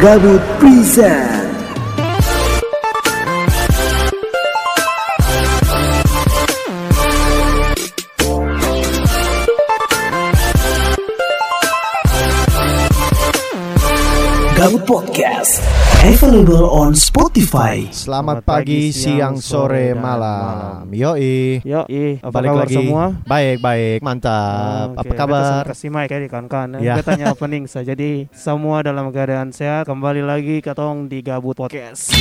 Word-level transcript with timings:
Gabut 0.00 0.40
Present. 0.58 1.46
Gabut 14.56 14.84
Podcast 14.84 15.60
Available 16.06 16.70
on 16.70 16.94
Spotify 16.94 17.82
Selamat 17.90 18.46
pagi, 18.46 18.94
siang, 18.94 19.42
sore, 19.42 19.90
malam. 19.90 20.86
Yoi. 20.94 21.58
Yo, 21.66 21.82
ih, 21.90 22.22
apa 22.22 22.30
Balik 22.30 22.48
kabar 22.54 22.62
lagi. 22.62 22.76
semua? 22.78 23.04
Baik, 23.26 23.56
baik, 23.58 23.98
mantap. 24.06 24.94
Oke, 24.94 25.02
Apa 25.02 25.12
kabar? 25.18 25.62
Kasih 25.66 25.90
mic 25.90 26.06
ya 26.06 26.22
di 26.22 26.30
kawan-kawan. 26.30 26.78
Ya. 26.78 26.94
Ya. 26.94 26.94
Katanya 27.02 27.26
opening 27.34 27.66
saja. 27.66 27.90
Jadi 27.90 28.30
semua 28.30 28.86
dalam 28.86 29.10
keadaan 29.10 29.50
sehat. 29.50 29.90
Kembali 29.90 30.22
lagi 30.22 30.62
katong 30.62 31.10
di 31.10 31.26
Gabut 31.26 31.58
Podcast. 31.58 32.14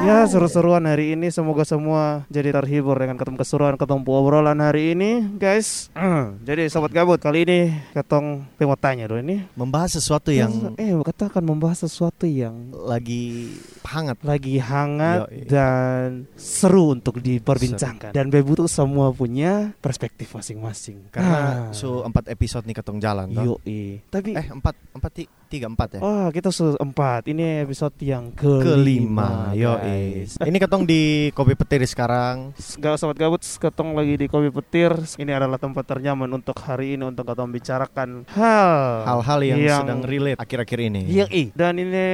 Ya 0.00 0.24
seru-seruan 0.24 0.84
hari 0.84 1.12
ini 1.12 1.28
semoga 1.28 1.60
semua 1.62 2.24
jadi 2.26 2.50
terhibur 2.50 2.96
dengan 2.96 3.14
ketemu 3.14 3.36
keseruan 3.36 3.76
ketemu 3.76 4.00
obrolan 4.08 4.56
hari 4.58 4.96
ini 4.96 5.28
guys. 5.36 5.92
jadi 6.40 6.66
sobat 6.66 6.90
gabut 6.90 7.20
kali 7.20 7.44
ini 7.44 7.60
ketong 7.92 8.48
mau 8.58 8.74
tanya 8.74 9.04
dulu 9.06 9.20
ini. 9.20 9.44
Membahas 9.52 9.94
sesuatu 9.94 10.32
yang 10.32 10.72
eh 10.74 10.96
kita 10.96 11.28
akan 11.28 11.44
membahas 11.46 11.84
sesuatu 11.84 12.24
yang 12.24 12.72
lagi 12.74 13.52
hangat. 13.84 14.16
lagi 14.22 14.56
hangat 14.56 15.28
Yoi. 15.28 15.44
dan 15.44 16.06
seru 16.32 16.92
untuk 16.92 17.20
diperbincangkan 17.20 18.10
dan 18.10 18.26
Bebu 18.28 18.56
tuh 18.56 18.68
semua 18.68 19.10
punya 19.10 19.76
perspektif 19.78 20.32
masing-masing 20.32 21.12
Karena 21.12 21.28
Ah. 21.30 21.56
su 21.70 22.00
empat 22.00 22.26
episode 22.26 22.64
nih 22.64 22.74
ketong 22.74 22.98
jalan. 22.98 23.28
Yoi. 23.30 24.00
tapi 24.08 24.32
Eh 24.32 24.48
empat 24.48 24.74
empat 24.90 25.12
ti- 25.12 25.30
tiga 25.46 25.66
empat 25.66 25.98
ya. 25.98 26.00
oh 26.00 26.28
kita 26.30 26.48
su 26.48 26.72
empat 26.74 27.26
ini 27.26 27.60
episode 27.60 27.94
yang 28.00 28.30
Kelima, 28.32 28.70
kelima, 28.70 29.28
yo 29.52 29.74
guys. 30.00 30.30
Ini 30.40 30.56
ketong 30.56 30.84
di 30.84 31.02
kopi 31.32 31.52
petir 31.52 31.84
sekarang. 31.84 32.56
Gak 32.56 32.96
sobat 32.96 33.16
gabut, 33.16 33.42
ketong 33.42 33.92
lagi 33.92 34.16
di 34.16 34.26
Kopi 34.26 34.48
Petir. 34.48 34.92
Ini 35.16 35.36
adalah 35.36 35.60
tempat 35.60 35.84
ternyaman 35.84 36.28
untuk 36.30 36.56
hari 36.58 36.96
ini 36.96 37.04
untuk 37.06 37.28
ketong 37.28 37.50
bicarakan 37.50 38.24
hal 38.32 39.04
Hal-hal 39.04 39.40
yang, 39.44 39.58
sedang 39.84 40.00
relate 40.02 40.38
akhir-akhir 40.40 40.78
ini. 40.80 41.00
Iya. 41.06 41.26
Dan 41.52 41.74
ini 41.78 42.06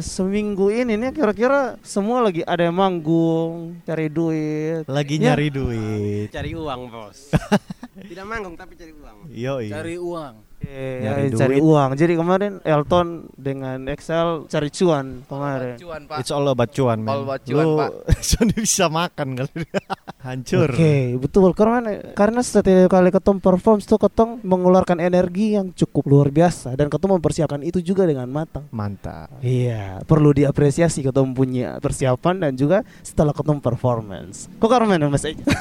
seminggu 0.00 0.72
ini 0.72 0.96
nih 0.96 1.10
kira-kira 1.12 1.76
semua 1.84 2.24
lagi 2.24 2.40
ada 2.42 2.64
yang 2.64 2.76
manggung, 2.76 3.78
cari 3.84 4.08
duit. 4.08 4.84
Lagi 4.88 5.16
Ya. 5.16 5.32
nyari 5.32 5.48
duit. 5.48 6.28
cari 6.34 6.52
uang 6.52 6.90
bos 6.90 7.30
tidak 8.10 8.26
manggung 8.26 8.58
tapi 8.58 8.74
cari 8.74 8.90
uang 8.90 9.30
Yoi. 9.30 9.66
cari 9.70 9.94
uang 9.94 10.34
Eh, 10.66 10.98
Nyari 11.00 11.28
cari 11.30 11.56
duit. 11.56 11.62
uang. 11.62 11.90
Jadi 11.94 12.12
kemarin 12.14 12.52
Elton 12.60 13.06
dengan 13.34 13.78
Excel 13.86 14.46
cari 14.46 14.68
cuan 14.68 15.22
kemarin. 15.24 15.76
cuan 15.76 16.02
pak 16.04 16.16
It's 16.18 16.30
all 16.30 16.46
about 16.46 16.70
cuan, 16.70 16.98
man. 16.98 17.10
All 17.10 17.22
about 17.22 17.42
cuan, 17.42 17.60
Lu 17.60 17.76
Pak. 17.76 17.90
sudah 18.30 18.56
bisa 18.56 18.84
makan 18.86 19.28
kali. 19.36 19.62
Hancur. 20.24 20.70
Oke, 20.70 20.94
betul. 21.18 21.52
Karena 21.52 21.80
karena 22.12 22.40
setiap 22.40 22.64
kali 22.88 23.10
ketong 23.10 23.38
perform 23.38 23.78
tuh 23.78 23.98
ketong 23.98 24.40
mengeluarkan 24.40 24.96
energi 24.98 25.52
yang 25.52 25.68
cukup 25.70 26.04
luar 26.06 26.28
biasa 26.28 26.72
dan 26.72 26.88
ketong 26.88 27.14
mempersiapkan 27.14 27.60
itu 27.60 27.78
juga 27.78 28.04
dengan 28.04 28.24
matang. 28.26 28.64
Mantap. 28.70 29.28
Iya, 29.38 30.00
perlu 30.02 30.32
diapresiasi 30.32 31.02
ketong 31.02 31.32
punya 31.32 31.76
persiapan 31.76 32.40
dan 32.40 32.52
juga 32.54 32.80
setelah 33.00 33.30
ketong 33.30 33.60
performance. 33.60 34.48
Kok 34.54 34.66
karena 34.66 34.96
Mas 35.04 35.22
Eja? 35.22 35.44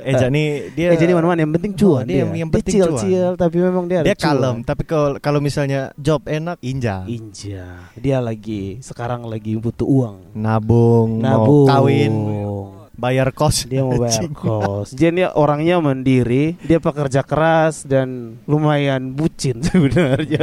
Eh 0.00 0.14
jadi 0.14 0.44
dia 0.70 0.88
Eh, 0.88 0.98
jadi 0.98 1.12
mana-mana 1.12 1.38
yang 1.38 1.52
penting 1.52 1.72
cuan 1.74 2.02
Oh, 2.02 2.02
dia 2.02 2.24
yang- 2.24 2.34
yang 2.36 2.50
penting 2.50 2.80
cuan. 2.80 2.90
Cil-cil 2.96 3.30
tapi 3.34 3.56
memang 3.68 3.84
dia 3.86 4.00
dia 4.02 4.16
kalem 4.16 4.64
tapi 4.64 4.82
kalau 4.88 5.20
kalau 5.20 5.38
misalnya 5.38 5.92
job 5.94 6.24
enak 6.24 6.56
inja 6.64 7.04
Inja, 7.08 7.92
dia 7.94 8.18
lagi 8.18 8.80
sekarang 8.80 9.28
lagi 9.28 9.54
butuh 9.56 9.86
uang. 9.86 10.16
nabung, 10.34 11.20
Nabung. 11.20 11.68
mau 11.68 11.70
kawin 11.70 12.12
bayar 12.98 13.30
kos 13.30 13.64
Dia 13.64 13.80
mau 13.80 13.94
bayar 13.96 14.26
kos. 14.28 14.90
Jadi 14.90 15.22
dia 15.22 15.30
orangnya 15.32 15.78
mandiri, 15.78 16.58
dia 16.60 16.78
pekerja 16.78 17.22
keras 17.22 17.82
dan 17.82 18.36
lumayan 18.44 19.14
bucin 19.14 19.62
sebenarnya. 19.66 20.42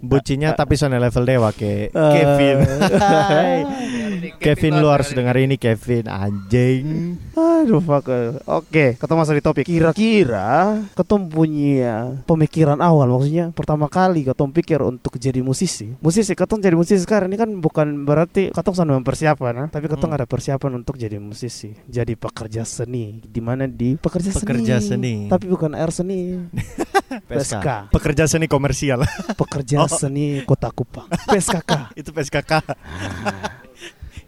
bucinya 0.00 0.52
tapi 0.52 0.74
soalnya 0.74 1.00
level 1.00 1.24
dewa 1.24 1.50
ke 1.50 1.88
Eh. 1.88 1.90
Kevin 1.90 2.58
Hai. 2.92 3.56
Kevin 4.44 4.76
lu 4.76 4.88
harus 4.88 5.10
dengar 5.10 5.36
ini 5.36 5.54
Kevin 5.54 6.04
anjing 6.06 7.16
Aduh 7.34 7.80
fuck. 7.80 8.08
Oke, 8.46 8.94
ketemu 8.94 9.18
masuk 9.18 9.34
di 9.34 9.42
topik. 9.42 9.64
Kira-kira 9.64 10.80
ketemu 10.92 11.24
punya 11.26 11.94
pemikiran 12.24 12.78
awal 12.78 13.08
maksudnya 13.08 13.50
pertama 13.50 13.86
kali 13.86 14.22
ketemu 14.22 14.50
pikir 14.52 14.80
untuk 14.80 15.16
jadi 15.16 15.40
musisi. 15.40 15.96
Musisi 15.98 16.32
ketemu 16.32 16.58
jadi 16.60 16.76
musisi 16.76 17.00
sekarang 17.00 17.28
ini 17.28 17.38
kan 17.38 17.50
bukan 17.56 18.04
berarti 18.04 18.50
ketemu 18.50 18.74
sana 18.74 18.92
mempersiapkan, 18.94 19.54
ah, 19.56 19.68
tapi 19.68 19.86
ketemu 19.86 20.02
Hmm. 20.04 20.16
ada 20.16 20.26
persiapan 20.26 20.72
untuk 20.76 20.94
jadi 20.94 21.16
musisi, 21.16 21.43
jadi 21.84 22.14
pekerja 22.14 22.62
seni. 22.62 23.20
Di 23.20 23.40
mana 23.40 23.64
di 23.64 23.96
pekerja 23.96 24.30
seni. 24.30 24.42
Pekerja 24.42 24.74
seni. 24.80 25.14
Tapi 25.28 25.44
bukan 25.46 25.72
air 25.72 25.90
seni. 25.90 26.40
PSK. 27.30 27.94
pekerja 27.94 28.26
seni 28.26 28.50
komersial 28.50 29.06
Pekerja 29.40 29.86
Oh. 29.86 29.90
seni 29.90 30.42
Kota 30.42 30.66
Kupang. 30.74 31.06
PSKK. 31.30 31.70
itu 32.00 32.10
PSKK 32.10 32.52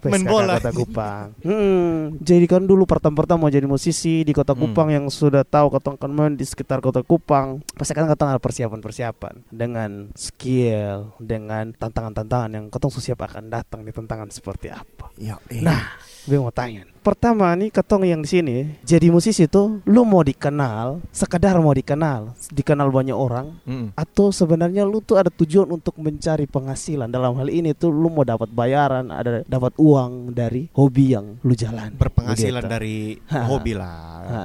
Main 0.07 0.23
PSKK 0.23 0.31
bola. 0.31 0.55
Kota 0.61 0.71
Kupang. 0.71 1.27
Hmm, 1.43 2.15
jadi 2.23 2.47
kan 2.47 2.63
dulu 2.63 2.87
pertama-pertama 2.87 3.47
mau 3.47 3.51
jadi 3.51 3.67
musisi 3.67 4.23
di 4.23 4.31
Kota 4.31 4.55
Hmm. 4.55 4.71
Kupang 4.71 4.89
yang 4.93 5.05
sudah 5.11 5.43
tahu 5.43 5.73
ketong 5.75 5.97
kan 5.99 6.11
main 6.15 6.39
di 6.39 6.47
sekitar 6.47 6.79
Kota 6.79 7.03
Kupang. 7.03 7.65
Pasti 7.75 7.91
kan 7.97 8.07
ketong 8.07 8.31
ada 8.31 8.39
persiapan-persiapan 8.39 9.51
dengan 9.51 10.15
skill, 10.15 11.17
dengan 11.19 11.75
tantangan-tantangan 11.75 12.51
yang 12.55 12.65
ketong 12.71 12.93
siap 12.97 13.19
akan 13.19 13.51
datang 13.51 13.83
di 13.83 13.91
tantangan 13.91 14.31
seperti 14.31 14.71
apa. 14.71 15.11
ya, 15.19 15.37
Nah, 15.59 15.97
gue 16.27 16.37
mau 16.37 16.51
tanya. 16.51 16.83
Pertama 16.99 17.55
nih 17.55 17.71
ketong 17.71 18.03
yang 18.03 18.19
di 18.19 18.29
sini 18.29 18.57
jadi 18.83 19.09
musisi 19.09 19.47
tuh 19.47 19.79
lu 19.85 20.03
mau 20.03 20.21
dikenal, 20.21 20.99
sekadar 21.09 21.55
mau 21.57 21.71
dikenal, 21.71 22.35
dikenal 22.51 22.91
banyak 22.91 23.15
orang 23.15 23.55
Mm. 23.63 23.95
atau 23.95 24.29
sebenarnya 24.29 24.83
lu 24.83 24.99
tuh 25.01 25.15
ada 25.17 25.31
tujuan 25.31 25.71
untuk 25.71 25.95
mencari 25.97 26.45
penghasilan 26.45 27.07
dalam 27.07 27.35
hal 27.35 27.47
ini 27.49 27.73
tuh 27.73 27.89
lu 27.89 28.09
mau 28.09 28.23
dapat 28.23 28.47
bayaran 28.49 29.07
ada 29.09 29.43
dapat 29.45 29.71
uang 29.77 30.33
dari 30.33 30.67
hobi 30.73 31.15
yang 31.15 31.39
lu 31.41 31.55
jalan 31.55 31.95
berpenghasilan 31.95 32.59
Begitu. 32.61 32.73
dari 32.73 32.97
Ha. 33.25 33.39
hobi 33.45 33.73
lah 33.73 34.19
Ha. 34.27 34.43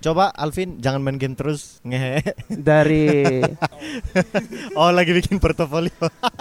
coba 0.00 0.32
Alvin 0.32 0.76
jangan 0.78 1.00
main 1.00 1.16
game 1.16 1.34
terus 1.34 1.80
ngehe 1.82 2.24
dari 2.68 3.44
oh 4.72 4.90
lagi 4.90 5.12
bikin 5.12 5.36
portofolio 5.36 5.92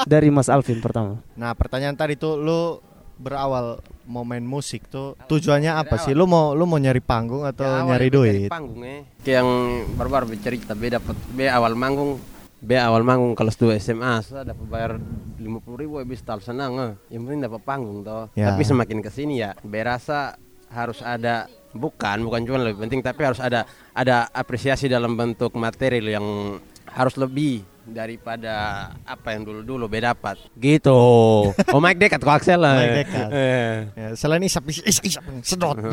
dari 0.06 0.30
Mas 0.30 0.48
Alvin 0.48 0.80
pertama 0.80 1.20
Nah 1.36 1.52
pertanyaan 1.54 1.96
tadi 1.96 2.16
tuh 2.16 2.36
lu 2.36 2.80
berawal 3.20 3.84
mau 4.06 4.24
main 4.24 4.42
musik 4.42 4.88
tuh 4.88 5.14
tujuannya 5.22 5.76
apa 5.76 5.94
Berawal. 5.94 6.06
sih? 6.08 6.14
Lu 6.16 6.26
mau 6.26 6.56
lu 6.56 6.64
mau 6.64 6.76
nyari 6.76 6.98
panggung 7.00 7.44
atau 7.44 7.68
Ya, 7.68 7.84
nyari 7.86 8.08
duit? 8.08 8.48
panggung 8.48 8.82
eh 8.82 9.04
kayak 9.20 9.36
yang 9.38 9.50
baru-baru 9.94 10.26
bercerita 10.30 10.72
B 10.72 10.88
dapat 10.88 11.14
B 11.30 11.46
awal 11.46 11.76
manggung 11.76 12.16
B 12.58 12.74
awal 12.74 13.04
manggung 13.04 13.36
kelas 13.36 13.56
2 13.56 13.76
SMA 13.78 14.14
saya 14.22 14.44
dapat 14.46 14.66
bayar 14.66 14.92
lima 15.38 15.60
puluh 15.60 15.78
ribu 15.78 15.96
habis 15.96 16.20
tal 16.20 16.40
senang 16.40 16.76
eh. 16.76 16.92
yang 17.10 17.24
penting 17.24 17.44
dapat 17.46 17.62
panggung 17.62 18.02
toh 18.02 18.32
Ya. 18.34 18.50
tapi 18.50 18.64
semakin 18.64 19.00
ke 19.00 19.08
sini 19.08 19.40
ya 19.40 19.52
B 19.58 19.80
rasa 19.80 20.36
harus 20.70 21.00
ada 21.00 21.46
bukan 21.70 22.20
bukan 22.22 22.42
cuma 22.44 22.58
lebih 22.60 22.82
penting 22.82 23.00
tapi 23.00 23.22
harus 23.22 23.40
ada 23.40 23.64
ada 23.92 24.28
apresiasi 24.30 24.88
dalam 24.88 25.14
bentuk 25.14 25.54
material 25.54 26.08
yang 26.10 26.28
harus 26.90 27.16
lebih 27.16 27.62
daripada 27.92 28.54
apa 29.02 29.28
yang 29.32 29.44
dulu-dulu 29.44 29.86
B 29.86 30.00
dapat 30.00 30.38
gitu 30.56 30.94
oh 31.52 31.80
Mike 31.80 32.00
dekat 32.00 32.20
kok 32.20 32.34
Axel 32.34 32.58
lah 32.58 32.78
Mike 32.78 32.96
dekat. 33.04 33.28
Eh. 33.30 33.76
Ya, 33.94 34.08
selain 34.14 34.42
isap 34.42 34.64
is- 34.68 34.84
is- 34.84 35.04
isap 35.04 35.24
sedot. 35.42 35.78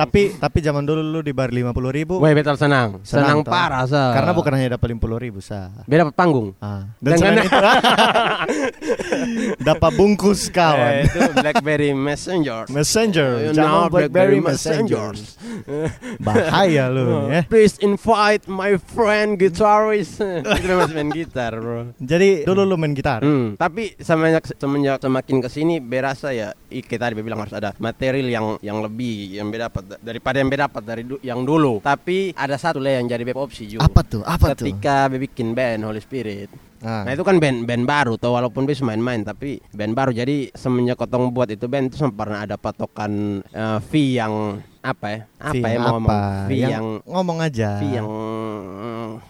tapi 0.00 0.34
tapi 0.36 0.58
zaman 0.60 0.82
dulu 0.82 1.00
lu 1.00 1.20
dibayar 1.20 1.50
lima 1.50 1.70
puluh 1.70 1.90
ribu 1.90 2.18
Woi 2.18 2.32
betul 2.32 2.56
senang, 2.56 3.00
senang, 3.02 3.42
toh. 3.42 3.50
parah 3.50 3.84
sa. 3.84 4.12
Karena 4.12 4.32
bukan 4.32 4.52
hanya 4.54 4.68
dapat 4.74 4.86
lima 4.90 5.00
puluh 5.00 5.18
ribu 5.18 5.38
sa. 5.40 5.70
beda 5.84 6.04
dapat 6.04 6.16
panggung. 6.16 6.52
Ah. 6.58 6.88
Dan 6.98 7.16
itu 7.16 7.48
dapat 9.60 9.90
bungkus 9.94 10.48
Eh, 10.48 10.52
kawan. 10.52 10.92
itu 11.04 11.20
BlackBerry 11.34 11.90
Messenger. 11.92 12.66
Messenger, 12.68 13.30
You 13.40 13.52
jangan 13.54 13.70
know, 13.70 13.92
BlackBerry 13.92 14.40
Messenger. 14.40 15.12
Messenger. 15.12 16.18
Bahaya 16.18 16.84
lu 16.88 17.04
ya. 17.32 17.42
Please 17.46 17.76
invite 17.80 18.44
my 18.46 18.76
friend 18.76 19.36
guitarist. 19.50 20.22
Itu 20.62 20.74
masih 20.78 20.94
main 20.96 21.10
gitar, 21.10 21.52
bro. 21.58 21.92
Jadi 21.98 22.46
dulu 22.46 22.62
lu 22.64 22.76
main 22.78 22.94
gitar. 22.94 23.20
Hmm, 23.20 23.58
tapi 23.58 23.98
semenjak 23.98 24.46
semenjak 24.56 25.02
semakin 25.02 25.36
ke 25.42 25.48
sini 25.50 25.82
berasa 25.82 26.30
ya 26.30 26.54
kita 26.70 27.10
tadi 27.10 27.18
bilang 27.18 27.42
harus 27.42 27.54
ada 27.54 27.74
material 27.82 28.28
yang 28.30 28.46
yang 28.62 28.78
lebih 28.78 29.36
yang 29.36 29.50
beda 29.50 29.68
dapat 29.68 29.82
daripada 30.00 30.36
yang 30.38 30.48
beda 30.48 30.62
dapat 30.70 30.82
dari 30.86 31.02
du- 31.02 31.22
yang 31.22 31.42
dulu. 31.42 31.82
Tapi 31.82 32.32
ada 32.38 32.54
satu 32.54 32.78
lah 32.78 33.02
yang 33.02 33.10
jadi 33.10 33.26
beb 33.26 33.36
opsi 33.36 33.66
juga. 33.66 33.84
Apa 33.84 34.00
tuh? 34.06 34.22
Apa 34.22 34.54
tuh? 34.54 34.64
Ketika 34.70 35.10
bikin 35.10 35.52
band 35.52 35.82
Holy 35.84 36.00
Spirit. 36.00 36.48
Ah. 36.80 37.04
Nah 37.04 37.12
itu 37.12 37.20
kan 37.20 37.36
band 37.36 37.68
band 37.68 37.84
baru 37.84 38.16
tuh 38.16 38.32
walaupun 38.32 38.64
bisa 38.64 38.80
main-main 38.88 39.20
tapi 39.20 39.60
band 39.68 39.92
baru 39.92 40.16
jadi 40.16 40.48
semenjak 40.56 40.96
kotong 40.96 41.28
buat 41.28 41.52
itu 41.52 41.68
band 41.68 41.92
itu 41.92 42.00
pernah 42.08 42.48
ada 42.48 42.56
patokan 42.56 43.44
eh, 43.52 43.78
fee 43.84 44.16
yang 44.16 44.64
apa 44.80 45.06
ya? 45.06 45.20
Apa 45.36 45.54
ya 45.58 45.68
yang 45.70 45.82
mau 45.82 45.92
ngomong? 45.94 46.08
apa? 46.08 46.20
Fee 46.44 46.56
yang, 46.56 46.70
yang 46.70 46.86
ngomong 47.04 47.38
aja. 47.38 47.70
fee 47.76 47.92
yang 47.92 48.08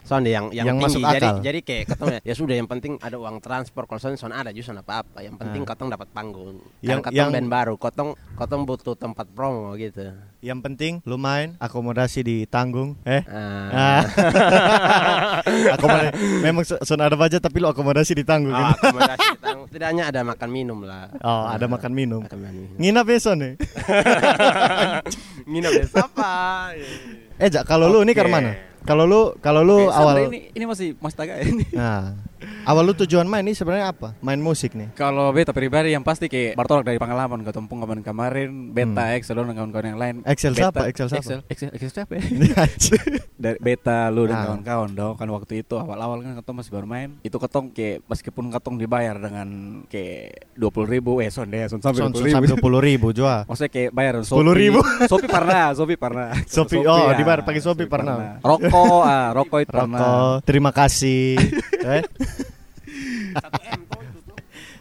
soalnya 0.03 0.31
yang 0.33 0.47
yang, 0.51 0.67
Yang 0.67 0.77
tinggi. 0.77 0.87
masuk 0.87 1.01
jadi 1.09 1.29
akal. 1.29 1.37
jadi 1.41 1.59
kayak 1.61 1.85
ketemu 1.91 2.09
ya 2.21 2.35
sudah 2.35 2.55
yang 2.55 2.69
penting 2.69 2.93
ada 2.99 3.17
uang 3.17 3.37
transport 3.39 3.87
kalau 3.87 3.99
soalnya 3.99 4.19
soalnya 4.19 4.39
ada 4.41 4.51
justru 4.51 4.73
apa 4.73 5.03
apa 5.03 5.19
yang 5.21 5.35
penting 5.35 5.63
Ah. 5.63 5.69
kotong 5.69 5.89
dapat 5.89 6.09
panggung 6.11 6.59
Yang- 6.77 6.83
yang 6.83 7.01
kotong 7.01 7.17
yang- 7.17 7.31
band 7.33 7.49
baru 7.49 7.75
kotong 7.77 8.09
kotong 8.35 8.63
butuh 8.65 8.95
tempat 8.95 9.27
promo 9.29 9.75
gitu 9.75 10.11
Yang 10.41 10.59
penting 10.63 10.93
lu 11.05 11.17
main 11.17 11.53
akomodasi 11.59 12.21
ditanggung. 12.23 12.97
Eh. 13.05 13.21
Ah. 13.25 13.69
Ah. 13.69 14.03
akomodasi 15.75 16.11
memang 16.41 16.65
so- 16.65 16.81
son 16.81 16.97
ada 16.99 17.13
budget 17.13 17.39
tapi 17.39 17.59
lu 17.59 17.69
akomodasi 17.69 18.13
ditanggung. 18.15 18.51
Oh, 18.51 18.57
kan? 18.57 18.73
akomodasi 18.75 19.27
ditanggung. 19.37 19.60
Tidaknya 19.81 20.13
ada 20.13 20.21
makan 20.21 20.49
minum 20.53 20.85
lah. 20.85 21.09
Oh, 21.25 21.49
ada 21.49 21.65
makan 21.65 21.97
minum. 21.97 22.21
Makan 22.21 22.37
minum. 22.37 22.69
Nginap 22.77 23.05
besok 23.09 23.33
nih. 23.41 23.57
Nginep 25.49 25.73
deh 25.73 25.87
siapa? 25.89 26.33
Eh, 27.41 27.49
Jak, 27.49 27.65
kalau 27.65 27.89
lu 27.89 28.05
ini 28.05 28.13
ke 28.13 28.21
mana? 28.29 28.53
Kalau 28.83 29.05
lu 29.05 29.21
kalau 29.39 29.61
lu 29.61 29.77
Eh, 29.83 29.93
awal 29.93 30.15
ini 30.27 30.51
ini 30.51 30.65
masih 30.65 30.97
masih 30.97 31.17
tagak 31.17 31.37
ini. 31.43 31.65
Nah, 31.71 32.17
awal 32.65 32.83
lu 32.83 32.95
tujuan 32.97 33.25
main 33.25 33.41
ini 33.41 33.53
sebenarnya 33.53 33.91
apa? 33.91 34.17
Main 34.19 34.39
musik 34.39 34.73
nih. 34.73 34.89
Kalau 34.93 35.29
beta 35.31 35.51
pribadi 35.51 35.91
yang 35.91 36.01
pasti 36.01 36.27
kayak 36.27 36.55
bertolak 36.55 36.85
dari 36.85 36.97
pengalaman 36.97 37.41
ketemu 37.41 37.67
pengalaman 37.67 38.01
kemarin, 38.01 38.49
beta, 38.69 39.03
Hmm. 39.03 39.17
Excel 39.17 39.37
dan 39.39 39.53
kawan-kawan 39.53 39.87
yang 39.87 39.99
lain. 39.99 40.15
Excel 40.25 40.53
Beta- 40.53 40.61
siapa? 40.67 40.81
Excel 40.87 41.09
siapa? 41.09 41.21
Excel, 41.21 41.41
Excel, 41.47 41.71
Excel 41.71 41.91
siapa 41.91 42.13
ya? 42.15 42.23
dari 43.37 43.57
beta 43.59 44.09
lu 44.09 44.25
dan 44.25 44.37
Ah. 44.37 44.45
kawan-kawan 44.47 44.91
dong 44.91 45.15
kan 45.17 45.29
waktu 45.31 45.61
itu 45.61 45.75
awal-awal 45.75 46.21
kan 46.21 46.37
ketong 46.37 46.57
masih 46.57 46.71
baru 46.71 46.85
main 46.85 47.17
itu 47.21 47.33
ketong 47.35 47.69
kayak 47.71 48.05
meskipun 48.05 48.45
ketong 48.51 48.77
dibayar 48.77 49.17
dengan 49.17 49.49
kayak 49.87 50.53
dua 50.53 50.69
puluh 50.69 50.85
ribu 50.87 51.21
eh 51.21 51.29
son 51.29 51.49
sampai 51.49 51.69
Son 51.71 51.81
dua 51.81 52.13
puluh 52.13 52.29
sampai 52.29 52.45
ribu 52.45 52.51
dua 52.51 52.61
puluh 52.61 52.81
ribu 52.81 53.07
jual. 53.11 53.41
maksudnya 53.45 53.71
kayak 53.71 53.91
bayar 53.91 54.15
10 54.21 54.29
ribu. 54.55 54.81
Sopi 55.07 55.27
pernah 55.27 55.73
Sopi 55.73 55.95
pernah 55.97 56.29
Sopi, 56.47 56.77
oh, 56.81 57.09
ya. 57.09 57.17
dibayar 57.17 57.41
pakai 57.41 57.61
Sopi 57.61 57.85
pernah. 57.87 58.37
rokok 58.41 58.69
ah 59.05 59.35
rokok 59.35 59.59
itu 59.65 59.71
pernah 59.71 59.99
Rokok, 59.99 60.35
terima 60.47 60.71
kasih. 60.71 61.37
eh? 61.99 62.03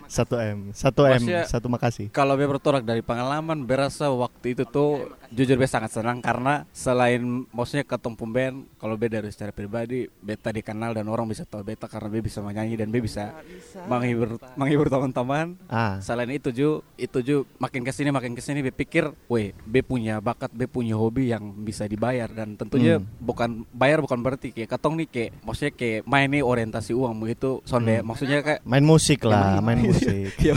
Satu 0.10 0.42
M, 0.42 0.74
satu 0.74 1.06
M, 1.06 1.22
satu 1.46 1.68
makasih. 1.70 2.10
kalau 2.10 2.34
be 2.34 2.42
bertolak 2.50 2.82
dari 2.82 3.06
pengalaman 3.06 3.62
berasa 3.62 4.10
waktu 4.10 4.58
itu 4.58 4.66
tuh 4.66 5.14
jujur 5.30 5.56
be 5.56 5.64
sangat 5.64 5.92
senang 5.92 6.20
karena 6.20 6.66
selain 6.70 7.22
maksudnya 7.50 7.84
ketemu 7.84 8.26
band 8.26 8.58
kalau 8.76 8.94
be 8.94 9.08
dari 9.08 9.30
secara 9.30 9.50
pribadi 9.50 10.10
beta 10.20 10.50
dikenal 10.50 10.92
dan 10.92 11.06
orang 11.06 11.26
bisa 11.26 11.44
tahu 11.44 11.62
beta 11.64 11.86
karena 11.86 12.08
be 12.08 12.20
bisa 12.20 12.40
menyanyi 12.40 12.76
dan 12.76 12.90
be 12.90 13.00
bisa 13.00 13.38
menghibur 13.86 14.36
menghibur 14.54 14.88
teman-teman. 14.88 15.54
Ah, 15.66 15.98
selain 16.00 16.30
itu 16.30 16.50
ju 16.50 16.70
itu 16.96 17.18
ju 17.20 17.38
makin 17.58 17.82
ke 17.82 17.90
sini 17.90 18.10
makin 18.10 18.34
ke 18.34 18.42
sini 18.42 18.60
be 18.60 18.70
pikir 18.70 19.10
weh 19.26 19.54
be 19.64 19.80
punya 19.80 20.18
bakat 20.18 20.50
be 20.50 20.66
punya 20.66 20.94
hobi 20.94 21.30
yang 21.30 21.54
bisa 21.56 21.86
dibayar. 21.86 22.26
Dan 22.28 22.54
tentunya 22.56 22.98
Hmm. 22.98 23.06
bukan 23.20 23.50
bayar 23.70 24.02
bukan 24.02 24.18
berarti 24.18 24.50
kayak 24.50 24.70
katong 24.72 24.98
nih 24.98 25.08
kayak 25.08 25.32
maksudnya 25.42 25.74
kayak 25.74 26.02
main 26.04 26.28
nih 26.28 26.42
orientasi 26.42 26.92
uang 26.92 27.16
begitu 27.18 27.62
sonde. 27.64 27.96
Hmm. 27.96 28.06
maksudnya 28.06 28.40
kayak 28.40 28.60
main 28.64 28.82
musik 28.82 29.22
lah, 29.24 29.58
Emang- 29.58 29.66
main 29.68 29.80
musik. 29.86 30.34
ya, 30.48 30.54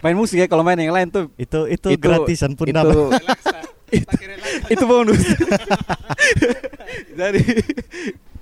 main 0.00 0.16
musik 0.16 0.36
ya 0.36 0.46
kalau 0.46 0.66
main 0.66 0.74
yang 0.74 0.90
lain 0.90 1.06
tuh. 1.06 1.30
Itu 1.38 1.70
itu, 1.70 1.94
gratisan 1.94 2.58
pun 2.58 2.66
itu, 2.66 2.74
dapat. 2.74 3.22
itu, 3.90 4.14
itu 4.68 4.84
bonus 4.84 5.22
jadi 7.14 7.42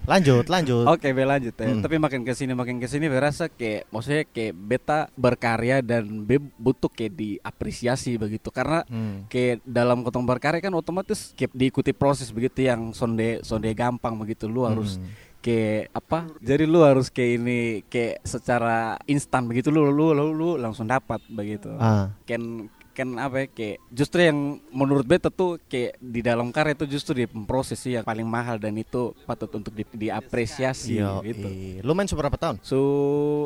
Lanjut, 0.07 0.47
lanjut. 0.47 0.87
oke 0.87 1.03
be 1.03 1.27
lanjut 1.27 1.51
ya 1.53 1.67
Hmm. 1.67 1.83
tapi 1.83 1.99
makin 1.99 2.23
ke 2.23 2.31
sini 2.31 2.55
makin 2.55 2.79
ke 2.79 2.87
sini 2.87 3.11
berasa 3.11 3.51
kayak 3.51 3.91
maksudnya 3.91 4.23
kayak 4.25 4.55
beta 4.55 4.99
berkarya 5.13 5.83
dan 5.83 6.23
be 6.23 6.39
butuh 6.39 6.87
kayak 6.89 7.11
diapresiasi 7.13 8.15
begitu 8.15 8.55
karena 8.55 8.87
Hmm. 8.87 9.27
kayak 9.27 9.67
dalam 9.67 10.07
kotong 10.07 10.23
berkarya 10.23 10.63
kan 10.63 10.71
otomatis 10.73 11.35
kayak 11.35 11.51
diikuti 11.51 11.91
proses 11.91 12.31
begitu 12.31 12.63
yang 12.63 12.95
sonde 12.95 13.43
sonde 13.43 13.67
gampang 13.73 14.15
begitu 14.15 14.47
lu 14.47 14.63
harus 14.63 14.95
Hmm. 14.95 15.11
kayak 15.43 15.91
apa 15.93 16.31
jadi 16.39 16.65
lu 16.65 16.81
harus 16.81 17.11
kayak 17.11 17.33
ini 17.37 17.59
kayak 17.85 18.23
secara 18.23 18.79
instan 19.05 19.43
begitu 19.45 19.71
lu 19.71 19.91
lu 19.91 20.11
lu, 20.11 20.31
lu 20.31 20.51
langsung 20.55 20.87
dapat 20.87 21.19
begitu 21.27 21.75
Ah. 21.77 22.15
kan 22.23 22.71
kan 22.97 23.13
apa 23.21 23.45
ya 23.45 23.47
kayak 23.53 23.77
justru 23.93 24.25
yang 24.25 24.39
menurut 24.73 25.05
beta 25.05 25.29
tuh 25.29 25.61
kayak 25.69 26.01
di 26.01 26.25
dalam 26.25 26.49
karya 26.49 26.73
itu 26.73 26.89
justru 26.89 27.13
di 27.13 27.29
proses 27.29 27.77
sih 27.77 27.93
yang 27.93 28.09
paling 28.09 28.25
mahal 28.25 28.57
dan 28.57 28.73
itu 28.73 29.13
patut 29.29 29.53
untuk 29.53 29.77
di, 29.77 29.85
diapresiasi 29.85 30.97
Yo, 30.97 31.21
gitu. 31.21 31.45
Lu 31.85 31.93
main 31.93 32.09
seberapa 32.09 32.41
tahun? 32.41 32.57
So, 32.65 32.79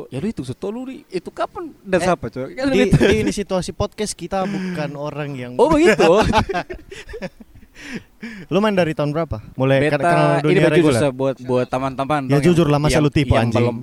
ya 0.07 0.23
lu 0.23 0.31
itu 0.31 0.47
so 0.47 0.55
lu 0.71 0.87
itu 0.87 1.29
kapan 1.29 1.75
dan 1.83 1.99
Eh, 1.99 2.05
siapa 2.07 2.31
coy? 2.31 2.55
Kan 2.55 2.71
Di, 2.71 2.79
beta- 2.87 3.03
di 3.11 3.15
ini 3.19 3.31
situasi 3.35 3.75
podcast 3.75 4.15
kita 4.15 4.47
bukan 4.47 4.95
orang 5.11 5.35
yang 5.35 5.51
Oh 5.59 5.67
begitu. 5.67 6.07
Lu 8.53 8.61
main 8.61 8.77
dari 8.77 8.93
tahun 8.93 9.09
berapa? 9.17 9.41
Mulai 9.57 9.81
Beta 9.81 9.97
kenal 9.97 10.29
ini 10.45 10.61
dunia 10.61 10.69
jujur 10.69 10.93
reguler. 10.93 11.01
Buat 11.09 11.35
buat 11.41 11.67
teman-teman 11.67 12.21
Ya 12.29 12.37
jujur 12.37 12.67
lah, 12.69 12.77
masa 12.77 13.01
lu 13.01 13.09
tipu, 13.09 13.33
yang 13.33 13.49
anjing. 13.49 13.65
belum 13.65 13.77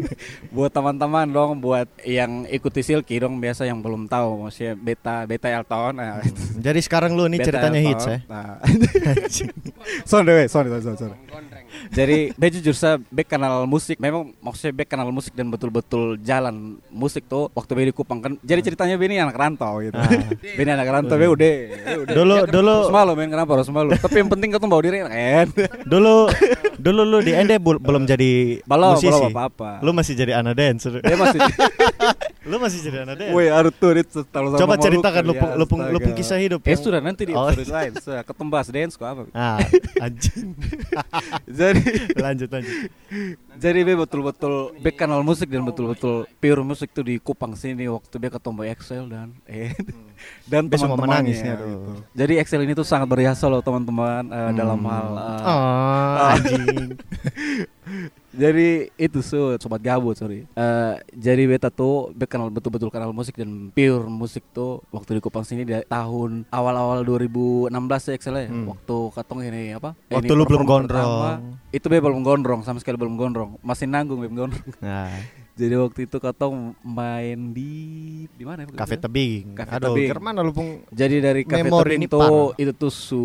buat 0.54 0.70
teman-teman 0.70 1.26
dong 1.26 1.58
buat 1.58 1.90
yang 2.06 2.46
ikuti 2.46 2.86
Silky 2.86 3.18
dong 3.18 3.42
biasa 3.42 3.66
yang 3.66 3.82
belum 3.82 4.06
tahu 4.06 4.46
maksudnya 4.46 4.78
beta 4.78 5.26
beta 5.26 5.50
Elton 5.50 5.98
nah, 5.98 6.22
Jadi 6.60 6.80
sekarang 6.82 7.18
lu 7.18 7.26
ini 7.26 7.42
Beta 7.42 7.50
ceritanya 7.50 7.80
Elton. 7.82 7.90
hits 7.90 8.04
ya. 8.06 8.18
Nah. 8.30 8.54
sorry, 10.10 10.46
sorry, 10.46 10.68
sorry, 10.70 10.96
sorry. 10.98 11.16
Jadi 11.88 12.36
be 12.36 12.46
jujur 12.48 12.76
saya 12.76 13.00
be 13.00 13.24
kenal 13.24 13.64
musik 13.64 13.96
memang 13.96 14.36
maksudnya 14.38 14.72
be 14.72 14.84
kenal 14.84 15.08
musik 15.08 15.32
dan 15.32 15.48
betul-betul 15.48 16.20
jalan 16.20 16.76
musik 16.88 17.24
tuh 17.24 17.48
waktu 17.50 17.72
be 17.72 17.82
di 17.88 17.94
Kupang 17.94 18.20
kan. 18.20 18.32
Jadi 18.40 18.60
ceritanya 18.62 19.00
be 19.00 19.08
ini 19.08 19.16
anak 19.16 19.34
rantau 19.34 19.80
gitu. 19.80 19.96
Ah. 19.96 20.08
be 20.36 20.60
ini 20.60 20.70
anak 20.70 20.86
rantau 20.86 21.16
be 21.16 21.26
udah. 21.26 21.54
Dulu 22.06 22.34
Ya 22.36 22.44
dulu 22.46 22.74
harus 22.84 22.92
malu 22.92 23.12
main 23.16 23.30
kenapa 23.30 23.50
harus 23.56 23.68
malu. 23.68 23.90
Tapi 23.96 24.16
yang 24.20 24.28
penting 24.28 24.48
ketemu 24.52 24.68
bawa 24.68 24.82
diri 24.84 24.98
kan. 25.00 25.46
dulu 25.88 26.28
dulu 26.76 27.02
lu 27.02 27.18
di 27.20 27.32
Ende 27.32 27.56
belum 27.58 28.04
jadi 28.04 28.60
Belum, 28.64 28.96
musisi. 28.96 29.08
belum 29.08 29.32
apa-apa. 29.32 29.70
Lu 29.80 29.90
masih 29.96 30.12
jadi 30.14 30.36
anak 30.36 30.54
dancer. 30.56 31.00
Dia 31.00 31.16
masih 31.16 31.40
lu 32.50 32.58
masih 32.58 32.78
jadi 32.82 33.06
anak 33.06 33.14
dance. 33.16 33.30
Woi, 33.30 33.46
tuh 33.72 33.90
itu 33.94 34.20
terlalu 34.26 34.56
Coba 34.56 34.74
sama 34.74 34.82
ceritakan 34.82 35.22
Maluku, 35.22 35.30
lu 35.30 35.34
pung- 35.38 35.48
ya, 35.48 35.56
lu 35.56 35.64
pung- 35.64 35.84
lu 35.86 36.18
kisah 36.18 36.36
hidup 36.36 36.60
Eh 36.60 36.74
sudah 36.74 36.98
nanti 36.98 37.22
di 37.22 37.32
Oh. 37.32 37.46
episode 37.46 37.70
lain. 37.70 37.92
Sudah 37.96 38.22
ketembas 38.22 38.66
dance 38.68 38.94
kok 38.94 39.06
apa. 39.06 39.22
Ah, 39.30 39.62
anjing. 40.04 40.50
Jadi 41.46 41.82
lanjut 42.14 42.48
lanjut. 42.48 42.74
Jadi 43.54 43.78
be 43.80 43.94
betul-betul 43.94 44.54
be 44.76 44.90
kenal 44.90 45.20
musik 45.20 45.46
dan 45.46 45.62
betul-betul 45.62 46.26
pure 46.34 46.60
musik 46.60 46.90
tuh 46.90 47.02
di 47.02 47.16
Kupang 47.16 47.54
sini 47.54 47.86
waktu 47.86 48.14
be 48.16 48.28
ketemu 48.28 48.60
Excel 48.66 49.04
dan 49.06 49.30
eh 49.46 49.70
dan 50.50 50.66
Be 50.66 50.74
semua 50.74 50.98
teman-temannya 50.98 51.30
menangis 51.30 51.38
nih, 51.40 51.52
aduh. 51.54 51.66
gitu. 51.66 51.78
Jadi 52.16 52.32
Excel 52.42 52.62
ini 52.66 52.72
tuh 52.74 52.86
sangat 52.86 53.06
berjasa 53.06 53.44
loh 53.46 53.62
teman-teman 53.62 54.22
eh, 54.26 54.50
dalam 54.56 54.80
hal 54.82 55.08
eh, 55.14 55.42
Oh, 55.46 56.14
anjing. 56.34 56.98
Jadi 58.30 58.94
itu 58.94 59.18
so, 59.26 59.58
sobat 59.58 59.82
gabut 59.82 60.14
sorry. 60.14 60.46
Eh, 60.46 60.94
jadi 61.10 61.42
beta 61.50 61.66
tuh 61.66 62.14
be 62.14 62.30
kenal 62.30 62.46
betul-betul 62.46 62.86
kenal 62.86 63.10
musik 63.10 63.34
dan 63.34 63.74
pure 63.74 64.06
musik 64.06 64.46
tuh 64.54 64.86
waktu 64.94 65.18
di 65.18 65.20
Kupang 65.20 65.42
sini 65.42 65.66
dari 65.66 65.82
tahun 65.90 66.46
awal-awal 66.54 67.02
2016 67.02 67.74
ya 68.06 68.12
Excel 68.14 68.36
ya. 68.38 68.46
Hmm. 68.46 68.70
Waktu 68.70 68.96
katong 69.18 69.40
ini 69.42 69.74
apa? 69.74 69.98
Waktu 70.14 70.30
ini 70.30 70.38
lu 70.38 70.44
belum 70.46 70.62
gondrong. 70.62 70.86
pertama, 70.94 71.30
itu 71.74 71.86
be 71.90 71.98
belum 71.98 72.22
gondrong 72.22 72.60
sama 72.62 72.78
sekali 72.78 72.94
belum 72.94 73.18
gondrong. 73.18 73.58
Masih 73.66 73.90
nanggung 73.90 74.22
belum 74.22 74.34
gondrong. 74.46 74.66
Nah, 74.78 75.10
Jadi 75.60 75.74
waktu 75.76 76.00
itu 76.02 76.16
katong 76.16 76.72
main 76.80 77.52
di 77.52 77.72
di 78.30 78.42
mana 78.42 78.64
ya? 78.64 78.72
kafe 78.72 78.96
tebing. 78.96 79.52
Kafe 79.52 79.72
Aduh, 79.76 79.92
Tebing. 79.92 80.08
ke 80.08 80.16
mana 80.18 80.40
lu 80.40 80.50
pung 80.50 80.80
Jadi 80.88 81.20
dari 81.20 81.44
kafe 81.44 81.68
tebing 81.68 82.08
parah. 82.08 82.56
itu 82.56 82.72
tuh 82.72 82.88
su 82.88 83.24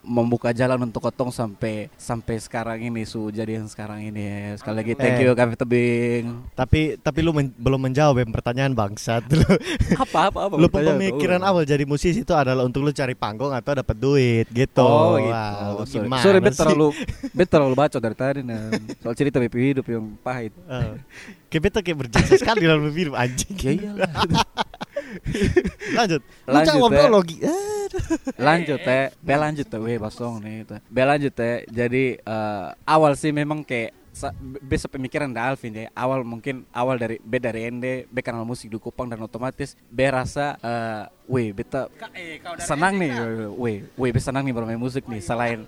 membuka 0.00 0.50
jalan 0.50 0.78
untuk 0.84 1.02
kotong 1.02 1.28
sampai 1.28 1.90
sampai 1.94 2.38
sekarang 2.38 2.78
ini 2.80 3.02
su 3.02 3.26
jadi 3.28 3.58
yang 3.58 3.66
sekarang 3.66 4.00
ini 4.04 4.22
ya. 4.22 4.38
Sekali 4.54 4.76
lagi 4.76 4.92
thank 4.94 5.18
Eh. 5.18 5.22
you 5.22 5.34
kafe 5.34 5.54
tebing. 5.56 6.24
tapi 6.54 6.94
tapi 6.96 7.18
lu 7.18 7.32
men- 7.32 7.50
belum 7.52 7.80
menjawab 7.82 8.16
yang 8.16 8.30
pertanyaan 8.30 8.72
bangsat. 8.72 9.26
Lu, 9.26 9.42
apa 10.04 10.30
apa 10.30 10.38
apa 10.44 10.54
lu 10.54 10.68
pemikiran 10.68 11.42
Oh. 11.42 11.50
awal 11.50 11.64
jadi 11.64 11.82
musisi 11.82 12.20
itu 12.20 12.32
adalah 12.32 12.62
untuk 12.62 12.80
lu 12.80 12.90
cari 12.90 13.12
panggung 13.12 13.50
atau 13.50 13.74
dapat 13.74 13.96
duit 13.96 14.46
gitu. 14.48 14.78
Oh 14.78 15.18
gitu. 15.18 15.28
Wah, 15.28 15.74
lu 15.74 15.84
sorry, 15.84 16.06
sorry 16.20 16.38
bet 16.38 16.54
terlalu 16.54 16.94
bet 17.36 17.48
terlalu 17.48 17.74
bacot 17.74 17.98
dari 17.98 18.14
tadi 18.14 18.40
nah. 18.40 18.70
Soal 18.96 19.14
cerita 19.14 19.36
BP 19.36 19.54
hidup 19.74 19.86
yang 19.86 20.14
pahit. 20.18 20.54
Kayak 21.46 21.62
beta 21.64 21.80
kayak 21.80 21.98
berjasa 22.04 22.36
sekali 22.36 22.60
dalam 22.62 22.84
hidup 22.92 23.16
anjing. 23.16 23.56
Ya 23.56 23.72
iyalah. 23.72 24.10
Lanjut. 25.94 26.22
Lu 26.44 26.52
Lanjut, 26.52 26.68
jawab 26.68 26.90
ya. 26.92 27.00
dulu 27.00 27.18
Gi. 27.24 27.36
Aduh. 27.44 28.00
lanjut 28.40 28.78
teh 28.80 29.12
be 29.20 29.34
lanjut 29.36 29.66
teh 29.68 29.78
weh 29.78 29.96
basong 29.96 30.42
nih 30.42 30.66
teh 30.66 30.80
be 30.84 31.02
lanjut 31.04 31.30
teh 31.30 31.62
jadi 31.68 32.18
eh, 32.18 32.66
awal 32.82 33.14
sih 33.14 33.30
memang 33.30 33.62
kayak 33.62 33.94
sa- 34.10 34.34
be 34.40 34.74
pemikiran 34.74 35.28
da 35.28 35.52
Alvin 35.52 35.74
ya 35.76 35.86
awal 35.92 36.22
mungkin 36.22 36.66
awal 36.70 36.96
dari 36.96 37.20
be 37.20 37.38
dari 37.38 37.66
Ende 37.66 38.08
be 38.08 38.18
kenal 38.18 38.42
musik 38.42 38.66
di 38.66 38.78
Kupang 38.78 39.06
dan 39.06 39.20
otomatis 39.20 39.78
be 39.86 40.06
rasa 40.06 40.58
eh, 40.58 41.04
weh 41.26 41.52
beta 41.52 41.86
senang 42.58 42.98
nih 42.98 43.10
weh 43.54 43.84
weh 43.94 44.10
be 44.10 44.18
senang 44.18 44.42
nih 44.42 44.54
bermain 44.54 44.80
musik 44.80 45.06
nih 45.06 45.20
selain 45.20 45.62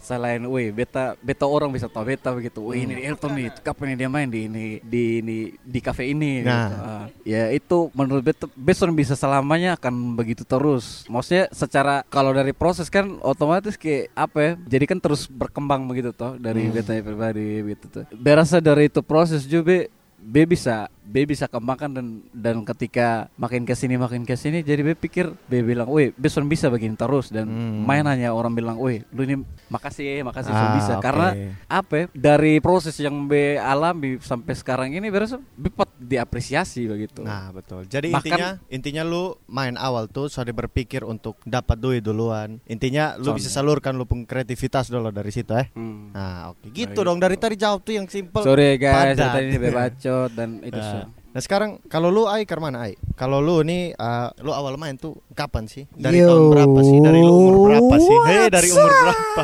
selain 0.00 0.40
wih 0.44 0.72
beta 0.72 1.14
beta 1.20 1.44
orang 1.44 1.70
bisa 1.70 1.86
tahu 1.86 2.08
beta 2.08 2.32
begitu. 2.32 2.60
Wih 2.64 2.84
ini 2.84 3.04
Elton 3.04 3.36
nih 3.36 3.48
kapan 3.60 3.92
nih 3.92 3.96
dia 4.00 4.08
main 4.08 4.28
di 4.28 4.40
ini 4.48 4.66
di 4.80 5.02
ini 5.20 5.38
di 5.60 5.78
cafe 5.80 6.10
ini 6.10 6.40
Nah. 6.40 6.48
gitu. 6.50 6.76
Ah, 6.80 7.04
ya 7.22 7.42
itu 7.52 7.78
menurut 7.92 8.24
beta 8.24 8.48
Beson 8.52 8.90
bisa 8.92 9.14
selamanya 9.14 9.76
akan 9.76 10.16
begitu 10.16 10.42
terus. 10.42 11.04
Maksudnya 11.06 11.46
secara 11.52 12.02
kalau 12.08 12.32
dari 12.32 12.50
proses 12.50 12.88
kan 12.88 13.20
otomatis 13.20 13.76
kayak 13.76 14.10
apa 14.12 14.38
ya 14.40 14.52
jadi 14.66 14.84
kan 14.88 14.98
terus 14.98 15.28
berkembang 15.28 15.86
begitu 15.86 16.10
toh 16.10 16.34
dari 16.36 16.66
beta 16.68 16.96
pribadi 17.00 17.60
begitu 17.62 17.86
tuh 17.90 18.04
berasa 18.12 18.58
dari 18.58 18.88
itu 18.88 19.00
proses 19.00 19.44
juga 19.44 19.86
B 20.20 20.44
bisa 20.44 20.92
B 21.10 21.26
bisa 21.26 21.44
kembangkan 21.44 21.90
dan 21.90 22.06
dan 22.30 22.62
ketika 22.62 23.26
makin 23.34 23.66
ke 23.66 23.74
sini 23.74 23.98
makin 23.98 24.22
ke 24.22 24.32
sini 24.32 24.62
jadi 24.62 24.80
B 24.80 24.94
pikir 24.94 25.34
B 25.44 25.60
bilang, 25.60 25.90
"Wih, 25.90 26.14
Beson 26.14 26.46
bisa 26.46 26.70
begini 26.70 26.94
terus." 26.94 27.28
Dan 27.28 27.50
Hmm. 27.50 27.82
main 27.82 28.06
hanya 28.06 28.30
orang 28.30 28.54
bilang, 28.54 28.78
"Wih, 28.78 29.02
lu 29.10 29.26
ini 29.26 29.42
makasih 29.66 30.06
ya, 30.06 30.22
makasih 30.22 30.48
Ah, 30.48 30.78
bisa." 30.78 30.92
oke. 30.94 31.02
Karena 31.02 31.28
apa 31.66 31.92
ya, 31.92 32.04
dari 32.12 32.62
proses 32.62 32.94
yang 32.96 33.26
B 33.26 33.58
alami 33.58 34.22
sampai 34.22 34.54
sekarang 34.54 34.94
ini 34.94 35.10
berasa 35.10 35.34
B 35.36 35.66
diapresiasi 36.00 36.86
begitu. 36.86 37.22
Nah 37.22 37.50
betul. 37.50 37.84
Jadi 37.84 38.10
Bahkan- 38.10 38.22
intinya 38.22 38.48
intinya 38.68 39.02
lu 39.02 39.22
main 39.46 39.74
awal 39.74 40.06
tuh 40.06 40.26
sudah 40.26 40.50
berpikir 40.50 41.02
untuk 41.02 41.40
dapat 41.42 41.76
duit 41.76 42.00
duluan. 42.00 42.62
Intinya 42.64 43.16
lu 43.16 43.32
bisa 43.32 43.48
salurkan 43.48 43.94
lu 43.94 44.04
pun 44.04 44.22
kreativitas 44.22 44.86
dulu 44.86 45.08
dari 45.08 45.30
situ 45.30 45.50
eh. 45.52 45.68
Hmm. 45.72 46.10
Nah 46.12 46.52
oke 46.52 46.70
gitu 46.70 47.00
dong 47.00 47.18
dari 47.18 47.34
tadi 47.34 47.56
jawab 47.56 47.80
tuh 47.80 47.94
yang 47.94 48.06
simple. 48.06 48.42
Sorry 48.42 48.76
guys, 48.76 49.16
tadi 49.16 49.48
ini 49.48 49.58
B 49.58 49.66
bacot 49.70 50.30
dan 50.32 50.60
itu 50.68 50.76
Nah, 50.76 50.86
so. 50.86 50.99
Nah 51.30 51.38
sekarang 51.38 51.78
kalau 51.86 52.10
lu 52.10 52.26
Ai 52.26 52.42
ke 52.42 52.58
mana 52.58 52.90
Ai? 52.90 52.98
Kalau 53.14 53.38
lu 53.38 53.62
nih 53.62 53.94
uh, 53.94 54.34
lu 54.42 54.50
awal 54.50 54.74
main 54.74 54.98
tuh 54.98 55.14
kapan 55.30 55.70
sih? 55.70 55.86
Dari 55.94 56.18
Yo, 56.18 56.26
tahun 56.26 56.42
berapa 56.50 56.78
sih? 56.82 56.98
Dari 56.98 57.20
lu 57.22 57.30
umur 57.30 57.54
berapa 57.70 57.94
sih? 58.02 58.16
Hei 58.26 58.46
dari 58.50 58.68
umur 58.74 58.90
berapa? 58.90 59.42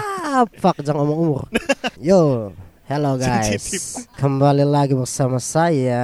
Fuck 0.59 0.83
jangan 0.83 1.07
ngomong 1.07 1.19
umur. 1.23 1.43
Yo, 2.11 2.51
hello 2.91 3.15
Sensitif. 3.23 3.63
guys. 3.63 4.11
Kembali 4.19 4.67
lagi 4.67 4.99
bersama 4.99 5.39
saya 5.39 6.03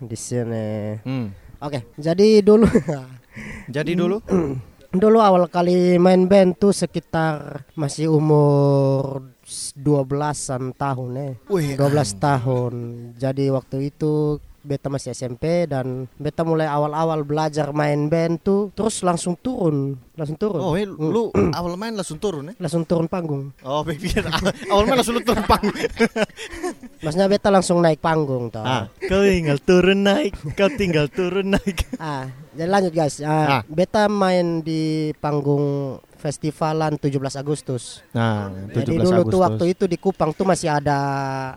di 0.00 0.16
sini. 0.16 0.96
Hmm. 1.04 1.28
Oke, 1.60 1.84
jadi 2.00 2.40
dulu 2.40 2.64
Jadi 3.68 3.92
dulu 3.92 4.16
dulu 4.92 5.20
awal 5.20 5.52
kali 5.52 6.00
main 6.00 6.24
band 6.24 6.56
tuh 6.56 6.72
sekitar 6.72 7.68
masih 7.76 8.08
umur 8.08 9.20
12-an 9.76 10.76
tahun 10.76 11.10
eh. 11.16 11.34
Wih, 11.48 11.76
12 11.76 12.20
tahun. 12.20 12.74
Jadi 13.16 13.48
waktu 13.48 13.92
itu 13.92 14.40
beta 14.68 14.92
masih 14.92 15.10
SMP 15.10 15.64
dan 15.64 16.04
beta 16.14 16.44
mulai 16.44 16.68
awal-awal 16.68 17.24
belajar 17.24 17.72
main 17.72 18.06
band 18.06 18.36
tuh 18.38 18.68
terus 18.76 19.00
langsung 19.00 19.32
turun, 19.34 19.96
langsung 20.12 20.36
turun. 20.36 20.60
Oh, 20.60 20.76
eh, 20.76 20.84
lu 20.84 21.32
awal 21.56 21.74
main 21.74 21.96
langsung 21.96 22.20
turun 22.20 22.52
ya? 22.52 22.54
langsung 22.60 22.84
turun 22.84 23.08
panggung. 23.08 23.48
Oh, 23.64 23.80
pikir 23.80 24.20
awal 24.70 24.84
main 24.84 25.00
langsung 25.00 25.16
turun 25.24 25.42
panggung. 25.42 25.72
Maksudnya 27.04 27.26
beta 27.26 27.48
langsung 27.48 27.80
naik 27.80 27.98
panggung 27.98 28.52
toh. 28.52 28.60
ah, 28.60 28.92
kau 29.00 29.24
tinggal 29.24 29.56
turun 29.58 30.04
naik, 30.04 30.36
kau 30.52 30.68
tinggal 30.68 31.08
turun 31.08 31.56
naik. 31.56 31.88
Ah, 31.96 32.28
jadi 32.52 32.68
lanjut 32.68 32.92
guys. 32.92 33.24
Ah, 33.24 33.36
Ah. 33.48 33.62
Beta 33.64 34.04
main 34.06 34.60
di 34.60 35.14
panggung 35.16 35.96
festivalan 36.18 36.94
17 36.94 37.14
Agustus. 37.34 38.02
Nah, 38.10 38.50
Jadi 38.68 38.98
dulu 38.98 39.22
tuh 39.24 39.40
waktu 39.40 39.64
itu 39.70 39.84
di 39.84 39.96
Kupang 39.96 40.30
tuh 40.30 40.42
masih 40.42 40.68
ada 40.68 40.98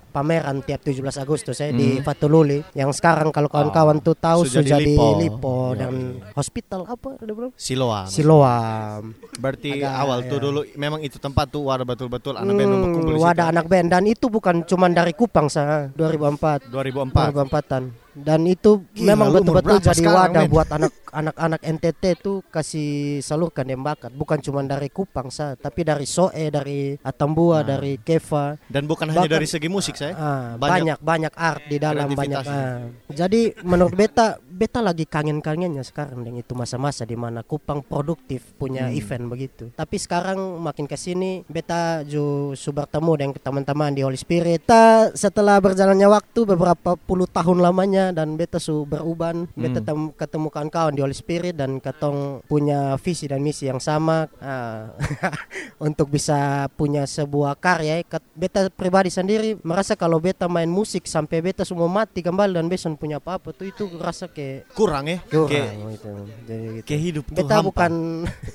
pameran 0.07 0.61
tiap 0.61 0.79
17 0.79 1.01
Agustus 1.17 1.57
ya 1.57 1.69
di 1.69 1.97
Hmm. 1.97 2.03
Fatululi. 2.03 2.61
Yang 2.71 2.97
sekarang 2.97 3.29
kalau 3.29 3.45
kawan-kawan 3.47 3.97
tuh 3.99 4.13
tahu 4.13 4.45
Sudah 4.45 4.61
sudah 4.61 4.77
di 4.77 4.85
di 4.85 4.93
Lipo. 4.93 5.07
Lipo, 5.17 5.55
Iya, 5.67 5.79
dan 5.81 5.93
hospital 6.31 6.81
apa 6.85 7.09
ada 7.15 7.31
belum? 7.31 7.51
Siloam. 7.53 8.05
Siloam. 8.05 9.01
Berarti 9.35 9.69
Agak, 9.75 9.93
awal 9.97 10.19
tuh 10.23 10.37
ya. 10.37 10.43
dulu 10.43 10.59
memang 10.75 11.01
itu 11.01 11.17
tempat 11.17 11.45
tuh 11.47 11.61
wadah 11.63 11.83
betul-betul 11.83 12.33
anak 12.33 12.53
band 12.53 12.69
Hmm, 12.69 12.81
berkumpul 12.81 13.01
di 13.07 13.17
situ. 13.17 13.25
wadah 13.25 13.45
anak 13.49 13.65
band 13.65 13.87
dan 13.89 14.03
itu 14.05 14.25
bukan 14.27 14.55
cuma 14.63 14.85
dari 14.87 15.11
Kupang 15.11 15.47
sah 15.47 15.89
2004. 15.91 16.69
2004. 16.69 17.33
2004-an. 17.33 17.83
Dan 18.11 18.43
itu 18.43 18.83
Gila, 18.91 19.15
memang 19.15 19.27
betul-betul 19.31 19.79
jadi 19.79 20.03
wadah 20.03 20.43
men? 20.43 20.51
buat 20.51 20.67
anak 20.67 20.91
anak-anak 21.21 21.59
NTT 21.61 22.03
tuh 22.17 22.39
kasih 22.47 22.89
salurkan 23.19 23.67
bakat, 23.77 24.11
bukan 24.11 24.39
cuma 24.39 24.59
dari 24.61 24.87
Kupang 24.87 25.27
sah, 25.27 25.55
tapi 25.55 25.83
dari 25.83 26.03
Soe, 26.03 26.47
dari 26.47 26.95
Atambua, 26.97 27.61
Nah. 27.61 27.75
dari 27.75 27.95
Keva. 27.97 28.55
Dan 28.65 28.83
bukan 28.85 29.07
hanya 29.07 29.21
Bahkan- 29.21 29.33
dari 29.33 29.43
segi 29.45 29.67
musik 29.67 29.95
saya. 29.95 30.13
Ah, 30.13 30.55
Banyak 30.55 30.99
banyak 30.99 30.99
banyak 31.01 31.33
art 31.35 31.63
di 31.65 31.77
dalam 31.77 32.07
banyak. 32.09 32.39
ah. 32.41 32.87
Jadi 33.07 33.59
menurut 33.61 33.91
beta 33.91 34.39
beta 34.41 34.79
lagi 34.79 35.03
kangen-kangennya 35.03 35.81
sekarang 35.81 36.21
dengan 36.21 36.39
itu 36.39 36.53
masa-masa 36.53 37.03
di 37.03 37.15
mana 37.15 37.41
Kupang 37.41 37.81
produktif 37.81 38.55
punya 38.55 38.87
Hmm. 38.87 38.95
event 38.95 39.25
begitu. 39.27 39.63
Tapi 39.71 39.95
sekarang 39.97 40.37
makin 40.57 40.85
ke 40.85 40.95
sini 40.95 41.43
beta 41.45 42.03
ju 42.03 42.23
su 42.53 42.71
bertemu 42.71 43.11
dengan 43.13 43.35
teman-teman 43.37 43.91
di 43.91 44.01
Holy 44.01 44.15
Spirit. 44.15 44.63
Kita 44.63 45.11
setelah 45.13 45.59
berjalannya 45.59 46.07
waktu 46.07 46.39
beberapa 46.45 46.95
puluh 46.95 47.25
tahun 47.25 47.59
lamanya 47.59 48.00
dan 48.09 48.33
beta 48.33 48.57
su 48.57 48.81
beruban, 48.83 49.45
beta 49.53 49.77
Hmm. 49.77 49.85
tem- 49.85 50.13
ketemu 50.17 50.47
kawan-kawan 50.49 50.91
di 50.91 51.01
Holy 51.01 51.13
Spirit 51.13 51.53
dan 51.53 51.77
ketong 51.77 52.41
punya 52.43 52.97
visi 52.97 53.25
dan 53.25 53.39
misi 53.39 53.65
yang 53.65 53.77
sama 53.77 54.25
ah, 54.37 54.89
untuk 55.79 56.09
bisa 56.09 56.65
punya 56.71 57.05
sebuah 57.05 57.53
karya. 57.55 58.01
Beta 58.31 58.65
pribadi 58.67 59.07
sendiri 59.07 59.61
merasa 59.61 59.93
kalau 59.93 60.17
beta 60.17 60.47
main 60.47 60.65
musik 60.65 61.05
sampai 61.05 61.43
beta 61.43 61.61
semua 61.61 61.85
mati 61.85 62.19
kembali 62.19 62.55
dan 62.55 62.65
beson 62.65 62.95
punya 62.95 63.17
apa-apa 63.17 63.51
tuh 63.51 63.67
itu 63.67 63.85
rasa 63.95 64.25
kayak 64.25 64.71
Kurang 64.71 65.05
ya. 65.05 65.19
kurang 65.23 65.51
Kayak 65.51 65.69
gitu. 65.91 66.11
Jadi 66.41 66.65
gitu. 66.71 66.85
kayak 66.87 67.01
hidup 67.03 67.23
tuh 67.25 67.35
Beta 67.37 67.55
hampa. 67.55 67.67
bukan 67.67 67.91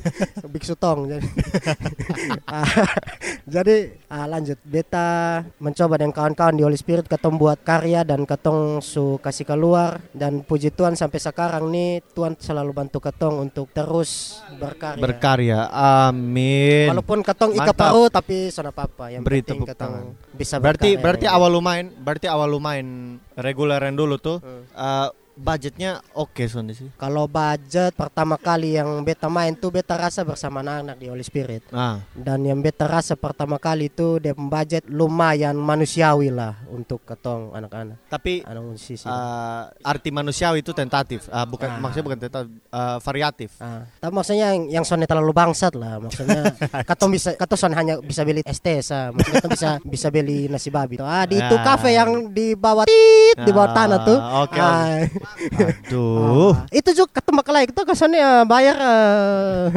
biksu 0.53 0.75
tong 0.75 1.07
jadi. 1.07 1.29
Ah, 2.47 2.65
jadi 3.45 3.77
ah, 4.09 4.25
lanjut 4.25 4.57
beta 4.63 5.07
mencoba 5.59 5.99
dengan 5.99 6.15
kawan-kawan 6.15 6.55
di 6.55 6.63
Holy 6.63 6.79
Spirit 6.79 7.05
ketong 7.05 7.37
buat 7.37 7.61
karya 7.61 8.01
dan 8.01 8.25
ketong 8.25 8.79
su 8.81 9.19
kasih 9.19 9.36
keluar 9.43 9.99
dan 10.15 10.41
puji 10.41 10.71
Tuhan 10.71 10.95
sampai 10.95 11.19
sekarang 11.19 11.69
nih 11.69 12.01
Tuhan 12.15 12.39
selalu 12.39 12.71
bantu 12.73 13.03
ketong 13.03 13.43
untuk 13.43 13.67
terus 13.75 14.41
berkarya. 14.57 15.03
berkarya. 15.03 15.61
Amin. 15.69 16.89
Walaupun 16.95 17.21
ketong 17.27 17.53
ika 17.53 17.75
Mantap. 17.75 17.83
paru 17.83 18.03
tapi 18.09 18.49
sana 18.55 18.71
apa 18.71 19.11
yang 19.11 19.27
Beri 19.27 19.43
penting 19.43 19.67
tepuk 19.67 19.69
ketong 19.75 19.93
tangan. 19.93 20.33
bisa 20.33 20.55
berarti 20.63 20.95
berkarya 20.95 21.05
berarti 21.05 21.27
awal 21.27 21.51
lu 21.51 21.61
main, 21.61 21.85
berarti 21.91 22.27
awal 22.31 22.49
lu 22.49 22.61
main 22.63 22.87
reguleran 23.35 23.93
dulu 23.99 24.17
tuh. 24.17 24.39
Hmm. 24.41 24.63
eh, 24.71 25.09
budgetnya 25.37 26.01
oke 26.13 26.43
Son 26.47 26.65
sih. 26.69 26.89
Kalau 26.97 27.25
budget 27.27 27.93
pertama 27.93 28.35
kali 28.35 28.75
yang 28.75 28.89
beta 29.01 29.29
main 29.29 29.53
tuh 29.53 29.69
beta 29.69 29.95
rasa 29.95 30.21
bersama 30.23 30.61
anak-anak 30.61 30.97
di 30.97 31.07
Holy 31.07 31.21
Spirit. 31.21 31.63
Ah, 31.71 32.01
Dan 32.11 32.43
yang 32.43 32.59
beta 32.59 32.85
rasa 32.85 33.15
pertama 33.15 33.57
kali 33.57 33.87
itu 33.87 34.17
dia 34.17 34.33
budget 34.33 34.85
lumayan 34.87 35.55
manusiawi 35.55 36.29
lah 36.29 36.57
untuk 36.67 37.05
ketong 37.05 37.53
anak-anak, 37.53 38.01
tapi 38.07 38.41
anak 38.43 38.65
musisi. 38.65 39.05
eh, 39.05 39.63
arti 39.83 40.09
manusiawi 40.09 40.61
itu 40.61 40.73
tentatif. 40.73 41.29
Ah, 41.29 41.45
bukan 41.45 41.69
Ah. 41.69 41.79
maksudnya 41.79 42.05
bukan 42.05 42.21
tentatif, 42.21 42.53
eh, 42.67 42.97
variatif. 42.99 43.51
Ah, 43.59 43.85
tapi 43.99 44.13
maksudnya 44.13 44.47
yang 44.51 44.65
yang 44.73 44.85
sonnya 44.85 45.05
terlalu 45.05 45.31
bangsat 45.31 45.77
lah. 45.77 46.01
Maksudnya 46.01 46.43
katong 46.89 47.13
bisa 47.13 47.35
katong 47.35 47.61
son 47.61 47.73
hanya 47.73 48.01
bisa 48.01 48.25
beli 48.25 48.41
ST 48.43 48.67
sa. 48.81 49.13
Maksudnya 49.13 49.45
bisa 49.47 49.71
bisa 49.85 50.09
beli 50.09 50.49
nasi 50.49 50.73
babi. 50.73 50.97
Ah 50.99 51.23
di 51.23 51.37
itu 51.37 51.55
Ah. 51.55 51.63
kafe 51.63 51.93
yang 51.93 52.33
di 52.33 52.57
bawah 52.57 52.85
tit 52.85 53.37
di 53.39 53.51
bawah 53.51 53.71
tanah 53.71 53.99
tuh. 54.01 54.17
Ah, 54.17 54.43
oke, 54.43 54.57
Ah, 54.57 54.97
Aduh, 55.91 56.55
ah, 56.55 56.67
itu 56.73 56.91
juga 56.97 57.21
ketemu 57.21 57.41
kelai 57.45 57.65
itu 57.69 57.83
kesannya 57.85 58.47
bayar 58.49 58.77
ah. 58.81 59.69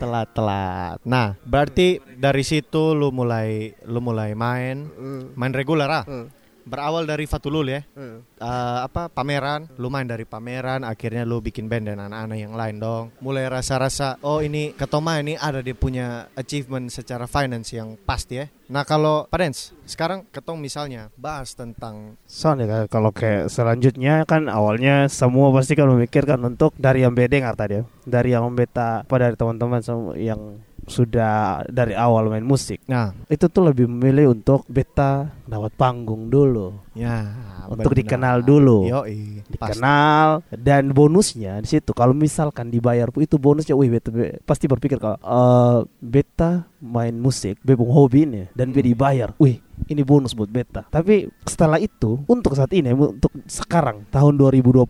telat-telat. 0.00 0.98
Nah, 1.04 1.36
berarti 1.44 2.00
dari 2.16 2.42
situ 2.46 2.96
lu 2.96 3.12
mulai 3.12 3.74
lu 3.84 4.00
mulai 4.00 4.32
main, 4.32 4.88
Hmm, 4.88 5.36
main 5.36 5.52
reguler 5.52 5.90
ah. 5.90 6.04
hmm, 6.08 6.26
Berawal 6.68 7.08
dari 7.08 7.24
Fatulul 7.24 7.66
ya. 7.72 7.80
hmm. 7.96 8.18
Eh, 8.38 8.78
apa 8.86 9.10
pameran, 9.10 9.66
lu 9.80 9.90
main 9.90 10.06
dari 10.06 10.22
pameran, 10.22 10.86
akhirnya 10.86 11.26
lu 11.26 11.42
bikin 11.42 11.66
band 11.66 11.90
dan 11.90 11.98
anak-anak 11.98 12.38
yang 12.38 12.54
lain 12.54 12.76
dong. 12.78 13.04
Mulai 13.18 13.50
rasa-rasa, 13.50 14.20
oh 14.22 14.38
ini 14.44 14.76
Ketoma 14.78 15.18
ini 15.18 15.34
ada 15.34 15.58
dia 15.58 15.74
punya 15.74 16.30
achievement 16.38 16.92
secara 16.92 17.26
finance 17.26 17.74
yang 17.74 17.98
pasti 18.06 18.44
ya. 18.44 18.46
Nah 18.68 18.84
kalau 18.84 19.24
Padens, 19.26 19.72
sekarang 19.88 20.28
Ketong 20.28 20.60
misalnya 20.60 21.08
bahas 21.16 21.56
tentang 21.56 22.14
kan, 22.14 22.28
Soalnya 22.28 22.84
kalau 22.86 23.10
kayak 23.10 23.48
selanjutnya 23.48 24.28
kan 24.28 24.46
awalnya 24.46 25.08
semua 25.08 25.50
pasti 25.56 25.72
kan 25.72 25.88
memikirkan 25.88 26.38
untuk 26.44 26.76
dari 26.76 27.02
yang 27.02 27.16
bedeng 27.16 27.48
tadi 27.56 27.80
ya. 27.80 27.84
Dari 28.04 28.36
yang 28.36 28.44
beta 28.52 29.02
apa 29.02 29.14
dari 29.16 29.34
teman-teman 29.34 29.80
semua 29.80 30.12
yang 30.14 30.60
sudah 30.88 31.64
dari 31.68 31.92
awal 31.92 32.32
main 32.32 32.44
musik. 32.44 32.80
Nah, 32.88 33.12
Itu 33.28 33.52
tuh 33.52 33.68
lebih 33.68 33.86
memilih 33.86 34.32
untuk 34.32 34.64
beta 34.66 35.28
dapat 35.48 35.72
panggung 35.72 36.28
dulu, 36.28 36.76
Ya, 36.92 37.24
untuk 37.66 37.90
benar. 37.90 37.98
dikenal 37.98 38.36
dulu. 38.42 38.84
Yoi, 38.84 39.40
pasti. 39.48 39.52
dikenal 39.56 40.28
dan 40.52 40.90
bonusnya 40.90 41.58
di 41.58 41.68
situ 41.70 41.90
kalau 41.90 42.12
misalkan 42.12 42.68
dibayar 42.68 43.08
itu 43.16 43.34
bonusnya 43.34 43.72
wih 43.72 43.88
beta 43.88 44.10
be- 44.10 44.36
pasti 44.42 44.66
berpikir 44.66 44.96
kalau 44.96 45.16
eh, 45.16 45.78
beta 45.98 46.68
main 46.78 47.14
musik 47.14 47.56
bebung 47.60 47.88
hobi 47.88 48.22
ini 48.22 48.42
dan 48.52 48.70
Hmm. 48.70 48.78
dibayar 48.78 49.32
wih 49.36 49.58
ini 49.86 50.02
bonus 50.02 50.34
buat 50.34 50.46
beta 50.46 50.84
tapi 50.84 51.26
setelah 51.42 51.78
itu 51.78 52.18
untuk 52.24 52.52
saat 52.52 52.70
ini 52.70 52.90
untuk 52.90 53.30
sekarang 53.46 54.04
tahun 54.08 54.34
2020 54.36 54.84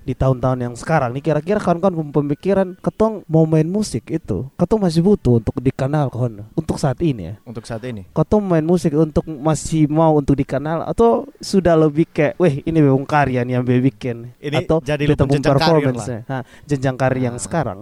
di 0.00 0.14
tahun-tahun 0.14 0.58
yang 0.60 0.74
sekarang 0.74 1.10
nih 1.12 1.22
kira-kira 1.22 1.58
kawan-kawan 1.58 2.10
pemikiran 2.10 2.68
ketong 2.78 3.26
mau 3.26 3.44
main 3.44 3.66
musik 3.66 4.06
itu 4.06 4.48
ketong 4.54 4.80
masih 4.80 5.02
butuh 5.02 5.38
untuk 5.38 5.58
dikenal 5.58 6.08
kawan 6.08 6.46
untuk 6.54 6.78
saat 6.78 6.98
ini 7.00 7.22
ya 7.26 7.34
Untuk 7.42 7.66
saat 7.66 7.82
ini. 7.82 8.06
Kau 8.10 8.22
main 8.40 8.62
musik 8.62 8.94
untuk 8.94 9.26
masih 9.26 9.89
mau 9.90 10.14
untuk 10.14 10.38
dikenal 10.38 10.86
atau 10.86 11.26
sudah 11.36 11.74
lebih 11.74 12.06
kayak, 12.08 12.38
weh 12.38 12.62
ini 12.62 12.78
memang 12.78 13.02
karya 13.02 13.42
nih 13.42 13.58
yang 13.58 13.64
be 13.66 13.82
bikin 13.82 14.30
Ini 14.38 14.62
atau 14.62 14.78
jadi 14.78 15.04
karir 15.04 15.42
performance. 15.42 16.06
Nah, 16.24 16.42
jenjang 16.64 16.96
karir 16.96 17.20
yang 17.20 17.36
Nah. 17.36 17.42
sekarang 17.42 17.78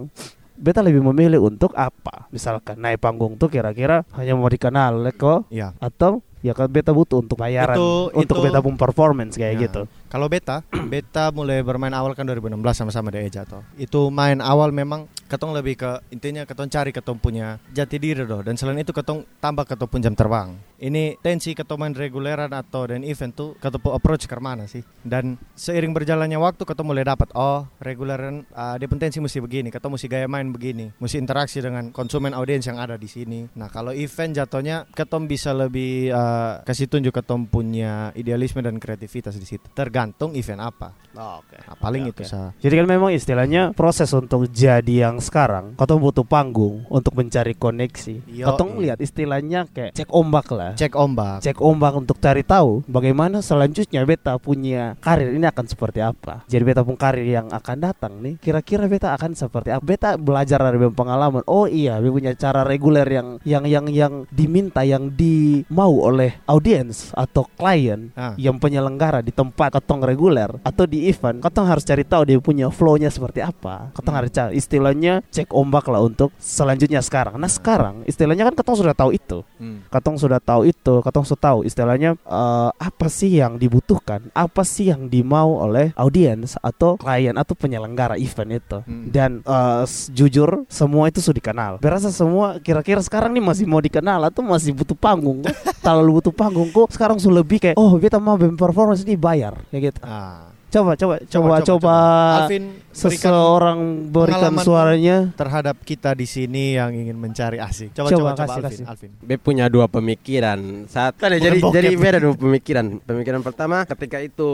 beta 0.57 0.81
lebih 0.81 1.05
memilih 1.05 1.39
untuk 1.39 1.71
apa? 1.71 2.27
Misalkan 2.29 2.81
naik 2.81 2.99
panggung 2.99 3.37
tuh 3.37 3.47
kira-kira 3.47 4.03
hanya 4.17 4.33
mau 4.33 4.49
dikenal 4.49 5.07
kok 5.13 5.47
Iya. 5.47 5.71
atau 5.77 6.19
ya 6.39 6.51
kan 6.51 6.67
beta 6.67 6.91
butuh 6.91 7.19
untuk 7.19 7.37
bayaran 7.37 7.75
Itu- 7.75 8.11
untuk 8.11 8.35
itu- 8.35 8.43
beta 8.43 8.59
pun 8.59 8.75
performance 8.75 9.35
kayak 9.35 9.55
Ya. 9.55 9.61
gitu. 9.67 9.81
Kalau 10.09 10.25
beta, 10.25 10.65
beta 10.91 11.29
mulai 11.29 11.61
bermain 11.61 11.93
awal 11.93 12.17
kan 12.17 12.25
2016 12.25 12.57
sama-sama 12.73 13.13
di 13.13 13.21
Eja 13.21 13.45
toh. 13.45 13.61
Itu 13.77 14.09
main 14.09 14.41
awal 14.41 14.73
memang 14.73 15.05
ketong 15.29 15.53
lebih 15.53 15.77
ke 15.77 16.01
intinya 16.09 16.41
ketong 16.49 16.73
cari 16.73 16.89
ketong 16.89 17.21
punya 17.21 17.61
jati 17.69 18.01
diri 18.01 18.25
doh 18.25 18.41
dan 18.41 18.57
selain 18.57 18.81
itu 18.81 18.89
ketong 18.89 19.21
tambah 19.37 19.69
ketong 19.69 19.89
pun 19.89 20.01
jam 20.01 20.17
terbang. 20.17 20.57
Ini 20.79 21.19
tensi 21.21 21.53
ketong 21.53 21.77
main 21.77 21.93
reguleran 21.93 22.49
atau 22.49 22.89
dan 22.89 23.05
event 23.05 23.35
tuh 23.35 23.53
ketong 23.61 23.93
approach 23.93 24.25
ke 24.25 24.33
mana 24.41 24.65
sih? 24.65 24.81
Dan 25.05 25.37
seiring 25.53 25.93
berjalannya 25.93 26.39
waktu 26.41 26.65
ketong 26.65 26.89
mulai 26.89 27.05
dapat 27.05 27.29
oh 27.37 27.69
reguleran 27.77 28.49
uh, 28.55 28.79
dia 28.81 28.89
pun 28.89 28.97
tensi 28.97 29.21
mesti 29.21 29.37
begini, 29.43 29.69
ketong 29.69 29.93
mesti 29.93 30.09
gaya 30.09 30.25
main 30.25 30.49
begini, 30.49 30.89
mesti 30.97 31.21
interaksi 31.21 31.61
dengan 31.61 31.93
konsumen 31.93 32.33
audiens 32.33 32.65
yang 32.65 32.81
ada 32.81 32.97
di 32.97 33.05
sini. 33.05 33.45
Nah, 33.59 33.69
kalau 33.69 33.93
event 33.93 34.33
jatuhnya 34.33 34.89
ketong 34.89 35.29
bisa 35.29 35.53
lebih 35.53 36.09
uh, 36.09 36.65
kasih 36.65 36.89
tunjuk 36.89 37.13
ketong 37.13 37.45
punya 37.45 38.15
idealisme 38.17 38.63
dan 38.63 38.81
kreativitas 38.81 39.37
di 39.37 39.45
situ. 39.45 39.67
Tergantung 39.75 39.98
event 40.33 40.63
apa. 40.63 40.95
oke. 41.41 41.57
Nah, 41.65 41.75
paling 41.75 42.03
Oke, 42.05 42.11
itu 42.13 42.21
oke. 42.23 42.29
sa. 42.29 42.53
Jadi 42.61 42.73
kan 42.79 42.87
memang 42.87 43.09
istilahnya 43.09 43.73
proses 43.73 44.13
untuk 44.13 44.45
jadi 44.47 45.09
yang 45.09 45.17
sekarang, 45.17 45.73
kau 45.73 45.89
tuh 45.89 45.97
butuh 45.97 46.21
panggung 46.21 46.85
untuk 46.85 47.17
mencari 47.17 47.57
koneksi. 47.57 48.23
Kau 48.45 48.53
tuh 48.55 48.77
iya. 48.77 48.93
lihat 48.93 48.99
istilahnya 49.01 49.59
kayak 49.73 49.97
cek 49.97 50.09
ombak 50.13 50.47
lah. 50.53 50.71
Cek 50.77 50.93
ombak. 50.93 51.41
cek 51.41 51.57
ombak 51.59 51.93
untuk 51.97 52.21
cari 52.21 52.45
tahu 52.45 52.85
bagaimana 52.85 53.41
selanjutnya 53.41 54.05
beta 54.05 54.37
punya 54.37 54.93
karir 55.01 55.33
ini 55.33 55.49
akan 55.49 55.65
seperti 55.65 55.99
apa. 55.99 56.45
Jadi 56.45 56.61
beta 56.63 56.85
pun 56.85 56.95
karir 56.95 57.25
yang 57.25 57.49
akan 57.49 57.77
datang 57.81 58.13
nih, 58.21 58.37
kira-kira 58.37 58.85
beta 58.85 59.11
akan 59.17 59.33
seperti 59.33 59.73
apa? 59.73 59.81
Beta 59.81 60.13
belajar 60.15 60.61
dari 60.61 60.77
pengalaman. 60.93 61.41
Oh 61.49 61.65
iya, 61.65 61.97
beta 61.97 62.13
punya 62.13 62.31
cara 62.37 62.61
reguler 62.61 63.09
yang 63.09 63.27
yang 63.43 63.65
yang 63.65 63.85
yang 63.89 64.13
diminta, 64.29 64.85
yang 64.85 65.09
dimau 65.09 66.05
oleh 66.05 66.37
audiens 66.45 67.11
atau 67.17 67.49
klien 67.57 68.13
Ah. 68.13 68.37
yang 68.37 68.61
penyelenggara 68.61 69.25
di 69.25 69.33
tempat 69.33 69.73
ketong 69.89 70.05
reguler 70.05 70.53
atau 70.61 70.85
di 70.85 71.09
event, 71.09 71.41
ketong 71.41 71.65
harus 71.65 71.81
cari 71.81 72.05
tahu 72.05 72.21
dia 72.23 72.37
punya 72.37 72.69
flow-nya 72.69 73.09
seperti 73.09 73.41
apa. 73.41 73.89
Ketong 73.91 74.13
Hmm. 74.13 74.19
harus 74.21 74.29
cari 74.29 74.51
istilahnya 74.53 75.25
cek 75.25 75.49
ombak 75.49 75.89
lah 75.89 75.97
untuk 75.99 76.29
selanjutnya 76.37 77.01
sekarang. 77.01 77.35
Nah 77.35 77.49
sekarang 77.49 78.05
istilahnya 78.05 78.45
kan 78.45 78.53
ketong 78.53 78.77
sudah 78.77 78.93
tahu 78.93 79.11
itu 79.11 79.41
Hmm. 79.57 79.81
katong 79.89 80.15
sudah 80.15 80.37
tahu 80.37 80.61
itu, 80.63 81.01
katong 81.01 81.25
sudah 81.25 81.41
tahu 81.43 81.59
istilahnya 81.63 82.13
eh, 82.21 82.69
apa 82.71 83.09
sih 83.09 83.33
yang 83.33 83.57
dibutuhkan, 83.57 84.29
apa 84.31 84.61
sih 84.61 84.87
yang 84.87 85.09
dimau 85.09 85.57
oleh 85.59 85.89
audiens 85.95 86.53
atau 86.59 86.93
klien 86.93 87.33
atau 87.33 87.57
penyelenggara 87.57 88.13
event 88.15 88.51
itu. 88.53 88.77
Hmm. 88.79 89.09
Dan 89.09 89.41
s- 89.81 90.11
jujur 90.11 90.69
semua 90.69 91.09
itu 91.09 91.17
sudah 91.17 91.33
dikenal. 91.35 91.71
Berasa 91.79 92.13
semua 92.13 92.59
kira-kira 92.59 93.01
sekarang 93.01 93.31
nih 93.31 93.41
masih 93.41 93.65
mau 93.65 93.81
dikenal 93.81 94.21
atau 94.23 94.45
masih 94.45 94.69
butuh 94.69 94.93
panggung. 94.93 95.41
Terlalu 95.81 96.21
butuh 96.21 96.35
panggung 96.35 96.69
kok 96.69 96.91
sekarang 96.91 97.17
sudah 97.17 97.41
lebih 97.41 97.57
kayak 97.57 97.73
oh 97.73 97.97
beta 97.97 98.19
mau 98.19 98.35
performance 98.37 99.01
ini 99.01 99.15
bayar 99.15 99.57
kayak 99.79 99.95
gitu. 99.95 100.01
Ah. 100.03 100.51
Coba 100.69 100.93
coba 100.93 101.17
coba 101.25 101.65
coba, 101.65 101.95
Alvin 102.45 102.77
berikan 102.77 102.93
seseorang 102.93 103.79
berikan 104.13 104.53
suaranya. 104.61 105.17
terhadap 105.33 105.81
kita 105.81 106.13
di 106.13 106.29
sini 106.29 106.77
yang 106.77 106.93
ingin 106.93 107.17
mencari 107.17 107.57
asik. 107.57 107.89
Coba 107.97 108.13
Coba, 108.13 108.13
coba, 108.13 108.29
coba, 108.29 108.37
kasih, 108.37 108.53
Alvin, 108.53 108.69
kasih. 108.69 108.85
Alvin. 108.85 109.11
Be 109.17 109.41
punya 109.41 109.65
dua 109.65 109.89
pemikiran. 109.89 110.85
Saat 110.85 111.17
kan 111.17 111.33
ya, 111.33 111.41
Bukan 111.41 111.47
jadi 111.49 111.57
bokep. 111.57 111.73
jadi 111.73 111.89
beda 111.97 112.17
dua 112.21 112.35
pemikiran. 112.37 112.85
Pemikiran 113.01 113.41
pertama 113.41 113.81
ketika 113.89 114.21
itu 114.21 114.51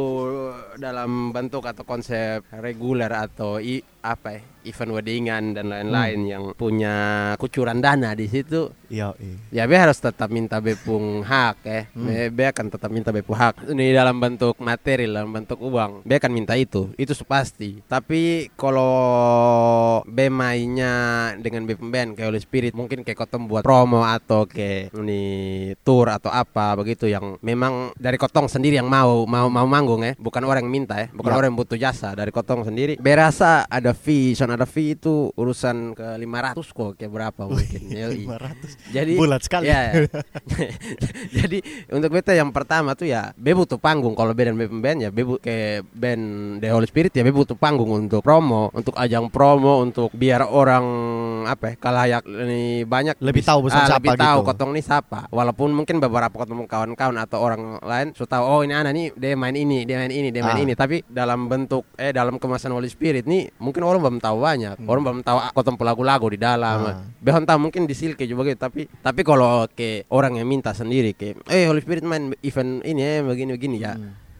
dalam 0.80 1.36
bentuk 1.36 1.68
atau 1.68 1.84
konsep 1.84 2.48
reguler 2.64 3.12
atau 3.12 3.60
i, 3.60 3.84
apa 4.00 4.40
ya, 4.40 4.42
event 4.72 4.92
weddingan 4.96 5.44
dan 5.52 5.68
lain-lain 5.68 6.20
yang 6.32 6.44
punya 6.56 6.96
kucuran 7.36 7.84
dana 7.84 8.16
di 8.16 8.32
situ 8.32 8.72
Iya. 8.90 9.14
Ya 9.50 9.64
be 9.66 9.76
harus 9.76 9.98
tetap 9.98 10.30
minta 10.30 10.58
bepung 10.60 11.22
hak 11.22 11.58
ya. 11.64 11.82
Be, 11.92 12.30
be 12.30 12.44
akan 12.46 12.68
tetap 12.70 12.90
minta 12.90 13.10
bepung 13.10 13.36
hak. 13.36 13.70
Ini 13.70 13.94
dalam 13.94 14.18
bentuk 14.18 14.58
materi, 14.60 15.06
dalam 15.06 15.30
bentuk 15.30 15.58
uang. 15.60 16.04
Be 16.04 16.18
akan 16.18 16.32
minta 16.32 16.54
itu, 16.54 16.92
itu 16.96 17.14
pasti. 17.24 17.82
Tapi 17.86 18.50
kalau 18.56 18.94
be 20.06 20.28
mainnya 20.28 20.94
dengan 21.38 21.66
be 21.66 21.76
band 21.76 22.16
kayak 22.16 22.30
Holy 22.30 22.42
Spirit, 22.42 22.74
mungkin 22.74 23.02
kayak 23.02 23.18
kotong 23.18 23.48
buat 23.48 23.64
promo 23.64 24.04
atau 24.04 24.46
kayak 24.46 24.94
ini 24.96 25.24
tour 25.82 26.10
atau 26.10 26.30
apa 26.30 26.76
begitu 26.76 27.06
yang 27.06 27.38
memang 27.42 27.94
dari 27.96 28.18
kotong 28.18 28.48
sendiri 28.48 28.78
yang 28.78 28.90
mau 28.90 29.26
mau 29.26 29.48
mau 29.48 29.66
manggung 29.66 30.02
ya, 30.02 30.14
bukan 30.18 30.44
orang 30.44 30.66
yang 30.68 30.74
minta 30.74 30.96
ya, 30.98 31.08
bukan 31.12 31.32
Ya. 31.32 31.38
orang 31.38 31.48
yang 31.52 31.60
butuh 31.60 31.78
jasa 31.78 32.14
dari 32.14 32.32
kotong 32.32 32.64
sendiri. 32.64 32.96
Be 32.96 33.12
rasa 33.12 33.66
ada 33.68 33.92
fee, 33.92 34.36
son 34.36 34.54
ada 34.54 34.64
fee 34.64 34.94
itu 34.94 35.34
urusan 35.36 35.94
ke 35.94 36.08
500 36.16 36.72
kok 36.72 36.92
kayak 36.96 37.12
berapa 37.12 37.42
mungkin. 37.46 37.82
Yoi. 38.06 38.24
500. 38.30 38.75
Jadi 38.92 39.14
Bulat 39.16 39.42
sekali. 39.42 39.68
Ya, 39.70 39.80
ya. 39.92 39.94
Jadi 41.42 41.58
untuk 41.92 42.10
beta 42.14 42.32
yang 42.32 42.50
pertama 42.54 42.94
tuh 42.94 43.10
ya 43.10 43.32
be 43.36 43.52
butuh 43.52 43.80
panggung 43.80 44.14
kalau 44.14 44.32
band 44.36 44.54
dan 44.54 44.56
band 44.58 44.82
band 44.82 44.98
ya 45.02 45.10
be 45.10 45.24
kayak 45.42 45.88
band 45.92 46.24
The 46.62 46.70
Holy 46.72 46.88
Spirit 46.88 47.12
ya 47.16 47.24
be 47.26 47.34
butuh 47.34 47.58
panggung 47.58 47.90
untuk 47.92 48.22
promo, 48.22 48.70
untuk 48.72 48.96
ajang 48.98 49.30
promo, 49.30 49.82
untuk 49.82 50.10
biar 50.14 50.46
orang 50.46 50.86
apa 51.46 51.74
ya 51.74 51.76
kalayak 51.78 52.24
ini 52.26 52.84
banyak 52.86 53.16
Lebih 53.22 53.44
tahu 53.46 53.70
ah, 53.70 53.86
siapa 53.86 54.02
lebih 54.02 54.18
tahu 54.18 54.40
gitu. 54.42 54.50
kotong 54.54 54.72
nih 54.74 54.84
siapa. 54.84 55.20
Walaupun 55.30 55.70
mungkin 55.74 55.98
beberapa 56.02 56.34
ketemu 56.34 56.64
kawan-kawan 56.66 57.18
atau 57.22 57.38
orang 57.42 57.62
lain 57.82 58.08
sudah 58.18 58.40
tahu 58.40 58.44
oh 58.44 58.60
ini 58.66 58.74
anak 58.74 58.92
nih 58.94 59.08
dia 59.16 59.34
main 59.38 59.56
ini, 59.56 59.86
dia 59.86 59.98
main 60.02 60.14
ini, 60.14 60.30
dia 60.34 60.42
main 60.42 60.56
Ah. 60.56 60.64
ini 60.64 60.74
tapi 60.78 61.04
dalam 61.12 61.52
bentuk 61.52 61.84
eh 62.00 62.16
dalam 62.16 62.40
kemasan 62.40 62.72
Holy 62.72 62.88
Spirit 62.88 63.28
nih 63.28 63.52
mungkin 63.60 63.82
orang 63.84 64.00
belum 64.02 64.18
tahu 64.22 64.38
banyak. 64.42 64.76
Orang 64.86 65.02
belum 65.04 65.20
tahu 65.22 65.38
ah, 65.38 65.52
kotong 65.54 65.78
lagu-lagu 65.82 66.26
di 66.32 66.40
dalam. 66.40 66.78
Ah. 66.86 66.96
Behon 67.22 67.46
tahu 67.46 67.70
mungkin 67.70 67.86
di 67.86 67.94
silke 67.94 68.26
juga 68.26 68.46
gitu 68.50 68.65
tapi 68.66 68.90
tapi 68.90 69.22
kalau 69.22 69.70
ke 69.70 70.10
orang 70.10 70.42
yang 70.42 70.50
minta 70.50 70.74
sendiri 70.74 71.14
ke 71.14 71.38
eh 71.46 71.70
Holy 71.70 71.86
Spirit 71.86 72.02
main 72.02 72.34
event 72.42 72.82
ini 72.82 73.02
ya 73.02 73.22
begini 73.22 73.52
begini 73.54 73.78
ya 73.78 73.94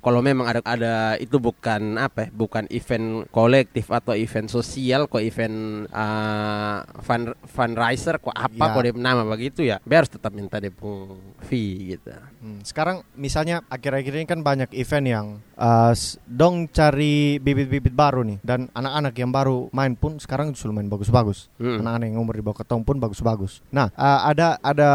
kalau 0.06 0.22
memang 0.22 0.46
ada 0.46 0.62
ada 0.62 0.94
itu 1.18 1.42
bukan 1.42 1.98
apa 1.98 2.30
ya, 2.30 2.30
bukan 2.30 2.70
event 2.70 3.26
kolektif 3.34 3.90
atau 3.90 4.14
event 4.14 4.46
sosial 4.46 5.10
kok 5.10 5.18
event 5.18 5.90
uh, 5.90 6.86
fund 7.02 7.34
fundraiser 7.50 8.22
kok 8.22 8.30
apa 8.30 8.54
Ya. 8.54 8.70
kok 8.70 8.82
dia 8.86 8.94
nama 8.94 9.26
begitu 9.26 9.66
ya 9.66 9.82
be 9.82 9.98
harus 9.98 10.14
tetap 10.14 10.30
minta 10.30 10.62
dia 10.62 10.70
pun 10.70 11.18
fee 11.42 11.98
gitu 11.98 12.14
Hmm, 12.46 12.62
Sekarang 12.62 13.02
misalnya 13.18 13.66
akhir-akhir 13.66 14.22
ini 14.22 14.30
kan 14.30 14.46
banyak 14.46 14.70
event 14.78 15.08
yang 15.10 15.26
uh, 15.58 15.90
dong 16.30 16.70
cari 16.70 17.42
bibit-bibit 17.42 17.90
baru 17.90 18.22
nih 18.22 18.38
dan 18.46 18.70
anak-anak 18.70 19.18
yang 19.18 19.34
baru 19.34 19.74
main 19.74 19.98
pun 19.98 20.22
sekarang 20.22 20.54
justru 20.54 20.70
main 20.70 20.86
bagus-bagus. 20.86 21.50
Hmm. 21.58 21.82
Anak-anak 21.82 22.06
yang 22.14 22.22
umur 22.22 22.38
di 22.38 22.46
bawah 22.46 22.62
ketong 22.62 22.86
pun 22.86 23.02
bagus-bagus. 23.02 23.66
Nah, 23.74 23.90
uh, 23.98 24.30
ada 24.30 24.62
ada 24.62 24.92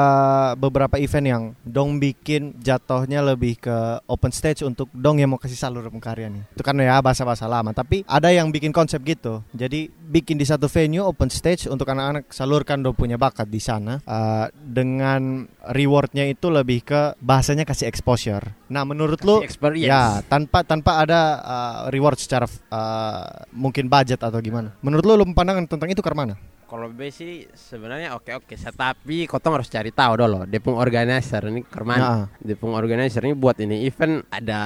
beberapa 0.55 0.95
event 1.03 1.27
yang 1.27 1.43
dong 1.67 1.99
bikin 1.99 2.55
jatuhnya 2.63 3.19
lebih 3.19 3.59
ke 3.59 3.99
open 4.07 4.31
stage 4.31 4.63
untuk 4.63 4.87
dong 5.01 5.17
yang 5.19 5.33
mau 5.33 5.41
kasih 5.41 5.57
salur 5.57 5.89
karya 5.97 6.29
nih. 6.29 6.45
Itu 6.53 6.61
kan 6.61 6.77
ya 6.77 7.01
bahasa-bahasa 7.01 7.49
lama, 7.49 7.73
tapi 7.73 8.05
ada 8.05 8.29
yang 8.29 8.53
bikin 8.53 8.71
konsep 8.71 9.01
gitu. 9.03 9.41
Jadi 9.57 9.89
bikin 9.89 10.37
di 10.37 10.45
satu 10.45 10.69
venue 10.69 11.01
open 11.01 11.33
stage 11.33 11.67
untuk 11.67 11.89
anak-anak 11.89 12.29
salurkan 12.29 12.85
dong 12.85 12.93
punya 12.93 13.17
bakat 13.17 13.49
di 13.49 13.59
sana 13.59 13.99
uh, 14.05 14.47
dengan 14.53 15.49
rewardnya 15.73 16.29
itu 16.29 16.53
lebih 16.53 16.85
ke 16.85 17.17
bahasanya 17.19 17.65
kasih 17.65 17.89
exposure. 17.89 18.45
Nah, 18.69 18.85
menurut 18.85 19.19
lu 19.25 19.41
experience. 19.41 19.89
ya 19.89 20.21
tanpa 20.29 20.63
tanpa 20.63 21.03
ada 21.03 21.21
uh, 21.41 21.79
reward 21.89 22.21
secara 22.21 22.45
uh, 22.71 23.49
mungkin 23.57 23.89
budget 23.89 24.21
atau 24.21 24.39
gimana? 24.39 24.77
Menurut 24.85 25.05
lu 25.09 25.15
lu 25.17 25.25
pandangan 25.33 25.65
tentang 25.65 25.89
itu 25.89 26.05
ke 26.05 26.13
mana? 26.13 26.37
Kalau 26.71 26.87
B 26.87 27.11
sih 27.11 27.51
sebenarnya 27.51 28.15
oke 28.15 28.31
oke, 28.31 28.55
tapi 28.55 29.27
kotong 29.27 29.59
harus 29.59 29.67
cari 29.67 29.91
tahu 29.91 30.15
dulu. 30.15 30.47
Depung 30.47 30.79
organizer 30.79 31.43
ini 31.45 31.67
kerman. 31.67 31.99
Nah. 31.99 32.25
Depung 32.39 32.73
organizer 32.73 33.19
ini 33.21 33.35
buat 33.35 33.59
ini 33.59 33.83
event 33.83 34.23
ada 34.31 34.61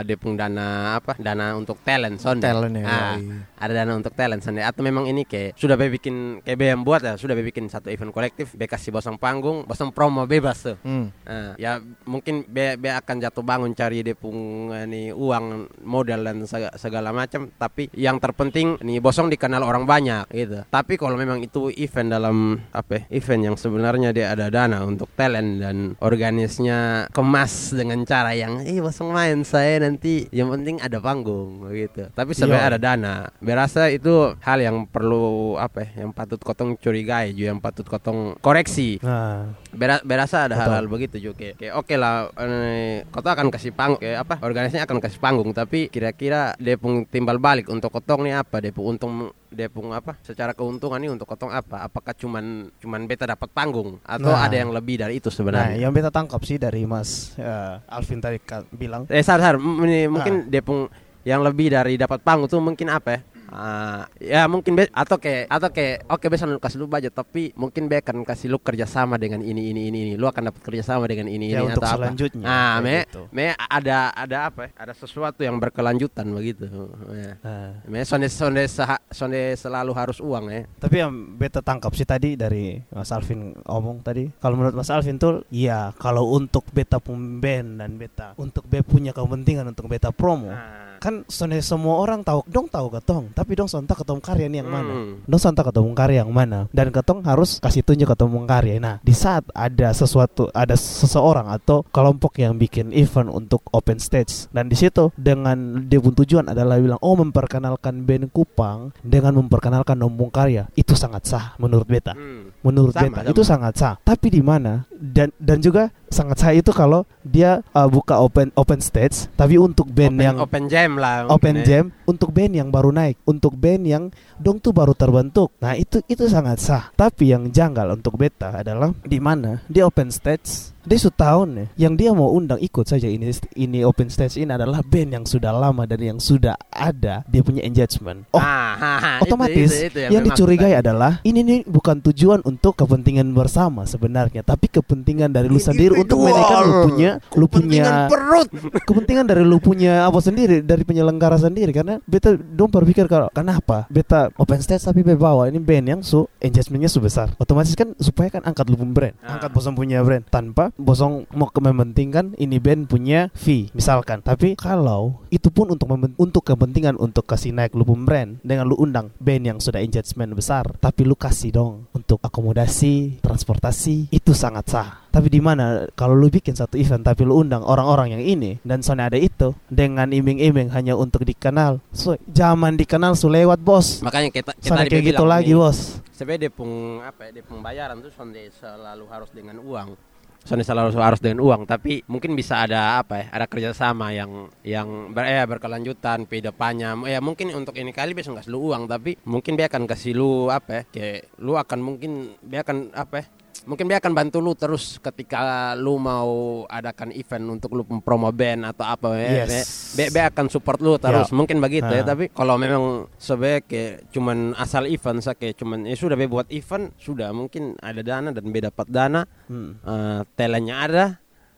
depung 0.00 0.34
dana 0.34 0.96
apa? 0.96 1.20
Dana 1.20 1.52
untuk 1.52 1.84
talent 1.84 2.16
sonde. 2.16 2.40
Talent 2.40 2.72
ya, 2.72 2.88
Ah, 2.88 3.14
iya. 3.14 3.44
ada 3.60 3.72
dana 3.76 3.92
untuk 3.92 4.16
talent 4.16 4.40
sonde. 4.40 4.64
Atau 4.64 4.80
memang 4.80 5.04
ini 5.04 5.28
kayak 5.28 5.52
sudah 5.52 5.76
be 5.76 5.92
bikin 5.92 6.40
kayak 6.40 6.56
B 6.56 6.62
yang 6.64 6.80
buat 6.80 7.04
ya, 7.04 7.20
sudah 7.20 7.36
be 7.36 7.44
bikin 7.44 7.68
satu 7.68 7.92
event 7.92 8.08
kolektif, 8.08 8.56
B 8.56 8.64
kasih 8.64 8.88
bosong 8.88 9.20
panggung, 9.20 9.68
bosong 9.68 9.92
promo 9.92 10.24
bebas 10.24 10.64
tuh. 10.64 10.80
Hmm. 10.80 11.12
Nah, 11.28 11.60
ya 11.60 11.76
mungkin 12.08 12.48
B, 12.48 12.80
B 12.80 12.88
akan 12.88 13.20
jatuh 13.20 13.44
bangun 13.44 13.76
cari 13.76 14.00
depung 14.00 14.40
ini 14.80 15.12
uang 15.12 15.44
modal 15.84 16.24
dan 16.24 16.40
sega- 16.44 16.72
segala 16.74 17.12
macam 17.12 17.52
tapi 17.52 17.92
yang 17.92 18.16
terpenting 18.16 18.80
nih 18.80 18.96
bosong 18.96 19.28
dikenal 19.28 19.60
orang 19.60 19.84
banyak 19.84 20.24
gitu 20.30 20.62
tapi 20.70 20.94
kalau 20.94 21.18
memang 21.18 21.42
itu 21.50 21.66
event 21.82 22.08
dalam 22.08 22.36
apa 22.70 23.02
ya, 23.02 23.02
event 23.10 23.42
yang 23.50 23.56
sebenarnya 23.58 24.14
dia 24.14 24.30
ada 24.30 24.46
dana 24.46 24.86
untuk 24.86 25.10
talent 25.18 25.58
dan 25.58 25.76
organisnya 25.98 27.10
kemas 27.10 27.74
dengan 27.74 28.06
cara 28.06 28.30
yang 28.32 28.62
eh 28.62 28.78
bosong 28.78 29.10
main 29.10 29.42
saya 29.42 29.82
nanti 29.82 30.30
yang 30.30 30.46
penting 30.48 30.78
ada 30.78 31.02
panggung 31.02 31.66
gitu. 31.74 32.06
Tapi 32.14 32.30
sebenarnya 32.32 32.62
Iya. 32.62 32.70
ada 32.70 32.78
dana. 32.78 33.14
Berasa 33.42 33.90
itu 33.90 34.38
hal 34.38 34.62
yang 34.62 34.86
perlu 34.86 35.58
apa 35.58 35.90
ya, 35.90 36.06
yang 36.06 36.14
patut 36.14 36.38
kotong 36.38 36.78
curigai 36.78 37.34
juga 37.34 37.50
yang 37.50 37.58
patut 37.58 37.82
kotong 37.82 38.38
koreksi. 38.38 39.02
Nah, 39.02 39.50
Bera- 39.70 40.02
berasa 40.02 40.44
ada 40.44 40.54
Betul. 40.54 40.62
hal-hal 40.66 40.86
begitu 40.86 41.16
juga 41.20 41.36
kayak, 41.38 41.54
kayak 41.56 41.74
oke 41.74 41.94
lah 41.94 42.14
eh, 42.34 43.06
kota 43.06 43.28
akan 43.32 43.48
kasih 43.48 43.70
panggung 43.70 43.98
kayak 43.98 44.18
apa 44.20 44.34
organisasinya 44.40 44.82
akan 44.82 44.98
kasih 44.98 45.18
panggung. 45.18 45.50
Tapi 45.50 45.86
kira-kira 45.86 46.52
dia 46.56 46.74
pun 46.74 47.02
timbal 47.04 47.38
balik 47.38 47.66
untuk 47.66 47.88
kotong 47.88 48.26
nih 48.26 48.34
apa? 48.36 48.58
Dia 48.58 48.70
pun 48.70 48.84
untung 48.90 49.12
dia 49.46 49.66
pun 49.66 49.90
apa? 49.90 50.18
Secara 50.20 50.52
keuntungan 50.52 50.98
nih 50.98 51.10
untuk 51.10 51.24
kotong 51.24 51.50
apa? 51.50 51.82
Apakah 51.82 52.12
cuman 52.12 52.44
cuman 52.76 53.00
beta 53.04 53.24
dapat 53.24 53.46
panggung? 53.48 54.02
Atau 54.02 54.28
Nah. 54.28 54.42
ada 54.42 54.54
yang 54.54 54.70
lebih 54.70 54.98
dari 54.98 55.16
itu 55.16 55.26
nah 55.26 55.34
sebenarnya 55.34 55.78
yang 55.78 55.90
beta 55.90 56.10
tangkap 56.10 56.42
sih 56.42 56.56
dari 56.56 56.82
Mas 56.82 57.34
eh, 57.36 57.74
Alvin 57.86 58.18
tadi 58.18 58.42
bilang. 58.70 59.06
Eh 59.06 59.22
sar, 59.22 59.38
sar, 59.38 59.54
m- 59.54 59.82
ini 59.84 60.06
mungkin 60.06 60.34
Ah. 60.34 60.46
dia 60.48 60.60
pun 60.60 60.90
yang 61.20 61.44
lebih 61.44 61.68
dari 61.68 61.94
dapat 61.94 62.18
panggung 62.20 62.48
tuh 62.48 62.58
mungkin 62.58 62.88
apa 62.88 63.08
ya 63.12 63.20
Ah, 63.50 64.06
ya 64.16 64.46
mungkin 64.46 64.72
be, 64.72 64.86
atau 64.88 65.16
kayak 65.16 65.50
atau 65.50 65.68
kayak 65.68 66.06
oke 66.06 66.22
besok 66.24 66.46
lu 66.48 66.58
kasih 66.58 66.78
lu 66.78 66.86
budget 66.86 67.10
tapi 67.10 67.50
mungkin 67.52 67.84
be 67.84 67.98
akan 67.98 68.22
kasih 68.22 68.46
lu 68.46 68.56
kerjasama 68.56 69.14
dengan 69.14 69.42
ini 69.42 69.68
ini 69.68 69.90
ini 69.90 69.98
ini 70.04 70.12
lu 70.14 70.24
akan 70.24 70.48
dapat 70.48 70.62
kerjasama 70.62 71.04
dengan 71.04 71.26
ini 71.26 71.50
Ya, 71.50 71.58
ini 71.58 71.66
untuk 71.68 71.82
atau 71.82 71.90
apa 71.90 71.98
selanjutnya, 72.06 72.44
ah 72.44 72.54
kayak 72.78 72.80
me 72.80 72.96
gitu. 73.02 73.22
me 73.30 73.46
ada 73.58 73.98
ada 74.12 74.36
apa 74.46 74.60
ya? 74.62 74.70
ada 74.78 74.92
sesuatu 74.92 75.40
yang 75.40 75.58
berkelanjutan 75.58 76.30
begitu 76.30 76.70
ya. 77.10 77.34
Nah, 77.40 77.82
me 77.84 77.98
sonde 78.00 78.28
sonde 78.28 78.62
seha- 78.64 79.02
sonde 79.10 79.52
selalu 79.52 79.90
harus 79.92 80.18
uang 80.18 80.46
ya 80.46 80.62
Tapi 80.78 80.94
yang 80.96 81.10
beta 81.34 81.58
tangkap 81.58 81.90
sih 81.92 82.04
tadi 82.04 82.34
dari 82.34 82.78
Mas 82.88 83.10
Alvin 83.10 83.50
ngomong 83.60 83.98
tadi, 84.00 84.30
kalau 84.36 84.54
menurut 84.54 84.74
Mas 84.74 84.88
Alvin 84.88 85.16
tuh, 85.16 85.42
iya 85.50 85.90
kalau 85.92 86.30
untuk 86.30 86.62
beta 86.70 86.96
pun 86.96 87.18
band 87.36 87.78
dan 87.78 87.90
beta 87.94 88.30
untuk 88.36 88.62
be 88.64 88.78
punya 88.80 89.10
kepentingan 89.10 89.66
untuk 89.66 89.86
beta 89.86 90.08
promo, 90.10 90.54
kan 91.00 91.24
semua 91.26 91.96
orang 91.98 92.20
tahu, 92.20 92.44
dong 92.46 92.68
tahu 92.68 92.92
ketong, 92.92 93.32
tapi 93.32 93.56
dong 93.56 93.66
sontak 93.66 93.98
ketong 93.98 94.20
karya 94.20 94.46
nih 94.46 94.60
yang 94.60 94.70
mana, 94.70 94.92
Hmm. 94.92 95.12
dong 95.24 95.40
sontak 95.40 95.64
ketong 95.66 95.96
karya 95.96 96.22
yang 96.22 96.30
mana, 96.30 96.68
dan 96.70 96.92
ketong 96.92 97.24
harus 97.24 97.56
kasih 97.58 97.80
tunjuk 97.80 98.12
ketong 98.12 98.36
karya. 98.44 98.76
Nah, 98.76 99.00
di 99.00 99.16
saat 99.16 99.48
ada 99.56 99.90
sesuatu, 99.90 100.52
ada 100.52 100.76
seseorang 100.76 101.48
atau 101.48 101.82
kelompok 101.88 102.36
yang 102.38 102.60
bikin 102.60 102.92
event 102.92 103.32
untuk 103.32 103.64
open 103.72 103.96
stage, 103.96 104.46
dan 104.52 104.68
di 104.68 104.76
situ 104.76 105.08
dengan 105.16 105.88
dia 105.88 105.98
pun 105.98 106.12
tujuan 106.12 106.52
adalah 106.52 106.76
bilang, 106.76 107.00
oh 107.00 107.16
memperkenalkan 107.16 108.04
band 108.04 108.28
Kupang 108.30 108.92
dengan 109.00 109.34
memperkenalkan 109.40 109.96
nombong 109.96 110.28
karya, 110.28 110.68
itu 110.76 110.92
sangat 110.92 111.24
sah 111.24 111.56
menurut 111.56 111.88
beta 111.88 112.12
Hmm. 112.12 112.52
menurut 112.60 112.92
Sama, 112.92 113.08
beta 113.08 113.20
sama. 113.24 113.30
itu 113.32 113.42
sangat 113.42 113.72
sah 113.78 113.94
tapi 114.02 114.28
di 114.28 114.42
mana 114.44 114.84
dan 114.92 115.32
dan 115.40 115.62
juga 115.62 115.88
sangat 116.10 116.36
sah 116.42 116.52
itu 116.52 116.74
kalau 116.74 117.06
dia 117.22 117.62
uh, 117.72 117.86
buka 117.86 118.18
open 118.18 118.50
open 118.58 118.82
stage 118.82 119.30
tapi 119.38 119.56
untuk 119.56 119.86
band 119.88 120.18
open, 120.18 120.26
yang 120.26 120.36
open 120.42 120.64
jam 120.66 120.90
lah 120.98 121.30
open 121.30 121.62
ya. 121.62 121.64
jam 121.64 121.84
untuk 122.04 122.34
band 122.34 122.52
yang 122.58 122.68
baru 122.68 122.90
naik 122.90 123.16
untuk 123.24 123.54
band 123.54 123.86
yang 123.86 124.04
dong 124.40 124.58
tuh 124.58 124.74
baru 124.74 124.96
terbentuk. 124.96 125.52
Nah 125.62 125.76
itu 125.78 126.02
itu 126.08 126.26
sangat 126.26 126.58
sah. 126.58 126.84
Tapi 126.96 127.30
yang 127.30 127.52
janggal 127.52 127.94
untuk 127.94 128.16
beta 128.18 128.60
adalah 128.60 128.90
di 129.04 129.22
mana? 129.22 129.62
Di 129.68 129.84
open 129.84 130.10
stage 130.10 130.74
dia 130.82 130.98
setahun 130.98 131.48
ya 131.50 131.66
yang 131.78 131.94
dia 131.94 132.10
mau 132.10 132.30
undang 132.30 132.58
ikut 132.58 132.84
saja 132.84 133.04
ini 133.04 133.28
ini 133.54 133.82
open 133.82 134.08
stage 134.08 134.36
ini 134.36 134.50
adalah 134.50 134.80
band 134.80 135.10
yang 135.12 135.24
sudah 135.24 135.50
lama 135.50 135.84
dan 135.84 136.00
yang 136.00 136.18
sudah 136.18 136.56
ada 136.68 137.22
dia 137.24 137.40
punya 137.40 137.60
engagement 137.60 138.24
oh 138.30 138.40
Ah, 138.40 138.74
ha, 138.74 138.92
ha, 138.96 139.10
itu- 139.16 139.22
otomatis 139.26 139.70
itu- 139.70 139.86
itu 139.86 139.98
yang 140.00 140.10
memang 140.14 140.26
dicurigai 140.28 140.72
tadi. 140.72 140.80
adalah 140.80 141.12
ini 141.22 141.40
nih 141.40 141.58
bukan 141.64 141.96
tujuan 142.02 142.40
untuk 142.42 142.74
kepentingan 142.74 143.28
bersama 143.30 143.84
sebenarnya 143.84 144.40
tapi 144.40 144.66
kepentingan 144.66 145.28
dari 145.28 145.46
lu 145.46 145.58
sendiri 145.58 145.96
untuk 145.96 146.20
menaikkan 146.20 146.62
lu 146.62 146.74
punya 146.84 147.10
lu 147.34 147.46
punya 147.46 147.82
Kepentingan 147.82 148.08
perut 148.08 148.48
kepentingan 148.88 149.24
dari 149.24 149.42
lu 149.42 149.58
punya 149.58 150.02
apa 150.02 150.18
sendiri 150.18 150.60
dari 150.60 150.82
penyelenggara 150.82 151.36
sendiri 151.36 151.70
karena 151.70 151.98
beta 152.02 152.32
dong 152.32 152.68
berpikir 152.68 153.04
kalau 153.04 153.28
kenapa 153.30 153.84
beta 153.88 154.30
open 154.34 154.58
stage 154.58 154.82
tapi 154.82 155.00
beta 155.00 155.18
bawa 155.18 155.46
ini 155.46 155.58
band 155.58 155.86
yang 155.88 156.00
su 156.00 156.24
engagementnya 156.38 156.86
su 156.86 156.98
besar 156.98 157.30
otomatis 157.36 157.74
kan 157.74 157.92
supaya 157.96 158.30
kan 158.30 158.42
angkat 158.42 158.66
lu 158.66 158.76
pun 158.76 158.90
brand 158.90 159.14
Ah. 159.20 159.36
angkat 159.36 159.50
bosong 159.50 159.74
punya 159.74 160.00
brand 160.00 160.24
tanpa 160.24 160.69
bosong 160.76 161.26
mau 161.34 161.48
ke 161.50 161.60
mementingkan 161.62 162.34
ini 162.36 162.58
band 162.58 162.90
punya 162.90 163.32
fee 163.34 163.70
misalkan. 163.72 164.20
Tapi 164.20 164.54
kalau 164.54 165.22
itu 165.30 165.48
pun 165.50 165.70
untuk 165.70 165.90
untuk 166.18 166.42
kepentingan 166.42 166.98
untuk 166.98 167.26
kasih 167.26 167.54
naik 167.54 167.74
lu 167.74 167.86
pun 167.86 168.02
brand 168.04 168.38
dengan 168.42 168.66
lu 168.66 168.76
undang 168.78 169.10
band 169.22 169.44
yang 169.46 169.58
sudah 169.58 169.82
engagement 169.82 170.34
besar 170.34 170.66
tapi 170.78 171.06
lu 171.06 171.14
kasih 171.14 171.54
dong 171.54 171.86
untuk 171.94 172.18
akomodasi 172.20 173.22
transportasi 173.22 174.10
itu 174.10 174.32
sangat 174.34 174.70
sah. 174.70 174.90
Tapi 175.10 175.26
di 175.26 175.42
mana 175.42 175.90
kalau 175.98 176.14
lu 176.14 176.30
bikin 176.30 176.54
satu 176.54 176.78
event 176.78 177.02
tapi 177.02 177.26
lu 177.26 177.42
undang 177.42 177.66
orang-orang 177.66 178.14
yang 178.14 178.22
ini 178.22 178.62
dan 178.62 178.82
soalnya 178.82 179.10
ada 179.10 179.18
itu 179.18 179.54
dengan 179.66 180.06
iming-iming 180.10 180.70
hanya 180.70 180.94
untuk 180.94 181.26
dikenal 181.26 181.82
so 181.90 182.14
zaman 182.30 182.78
dikenal 182.78 183.18
su 183.18 183.26
lewat 183.26 183.58
bos. 183.58 184.02
Makanya 184.06 184.30
kita 184.30 184.54
kita 184.54 184.70
soalnya 184.70 184.86
kayak 184.90 185.06
gitu 185.14 185.24
lagi 185.26 185.52
bos. 185.54 185.98
sebenarnya 186.14 186.46
dia 186.46 186.52
pung 186.52 187.00
apa 187.00 187.32
ya 187.32 187.40
dia 187.40 187.44
pung 187.48 187.64
bayaran 187.64 187.96
tuh 188.04 188.12
sonde 188.12 188.52
selalu 188.52 189.08
harus 189.08 189.32
dengan 189.32 189.56
uang 189.64 189.96
sonde 190.44 190.64
selalu 190.64 190.96
harus 190.96 191.20
dengan 191.20 191.44
uang 191.44 191.68
tapi 191.68 192.00
mungkin 192.08 192.32
bisa 192.32 192.64
ada 192.64 192.98
apa 193.00 193.14
ya 193.22 193.26
ada 193.30 193.46
kerjasama 193.46 194.10
yang 194.16 194.48
yang 194.64 194.88
ber, 195.12 195.28
eh, 195.28 195.44
berkelanjutan 195.44 196.24
ke 196.24 196.40
depannya 196.40 196.96
ya 197.04 197.20
mungkin 197.20 197.52
untuk 197.52 197.76
ini 197.76 197.92
kali 197.92 198.16
bisa 198.16 198.32
nggak 198.32 198.48
lu 198.48 198.72
uang 198.72 198.88
tapi 198.88 199.20
mungkin 199.28 199.54
dia 199.54 199.68
akan 199.68 199.84
kasih 199.84 200.16
lu 200.16 200.48
apa 200.48 200.70
ya 200.72 200.82
kayak 200.88 201.20
lu 201.44 201.54
akan 201.60 201.78
mungkin 201.84 202.34
dia 202.40 202.64
akan 202.64 202.92
apa 202.96 203.14
ya 203.20 203.26
mungkin 203.64 203.88
dia 203.88 204.00
akan 204.00 204.12
bantu 204.12 204.38
lu 204.40 204.52
terus 204.54 204.96
ketika 205.00 205.72
lu 205.76 205.96
mau 205.96 206.64
adakan 206.66 207.12
event 207.12 207.44
untuk 207.50 207.76
lu 207.76 207.82
promo 208.00 208.30
band 208.32 208.64
atau 208.68 208.86
apa 208.86 209.08
ya 209.16 209.44
Yes. 209.44 209.96
be, 209.96 210.20
akan 210.20 210.46
support 210.48 210.80
lu 210.80 210.96
terus 210.96 211.28
Ya. 211.28 211.36
mungkin 211.36 211.60
begitu 211.60 211.88
ya 211.88 212.02
Ah. 212.04 212.08
tapi 212.16 212.28
kalau 212.32 212.56
memang 212.56 213.08
sebagai 213.16 213.64
kayak 213.66 214.10
cuman 214.10 214.52
asal 214.56 214.86
event 214.86 215.20
kayak 215.20 215.56
cuman 215.56 215.84
ya 215.84 215.96
sudah 215.96 216.16
be 216.16 216.26
buat 216.26 216.48
event 216.48 216.94
sudah 216.96 217.32
mungkin 217.32 217.76
ada 217.80 218.00
dana 218.00 218.32
dan 218.32 218.44
be 218.48 218.60
dapat 218.60 218.86
dana 218.88 219.24
Hmm. 219.46 219.76
eh 219.82 220.20
talentnya 220.38 220.76
ada 220.80 221.04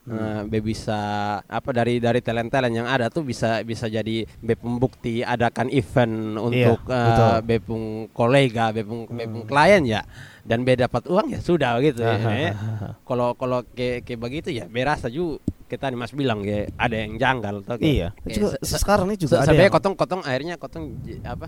eh, 0.05 0.43
be 0.45 0.59
bisa 0.61 0.99
apa 1.41 1.71
dari 1.71 1.97
dari 1.97 2.19
talent 2.19 2.49
talent 2.49 2.75
yang 2.75 2.87
ada 2.87 3.07
tuh 3.07 3.23
bisa 3.23 3.63
bisa 3.63 3.87
jadi 3.87 4.27
be 4.37 4.55
pembukti 4.55 5.23
adakan 5.23 5.69
event 5.69 6.15
untuk 6.37 6.83
Iya, 6.83 6.93
eh, 6.93 7.07
betul. 7.07 7.29
Hmm. 7.29 7.43
be 7.43 7.57
pung 7.59 7.85
kolega 8.11 8.65
be 8.69 8.83
pung, 8.83 9.07
be 9.07 9.25
pung 9.25 9.45
klien 9.45 9.83
ya 9.85 10.03
dan 10.41 10.61
be 10.61 10.75
dapat 10.75 11.07
uang 11.07 11.27
ya 11.29 11.39
sudah 11.39 11.79
gitu 11.79 12.03
ya, 12.03 12.19
ya. 12.19 12.53
kalau 13.01 13.33
kalau 13.33 13.63
kayak 13.69 14.03
kayak 14.03 14.19
begitu 14.19 14.49
ya 14.51 14.67
be 14.67 14.83
rasa 14.83 15.07
juga 15.07 15.39
kita 15.65 15.87
nih 15.87 15.97
mas 15.97 16.13
bilang 16.13 16.43
ya 16.43 16.69
ada 16.77 16.93
yang 16.95 17.17
janggal 17.17 17.63
kayak- 17.63 17.81
iya 17.81 18.09
kayak 18.19 18.35
juga, 18.35 18.49
se- 18.53 18.61
se- 18.67 18.77
sekarang 18.79 19.07
ini 19.07 19.17
juga 19.17 19.35
Se- 19.35 19.41
ada 19.41 19.49
sampai 19.49 19.65
yang- 19.65 19.73
kotong 19.73 19.95
kotong 19.95 20.21
akhirnya 20.21 20.55
kotong 20.57 20.85
apa 21.23 21.47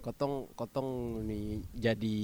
kotong 0.00 0.48
kotong 0.56 1.20
nih 1.28 1.60
jadi 1.76 2.18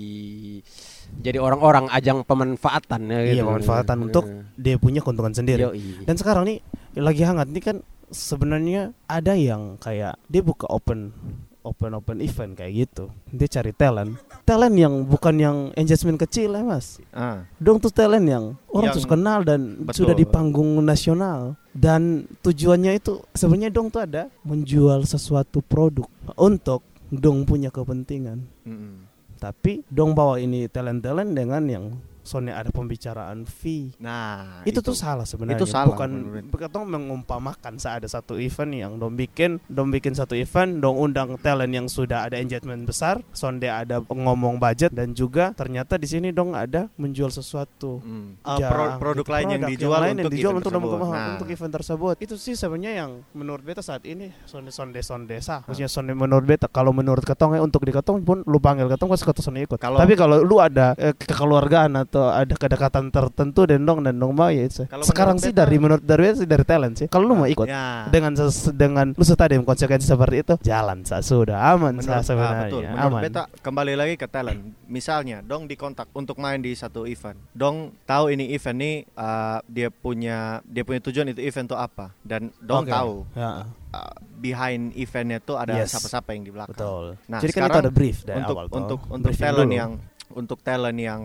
jadi 1.21 1.39
orang-orang 1.39 1.87
ajang 1.93 2.25
pemanfaatan 2.25 3.13
ya 3.13 3.21
iya 3.23 3.33
gitu. 3.41 3.47
pemanfaatan 3.47 3.97
untuk 4.11 4.25
dia 4.57 4.77
punya 4.81 5.01
keuntungan 5.05 5.37
sendiri 5.37 5.69
Yoi. 5.69 6.09
Dan 6.09 6.17
sekarang 6.17 6.49
nih 6.49 6.59
lagi 6.97 7.23
hangat 7.23 7.49
nih 7.53 7.63
kan 7.63 7.77
sebenarnya 8.09 8.97
ada 9.07 9.37
yang 9.37 9.77
kayak 9.77 10.17
dia 10.27 10.43
buka 10.43 10.67
open 10.73 11.13
open 11.67 11.99
open 11.99 12.23
event 12.23 12.55
kayak 12.55 12.87
gitu. 12.87 13.11
Dia 13.35 13.51
cari 13.51 13.75
talent. 13.75 14.15
Talent 14.47 14.77
yang 14.79 15.03
bukan 15.03 15.35
yang 15.35 15.57
engagement 15.75 16.15
kecil 16.23 16.55
ya, 16.55 16.63
Mas. 16.63 17.03
Ah. 17.11 17.43
Dong 17.59 17.83
tuh 17.83 17.91
talent 17.91 18.23
yang 18.23 18.55
orang 18.71 18.95
Yang- 18.95 19.03
terus 19.03 19.09
kenal 19.11 19.43
dan 19.43 19.83
Betul. 19.83 20.07
sudah 20.07 20.15
di 20.15 20.23
panggung 20.23 20.79
nasional 20.79 21.59
dan 21.75 22.31
tujuannya 22.47 23.03
itu 23.03 23.19
sebenarnya 23.35 23.75
dong 23.75 23.91
tuh 23.91 24.07
ada 24.07 24.31
menjual 24.47 25.03
sesuatu 25.03 25.59
produk 25.61 26.07
untuk 26.39 26.87
dong 27.11 27.47
punya 27.47 27.71
kepentingan. 27.71 28.43
Mm-mm. 28.67 28.95
Tapi 29.37 29.85
dong 29.93 30.17
bawa 30.17 30.41
ini 30.41 30.65
talent-talent 30.67 31.37
dengan 31.37 31.63
yang 31.69 31.85
soalnya 32.27 32.59
ada 32.59 32.69
pembicaraan 32.69 33.47
fee. 33.47 33.95
Nah, 33.97 34.67
itu, 34.67 34.83
tuh 34.83 34.93
salah 34.93 35.25
sebenarnya. 35.25 35.57
Itu 35.57 35.65
salah 35.65 35.89
Bukan 35.89 36.11
ketong 36.51 36.85
mengumpamakan 36.85 37.79
saat 37.79 38.03
ada 38.03 38.11
satu 38.11 38.37
event 38.37 38.73
yang 38.75 38.93
dong 38.99 39.15
bikin, 39.15 39.63
dong 39.71 39.89
bikin 39.89 40.13
satu 40.13 40.35
event, 40.35 40.83
dong 40.83 40.99
undang 40.99 41.39
talent 41.41 41.73
yang 41.73 41.87
sudah 41.87 42.27
ada 42.27 42.37
engagement 42.37 42.85
besar, 42.85 43.23
sonde 43.31 43.71
ada 43.71 44.03
ngomong 44.05 44.59
budget 44.59 44.93
dan 44.93 45.15
juga 45.15 45.55
ternyata 45.55 45.97
di 45.97 46.05
sini 46.05 46.29
dong 46.29 46.53
ada 46.53 46.91
menjual 46.97 47.31
sesuatu. 47.31 48.03
Hmm. 48.03 48.37
Uh, 48.43 48.59
Ja- 48.59 48.69
pro- 48.69 48.99
produk 48.99 49.25
gitu, 49.25 49.33
lain 49.33 49.47
yang 49.49 49.63
dijual 49.65 50.01
lain 50.03 50.17
untuk 50.17 50.23
yang 50.27 50.33
dijual 50.35 50.53
untuk, 50.59 50.73
untuk, 50.75 51.01
Nah. 51.07 51.37
untuk 51.37 51.49
event 51.49 51.73
tersebut. 51.73 52.15
Itu 52.19 52.35
sih 52.37 52.53
sebenarnya 52.53 52.93
yang 53.07 53.11
menurut 53.33 53.63
beta 53.63 53.81
saat 53.81 54.03
ini 54.05 54.33
sonde 54.45 54.73
sonde 54.73 55.01
sonde 55.01 55.37
sah. 55.41 55.63
Maksudnya 55.65 55.89
sonde 55.89 56.13
menurut 56.13 56.45
beta 56.45 56.67
kalau 56.67 56.91
menurut 56.91 57.23
ketong 57.23 57.57
untuk 57.61 57.85
di 57.85 57.93
ketong 57.95 58.21
pun 58.21 58.43
lu 58.45 58.59
panggil 58.59 58.89
ketong 58.89 59.09
pasti 59.09 59.25
ketong 59.25 59.57
ikut. 59.57 59.79
Kalau- 59.79 60.01
Tapi 60.01 60.15
kalau 60.17 60.43
lu 60.43 60.57
ada 60.59 60.97
eh, 60.97 61.13
kekeluargaan 61.13 61.93
atau 61.97 62.16
ada 62.23 62.51
kedekatan 62.51 63.09
tertentu 63.09 63.65
dan 63.65 63.83
dong 63.83 64.01
dan 64.01 64.15
dong 64.15 64.33
mau 64.33 64.49
ya 64.49 64.63
itu. 64.63 64.85
Sekarang 65.03 65.37
sih 65.37 65.51
dari 65.51 65.77
menurut 65.77 66.01
dari 66.01 66.23
beta 66.25 66.37
sih 66.37 66.47
dari 66.47 66.63
talent 66.63 66.95
sih. 66.95 67.07
Kalau 67.07 67.25
lu 67.25 67.35
mau 67.35 67.47
ikut 67.47 67.65
Ya. 67.65 68.07
dengan 68.07 68.33
ses- 68.33 68.71
dengan 68.71 69.11
lu 69.11 69.23
stadium 69.23 69.63
konsekuensi 69.63 70.05
seperti 70.05 70.37
itu 70.39 70.55
jalan 70.63 71.03
sah 71.03 71.19
sudah 71.19 71.59
aman 71.69 71.99
sah 71.99 72.17
Menurut, 72.17 72.17
ah, 72.17 72.25
sebenarnya 72.25 72.65
betul. 72.65 72.83
Menurut 72.83 73.07
aman. 73.11 73.21
beta 73.23 73.43
kembali 73.59 73.95
lagi 73.95 74.15
ke 74.15 74.27
talent. 74.27 74.61
Misalnya, 74.87 75.41
dong 75.41 75.65
dikontak 75.65 76.09
untuk 76.13 76.37
main 76.37 76.59
di 76.59 76.73
satu 76.73 77.05
event. 77.05 77.37
Dong 77.53 77.77
tahu 78.03 78.31
ini 78.31 78.51
event 78.51 78.77
nih 78.77 78.97
uh, 79.13 79.59
dia 79.67 79.89
punya 79.89 80.39
dia 80.63 80.83
punya 80.83 81.01
tujuan 81.01 81.29
itu 81.29 81.41
event 81.41 81.65
itu 81.65 81.75
apa 81.75 82.15
dan 82.21 82.49
dong 82.59 82.87
tahu 82.87 83.27
Ya, 83.33 83.67
uh, 83.91 84.15
behind 84.37 84.95
eventnya 84.95 85.39
tuh 85.39 85.57
ada 85.57 85.75
Yes. 85.75 85.91
siapa-siapa 85.91 86.31
yang 86.31 86.43
di 86.43 86.51
belakang. 86.51 86.73
betul. 86.73 87.05
Nah, 87.27 87.39
Jadi 87.39 87.51
kan 87.51 87.59
itu 87.59 87.67
sekarang 87.67 87.83
ada 87.83 87.91
brief 87.91 88.19
dari 88.23 88.39
untuk 88.39 88.55
awal 88.55 88.67
untuk 88.69 89.01
untuk 89.09 89.27
Briefing 89.27 89.43
talent 89.43 89.67
dulu. 89.67 89.75
yang 89.75 89.93
untuk 90.29 90.59
talent 90.61 90.99
yang 91.01 91.23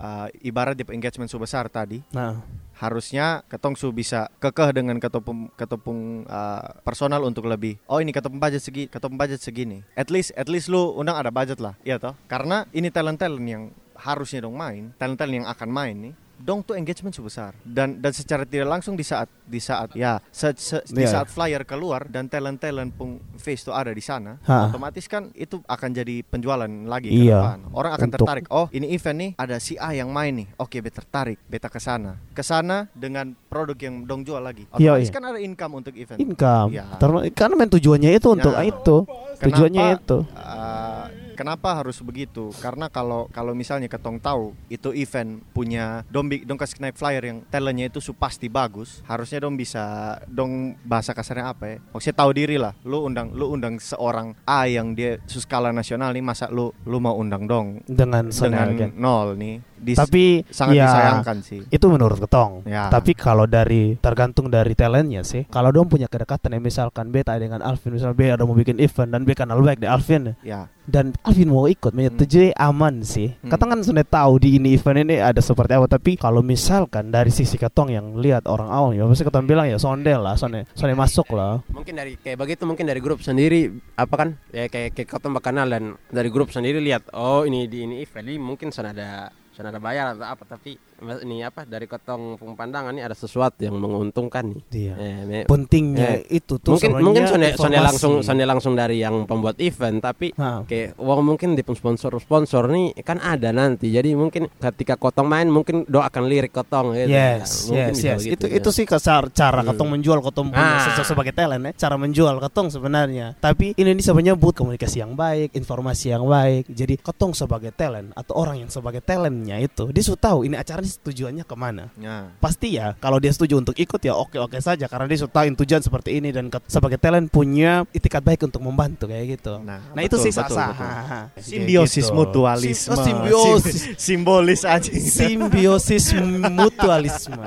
uh, 0.00 0.26
ibarat 0.40 0.74
di 0.74 0.82
engagement 0.88 1.28
sebesar 1.28 1.68
tadi 1.68 2.00
nah. 2.10 2.40
harusnya 2.80 3.44
ketong 3.46 3.76
su 3.76 3.92
bisa 3.92 4.32
kekeh 4.40 4.72
dengan 4.72 4.96
ketopung 4.96 5.52
ketopung 5.54 6.24
uh, 6.24 6.80
personal 6.80 7.20
untuk 7.28 7.44
lebih. 7.44 7.76
Oh 7.84 8.00
ini 8.00 8.10
ketopung 8.10 8.40
budget 8.40 8.64
segi 8.64 8.88
ketopung 8.88 9.20
budget 9.20 9.44
segini. 9.44 9.84
At 9.92 10.08
least 10.08 10.32
at 10.34 10.48
least 10.48 10.72
lu 10.72 10.96
undang 10.96 11.20
ada 11.20 11.28
budget 11.28 11.60
lah 11.60 11.76
iya 11.84 12.00
toh? 12.00 12.16
Karena 12.26 12.64
ini 12.72 12.88
talent 12.88 13.20
talent 13.20 13.44
yang 13.44 13.64
harusnya 14.00 14.48
dong 14.48 14.56
main 14.56 14.96
talent 14.96 15.20
talent 15.20 15.44
yang 15.44 15.48
akan 15.48 15.68
main 15.68 15.96
nih 16.08 16.14
dong 16.40 16.60
tuh 16.60 16.72
engagement 16.72 17.12
sebesar 17.12 17.52
dan 17.62 17.96
dan 17.96 18.10
secara 18.10 18.42
tidak 18.42 18.66
langsung 18.66 18.92
di 18.92 19.02
saat 19.02 19.28
di 19.44 19.58
saat 19.58 19.92
ya 19.92 20.18
se- 20.26 20.56
se- 20.56 20.84
di 20.86 21.00
Iya. 21.00 21.12
saat 21.14 21.28
flyer 21.28 21.62
keluar 21.62 22.06
dan 22.06 22.26
talent 22.26 22.56
talent 22.56 22.90
pun 22.90 23.08
face 23.34 23.60
tuh 23.60 23.72
ada 23.72 23.88
di 23.88 24.00
sana 24.00 24.40
Ha. 24.42 24.68
otomatis 24.68 25.04
kan 25.04 25.28
itu 25.32 25.60
akan 25.62 25.90
jadi 25.92 26.22
penjualan 26.22 26.64
lagi 26.84 27.08
ke 27.08 27.20
Iya. 27.22 27.36
depan 27.36 27.58
orang 27.70 27.92
akan 27.92 28.06
Untuk- 28.06 28.18
tertarik 28.18 28.46
oh 28.48 28.66
ini 28.70 28.86
event 28.90 29.18
nih 29.18 29.30
ada 29.36 29.56
si 29.56 29.76
A 29.76 29.92
yang 29.92 30.08
main 30.08 30.32
nih 30.34 30.48
oke 30.56 30.76
beta 30.78 31.00
tertarik 31.00 31.38
beta 31.44 31.66
ke 31.66 31.76
sana 31.76 32.16
ke 32.30 32.40
sana 32.40 32.88
dengan 32.92 33.36
produk 33.46 33.76
yang 33.76 34.02
dong 34.02 34.22
jual 34.22 34.40
lagi 34.40 34.64
Iya, 34.72 34.96
otomatis 34.96 35.06
iya. 35.06 35.14
kan 35.14 35.22
ada 35.26 35.38
income 35.38 35.72
untuk 35.76 35.94
event 35.94 36.18
income. 36.18 36.68
Ya. 36.70 36.84
Karena 37.30 37.54
main 37.54 37.68
tujuannya 37.68 38.10
itu 38.12 38.28
untuk 38.28 38.54
Ya. 38.54 38.62
itu. 38.62 38.96
Tujuannya 39.38 39.84
itu. 39.94 40.18
uh, 40.30 41.04
kenapa 41.40 41.80
harus 41.80 41.96
begitu? 42.04 42.52
Karena 42.60 42.92
kalau 42.92 43.24
kalau 43.32 43.56
misalnya 43.56 43.88
ketong 43.88 44.20
tahu 44.20 44.52
itu 44.68 44.92
event 44.92 45.40
punya 45.56 46.04
dong 46.12 46.28
dong 46.44 46.60
kasih 46.60 46.84
naik 46.84 47.00
flyer 47.00 47.24
yang 47.24 47.40
talentnya 47.48 47.88
itu 47.88 48.04
su 48.04 48.12
pasti 48.12 48.52
bagus 48.52 49.00
harusnya 49.08 49.40
dong 49.40 49.56
bisa 49.56 50.16
dong 50.28 50.76
bahasa 50.84 51.16
kasarnya 51.16 51.56
apa 51.56 51.64
ya? 51.64 51.76
Maksudnya 51.96 52.16
tahu 52.20 52.30
diri 52.36 52.56
lah. 52.60 52.76
Lu 52.84 53.08
undang 53.08 53.32
lu 53.32 53.48
undang 53.48 53.80
seorang 53.80 54.36
A 54.44 54.68
yang 54.68 54.92
dia 54.92 55.16
su 55.24 55.40
skala 55.40 55.72
nasional 55.72 56.12
nih 56.12 56.20
masa 56.20 56.52
lu 56.52 56.76
lu 56.84 57.00
mau 57.00 57.16
undang 57.16 57.48
dong? 57.48 57.80
Dengan 57.88 58.28
dengan 58.28 58.68
dengan 58.76 58.92
nol 59.00 59.40
nih 59.40 59.69
Dis- 59.80 59.96
Tapi 59.96 60.44
sangat 60.52 60.76
ya, 60.76 60.86
disayangkan 60.86 61.36
sih 61.40 61.60
Itu 61.72 61.88
menurut 61.88 62.20
ketong. 62.20 62.68
Ya. 62.68 62.92
Tapi 62.92 63.16
kalau 63.16 63.48
dari 63.48 63.96
tergantung 63.96 64.52
dari 64.52 64.76
talentnya 64.76 65.24
sih. 65.24 65.48
Kalau 65.48 65.72
dong 65.72 65.88
punya 65.88 66.06
kedekatan 66.06 66.52
ya 66.52 66.60
misalkan 66.60 67.08
beta 67.08 67.34
dengan 67.40 67.64
Alvin 67.64 67.96
misalnya 67.96 68.16
beta 68.16 68.32
ada 68.36 68.44
mau 68.44 68.52
bikin 68.52 68.76
event 68.76 69.08
dan 69.08 69.24
beta 69.24 69.48
kenal 69.48 69.64
baik 69.64 69.80
di 69.80 69.88
Alvin 69.88 70.36
ya 70.44 70.68
dan 70.90 71.14
Alvin 71.22 71.46
mau 71.46 71.70
ikut 71.70 71.94
menyetujui 71.94 72.50
aman 72.58 73.06
sih. 73.06 73.30
Hmm. 73.30 73.54
Katong 73.54 73.70
kan 73.78 73.80
sudah 73.86 74.02
tahu 74.02 74.42
di 74.42 74.58
ini 74.58 74.74
event 74.74 75.06
ini 75.06 75.22
ada 75.22 75.38
seperti 75.38 75.78
apa 75.78 75.86
tapi 75.86 76.18
kalau 76.18 76.42
misalkan 76.42 77.14
dari 77.14 77.30
sisi 77.30 77.54
ketong 77.54 77.94
yang 77.94 78.18
lihat 78.18 78.50
orang 78.50 78.68
awam 78.68 78.90
ya 78.98 79.06
pasti 79.06 79.22
ketong 79.22 79.46
bilang 79.46 79.70
ya 79.70 79.78
sonde 79.78 80.10
lah, 80.10 80.34
sonde 80.34 80.66
sonde 80.74 80.98
masuk 80.98 81.30
lah. 81.32 81.62
Mungkin 81.70 81.94
dari 81.94 82.18
kayak 82.18 82.36
begitu 82.42 82.66
mungkin 82.66 82.90
dari 82.90 82.98
grup 82.98 83.22
sendiri 83.22 83.70
apa 83.94 84.14
kan 84.18 84.28
ya 84.50 84.66
kayak 84.66 84.98
kayak 84.98 85.22
tambah 85.22 85.40
kenal 85.40 85.70
dan 85.70 85.94
dari 86.10 86.28
grup 86.28 86.50
sendiri 86.50 86.82
lihat 86.82 87.06
oh 87.14 87.46
ini 87.46 87.70
di 87.70 87.86
ini 87.86 88.02
event 88.02 88.26
ini 88.26 88.36
mungkin 88.42 88.74
sudah 88.74 88.90
ada 88.90 89.30
sudah 89.60 89.76
ada 89.76 89.82
bayar 89.84 90.16
atau 90.16 90.24
apa 90.24 90.44
tapi 90.48 90.80
ini 91.20 91.40
apa 91.40 91.64
dari 91.64 91.84
kotong 91.84 92.20
pandangan 92.54 92.92
ini 92.92 93.00
ada 93.00 93.12
sesuatu 93.12 93.58
yang 93.58 93.76
menguntungkan 93.76 94.44
nih. 94.46 94.62
Iya. 94.70 94.94
Eh, 94.96 95.44
Pentingnya 95.44 96.20
itu 96.26 96.56
tuh 96.56 96.76
mungkin 96.76 96.90
sebenarnya 96.90 97.04
mungkin 97.04 97.24
sonde, 97.26 97.48
sonde 97.54 97.78
langsung 97.78 98.12
sonde 98.20 98.44
langsung 98.44 98.72
dari 98.74 98.98
yang 98.98 99.24
pembuat 99.24 99.56
event 99.58 99.98
tapi 99.98 100.32
Ha. 100.32 100.64
kayak 100.64 100.96
uang 100.96 101.20
mungkin 101.24 101.52
di 101.52 101.62
sponsor 101.66 102.12
sponsor 102.18 102.66
nih 102.66 102.92
kan 103.00 103.18
ada 103.18 103.50
nanti 103.50 103.88
jadi 103.88 104.12
mungkin 104.12 104.50
ketika 104.52 104.94
kotong 104.94 105.26
main 105.26 105.46
mungkin 105.46 105.86
do 105.86 105.98
akan 105.98 106.26
lirik 106.26 106.50
kotong 106.50 106.92
gitu 106.92 107.08
ya. 107.08 107.40
Yes, 107.40 107.66
Mungkin 107.66 107.92
yes, 107.92 108.00
yes. 108.00 108.18
begitu, 108.20 108.34
Itu 108.34 108.46
ya. 108.46 108.56
itu 108.58 108.68
sih 108.70 108.84
kesar 108.84 109.22
cara 109.30 109.62
Hmm. 109.62 109.88
menjual 109.88 110.20
ketong 110.20 110.48
punya 110.50 110.76
Ah. 110.76 110.92
se- 110.92 111.06
sebagai 111.06 111.32
talent 111.32 111.62
ya. 111.62 111.72
Cara 111.78 111.96
menjual 111.96 112.36
ketong 112.38 112.68
sebenarnya. 112.68 113.34
Tapi 113.36 113.72
ini 113.74 113.90
bisa 113.92 114.12
menyebut 114.12 114.52
komunikasi 114.52 115.00
yang 115.00 115.14
baik, 115.14 115.50
informasi 115.52 116.10
yang 116.10 116.24
baik. 116.24 116.68
Jadi 116.68 116.94
ketong 116.96 117.32
sebagai 117.32 117.70
talent 117.70 118.12
atau 118.12 118.36
orang 118.36 118.60
yang 118.60 118.70
sebagai 118.70 119.00
talentnya 119.00 119.56
itu 119.56 119.88
dia 119.90 120.02
sudah 120.02 120.20
tahu 120.20 120.38
ini 120.44 120.54
acara 120.54 120.82
ini 120.90 120.98
tujuannya 121.00 121.42
ke 121.44 121.54
mana. 121.54 121.84
ya 121.94 122.28
Pasti 122.36 122.74
ya 122.74 122.92
kalau 122.96 123.16
dia 123.16 123.30
setuju 123.30 123.56
untuk 123.56 123.72
ikut 123.72 123.98
ya 123.98 124.12
oke 124.12 124.36
oke 124.36 124.56
saja 124.58 124.84
karena 124.84 125.06
dia 125.06 125.16
sudah 125.16 125.30
tujuan 125.54 125.78
seperti 125.78 126.18
ini 126.18 126.28
dan 126.30 126.48
sebagai 126.66 126.96
talent 126.96 127.28
punya 127.28 127.82
itikat 127.90 128.20
baik 128.20 128.40
untuk 128.42 128.58
membantu 128.60 129.06
kayak 129.06 129.36
gitu. 129.36 129.58
Nah, 129.60 129.78
Nah, 129.90 130.00
itu 130.00 130.14
betul, 130.14 130.24
sih 130.24 130.32
betul, 130.32 130.56
betul. 130.58 130.82
Haha. 130.82 131.20
simbiosis 131.38 132.04
gitu. 132.04 132.12
mutualisme 132.12 132.90
Sim- 132.90 132.92
oh, 132.92 133.04
simbiosis. 133.06 133.76
Sim- 133.76 133.94
simbolis 133.96 134.60
aja 134.62 134.88
simbiosis 134.90 136.04
mutualisme. 136.50 137.46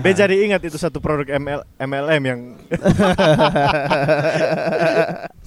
Be 0.00 0.10
jadi 0.10 0.34
ingat 0.42 0.58
itu 0.62 0.74
satu 0.74 0.98
produk 0.98 1.26
ML, 1.30 1.60
MLM 1.76 2.22
yang 2.24 2.40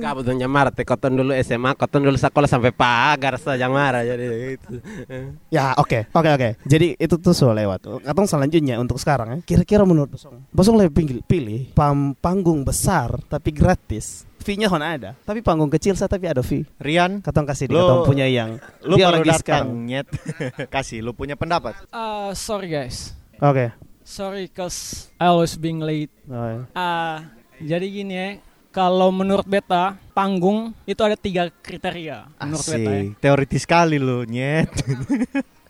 kabut 0.00 0.24
dan 0.24 0.36
nyamar 0.36 0.72
teh 0.72 0.82
koton 0.82 1.12
dulu 1.12 1.30
SMA, 1.38 1.76
koton 1.76 2.00
dulu 2.00 2.16
sekolah 2.16 2.48
sampai 2.48 2.72
pagar 2.72 3.36
saja 3.36 3.68
marah 3.68 4.02
jadi 4.02 4.56
itu. 4.56 4.80
Ya 5.48 5.76
oke 5.76 6.08
oke 6.10 6.30
oke. 6.32 6.48
Jadi 6.64 6.96
itu 6.96 7.14
tuh 7.14 7.30
sudah 7.30 7.54
lewat. 7.54 7.84
Katong 8.02 8.26
selanjutnya 8.26 8.76
untuk 8.76 8.96
sekarang 8.96 9.28
ya. 9.28 9.38
Kira-kira 9.44 9.84
menurut 9.84 10.10
Bosong, 10.10 10.40
Bosong 10.50 10.76
lebih 10.76 10.92
pilih, 10.96 11.22
pilih 11.22 11.60
pam 11.70 12.16
panggung 12.16 12.64
besar 12.64 13.20
tapi 13.28 13.52
gratis. 13.52 14.24
Fee-nya 14.40 14.72
hon 14.72 14.80
ada, 14.80 15.12
tapi 15.20 15.44
panggung 15.44 15.68
kecil 15.68 15.92
saya 15.92 16.08
tapi 16.08 16.24
ada 16.24 16.40
fee. 16.40 16.64
Rian 16.80 17.20
Katong 17.20 17.44
kasih 17.44 17.68
di 17.68 17.76
Lo- 17.76 17.84
katong 17.84 18.00
punya 18.08 18.24
yang 18.24 18.56
lu 18.80 18.96
dia 18.96 19.12
baru 19.12 19.20
lagi 19.20 19.28
datang 19.28 19.40
sekarang. 19.44 19.68
nyet 19.84 20.06
kasih 20.74 21.04
lu 21.04 21.12
punya 21.12 21.36
pendapat 21.36 21.76
Uh, 21.92 22.32
sorry 22.32 22.72
guys. 22.72 23.12
Oke. 23.36 23.68
Sorry 24.00 24.48
cause 24.48 25.12
I 25.20 25.28
always 25.28 25.54
being 25.54 25.78
late. 25.78 26.08
Oh, 26.24 26.40
ya. 26.40 26.60
Ah, 26.72 27.28
jadi 27.60 27.84
gini 27.84 28.14
ya. 28.16 28.28
Kalau 28.70 29.10
menurut 29.10 29.42
beta, 29.50 29.98
panggung 30.14 30.70
itu 30.86 31.02
ada 31.02 31.18
tiga 31.18 31.50
kriteria. 31.50 32.30
Menurut 32.38 32.66
beta 32.70 32.90
ya. 32.94 33.02
Asik, 33.02 33.18
teoritis 33.18 33.62
sekali 33.66 33.98
lu 33.98 34.22
nyet 34.22 34.70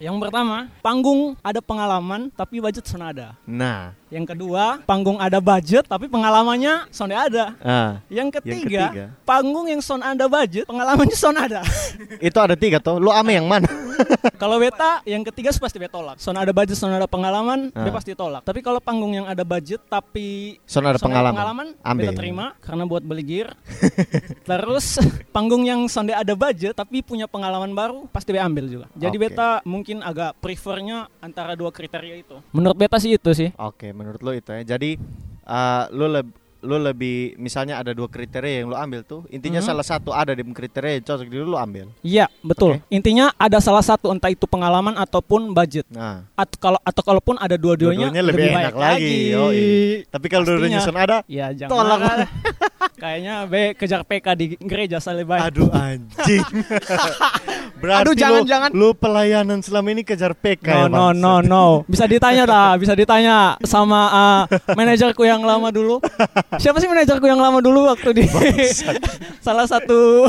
Yang 0.01 0.17
pertama, 0.21 0.69
panggung 0.85 1.33
ada 1.41 1.61
pengalaman 1.65 2.29
tapi 2.37 2.61
budget 2.61 2.85
sana 2.85 3.13
ada. 3.13 3.29
nah 3.49 3.93
Yang 4.11 4.35
kedua, 4.35 4.83
panggung 4.83 5.17
ada 5.17 5.39
budget 5.39 5.87
tapi 5.87 6.11
pengalamannya 6.11 6.91
son 6.91 7.15
ada. 7.15 7.55
ah 7.63 8.03
Yang 8.11 8.19
Yang 8.21 8.29
ketiga, 8.43 8.85
ketiga. 8.91 9.05
panggung 9.23 9.67
yang 9.71 9.79
son 9.79 10.03
ada 10.03 10.27
budget, 10.27 10.67
pengalamannya 10.67 11.15
son 11.15 11.37
ada. 11.39 11.63
itu 12.29 12.39
ada 12.39 12.59
tiga 12.59 12.83
tuh 12.83 12.99
lu 12.99 13.15
ame 13.15 13.39
yang 13.39 13.47
mana 13.47 13.71
kalau 14.43 14.59
beta, 14.59 14.99
yang 15.07 15.23
ketiga 15.23 15.55
pasti 15.55 15.79
beta 15.79 15.95
tolak. 15.95 16.17
Son 16.19 16.35
ada 16.35 16.51
budget, 16.51 16.75
son 16.75 16.91
ada 16.91 17.07
pengalaman, 17.07 17.71
Ah. 17.71 17.87
beta 17.87 17.95
pasti 17.95 18.13
tolak. 18.19 18.43
Tapi 18.43 18.61
kalau 18.61 18.83
panggung 18.83 19.15
yang 19.15 19.27
ada 19.31 19.47
budget 19.47 19.79
tapi 19.87 20.59
Son 20.67 20.83
ada 20.83 20.99
pengalaman. 20.99 21.79
Ambil. 21.81 22.11
beta 22.11 22.19
terima 22.19 22.47
karena 22.59 22.83
buat 22.85 23.07
beli 23.07 23.23
gear. 23.23 23.55
Terus 24.51 24.99
panggung 25.31 25.63
yang 25.63 25.87
sonde 25.87 26.11
ada 26.11 26.35
budget 26.35 26.75
tapi 26.75 27.01
punya 27.01 27.31
pengalaman 27.31 27.71
baru 27.73 28.11
pasti 28.11 28.35
beta 28.35 28.43
ambil 28.43 28.67
juga. 28.67 28.87
Jadi 28.97 29.17
Oke. 29.17 29.23
beta 29.31 29.49
mungkin 29.63 30.03
agak 30.03 30.35
prefernya 30.41 31.07
antara 31.21 31.55
dua 31.55 31.71
kriteria 31.71 32.17
itu. 32.19 32.37
Menurut 32.51 32.75
beta 32.75 32.99
sih 32.99 33.15
itu 33.15 33.31
sih. 33.31 33.51
oke 33.55 33.93
menurut 34.01 34.25
lu 34.25 34.33
itu 34.33 34.49
ya. 34.57 34.65
Jadi 34.65 34.97
uh, 35.45 35.85
lu 35.93 36.09
leb- 36.09 36.40
lu 36.61 36.77
lebih 36.77 37.35
misalnya 37.37 37.77
ada 37.77 37.91
dua 37.91 38.05
kriteria 38.05 38.61
yang 38.61 38.69
lu 38.69 38.77
ambil 38.77 39.01
tuh, 39.01 39.25
intinya 39.29 39.59
Mhm. 39.59 39.67
salah 39.67 39.83
satu 39.83 40.11
ada 40.11 40.31
di 40.31 40.43
kriteria 40.43 41.01
yang 41.01 41.05
cocok 41.05 41.27
di 41.27 41.37
lu, 41.37 41.55
ambil. 41.55 41.89
Iya, 42.01 42.29
betul. 42.41 42.77
Oke. 42.77 42.85
Intinya 42.89 43.33
ada 43.35 43.59
salah 43.59 43.81
satu 43.81 44.09
entah 44.09 44.29
itu 44.29 44.45
pengalaman 44.45 44.93
ataupun 44.95 45.51
budget. 45.51 45.89
Nah, 45.89 46.29
Atau 46.35 46.57
kalau 46.57 46.81
atau 46.81 47.03
kalaupun 47.03 47.37
ada 47.37 47.55
dua-duanya 47.55 48.09
dua-duanya 48.09 48.23
lebih, 48.23 48.47
enak 48.51 48.73
baik 48.73 48.77
lagi. 48.77 49.17
yoi. 49.31 49.69
Tapi 50.07 50.27
kalau 50.29 50.45
dua-duanya 50.45 50.81
ada, 50.85 51.17
Ya 51.27 51.49
jangan. 51.51 51.71
Tolak. 51.73 52.01
Kayaknya 53.01 53.35
B 53.47 53.55
kejar 53.75 54.05
PK 54.05 54.27
di 54.37 54.47
gereja 54.61 55.01
lebih 55.01 55.27
baik. 55.27 55.43
aduh 55.43 55.69
anjing. 55.73 56.45
Berarti 57.81 58.03
Aduh, 58.05 58.15
jangan, 58.15 58.37
lu, 58.37 58.45
jangan. 58.45 58.71
lu 58.77 58.89
pelayanan 58.93 59.59
selama 59.65 59.89
ini 59.89 60.03
kejar 60.05 60.37
PK 60.37 60.69
No 60.69 60.77
ya, 60.77 60.85
no 60.87 61.07
no 61.17 61.35
no. 61.41 61.65
Bisa 61.89 62.05
ditanya 62.05 62.45
dah, 62.45 62.77
bisa 62.77 62.93
ditanya 62.93 63.57
sama 63.65 64.01
uh, 64.07 64.43
manajerku 64.77 65.25
yang 65.25 65.41
lama 65.41 65.73
dulu. 65.73 65.97
Siapa 66.59 66.83
sih 66.83 66.91
manajerku 66.91 67.23
yang 67.31 67.39
lama 67.39 67.63
dulu 67.63 67.87
waktu 67.87 68.11
di 68.11 68.25
salah 69.47 69.71
satu 69.71 70.27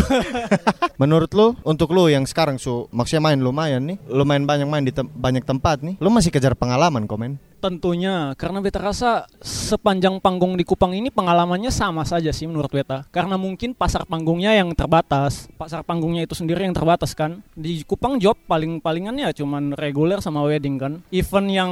Menurut 1.02 1.34
lu, 1.34 1.58
untuk 1.66 1.90
lu 1.98 2.14
yang 2.14 2.30
sekarang 2.30 2.62
su, 2.62 2.86
maksudnya 2.94 3.34
main 3.34 3.42
lumayan 3.42 3.82
nih, 3.90 3.98
lumayan 4.06 4.46
banyak 4.46 4.70
main 4.70 4.86
di 4.86 4.94
tem- 4.94 5.10
banyak 5.10 5.42
tempat 5.42 5.82
nih, 5.82 5.98
lu 5.98 6.14
masih 6.14 6.30
kejar 6.30 6.54
pengalaman 6.54 7.10
komen? 7.10 7.42
Tentunya, 7.62 8.34
karena 8.42 8.58
beta 8.58 8.82
rasa 8.82 9.30
sepanjang 9.38 10.18
panggung 10.18 10.58
di 10.58 10.66
Kupang 10.66 10.98
ini 10.98 11.14
pengalamannya 11.14 11.70
sama 11.70 12.02
saja 12.02 12.34
sih 12.34 12.50
menurut 12.50 12.74
beta. 12.74 13.06
Karena 13.14 13.38
mungkin 13.38 13.78
pasar 13.78 14.10
panggungnya 14.10 14.58
yang 14.58 14.74
terbatas, 14.74 15.46
pasar 15.62 15.86
panggungnya 15.86 16.26
itu 16.26 16.34
sendiri 16.34 16.66
yang 16.66 16.74
terbatas 16.74 17.14
kan. 17.14 17.46
Di 17.54 17.86
Kupang 17.86 18.18
job 18.18 18.34
paling 18.50 18.82
palingan 18.82 19.14
ya 19.14 19.30
cuman 19.30 19.78
reguler 19.78 20.18
sama 20.26 20.42
wedding 20.42 20.82
kan. 20.82 20.94
Event 21.14 21.48
yang 21.54 21.72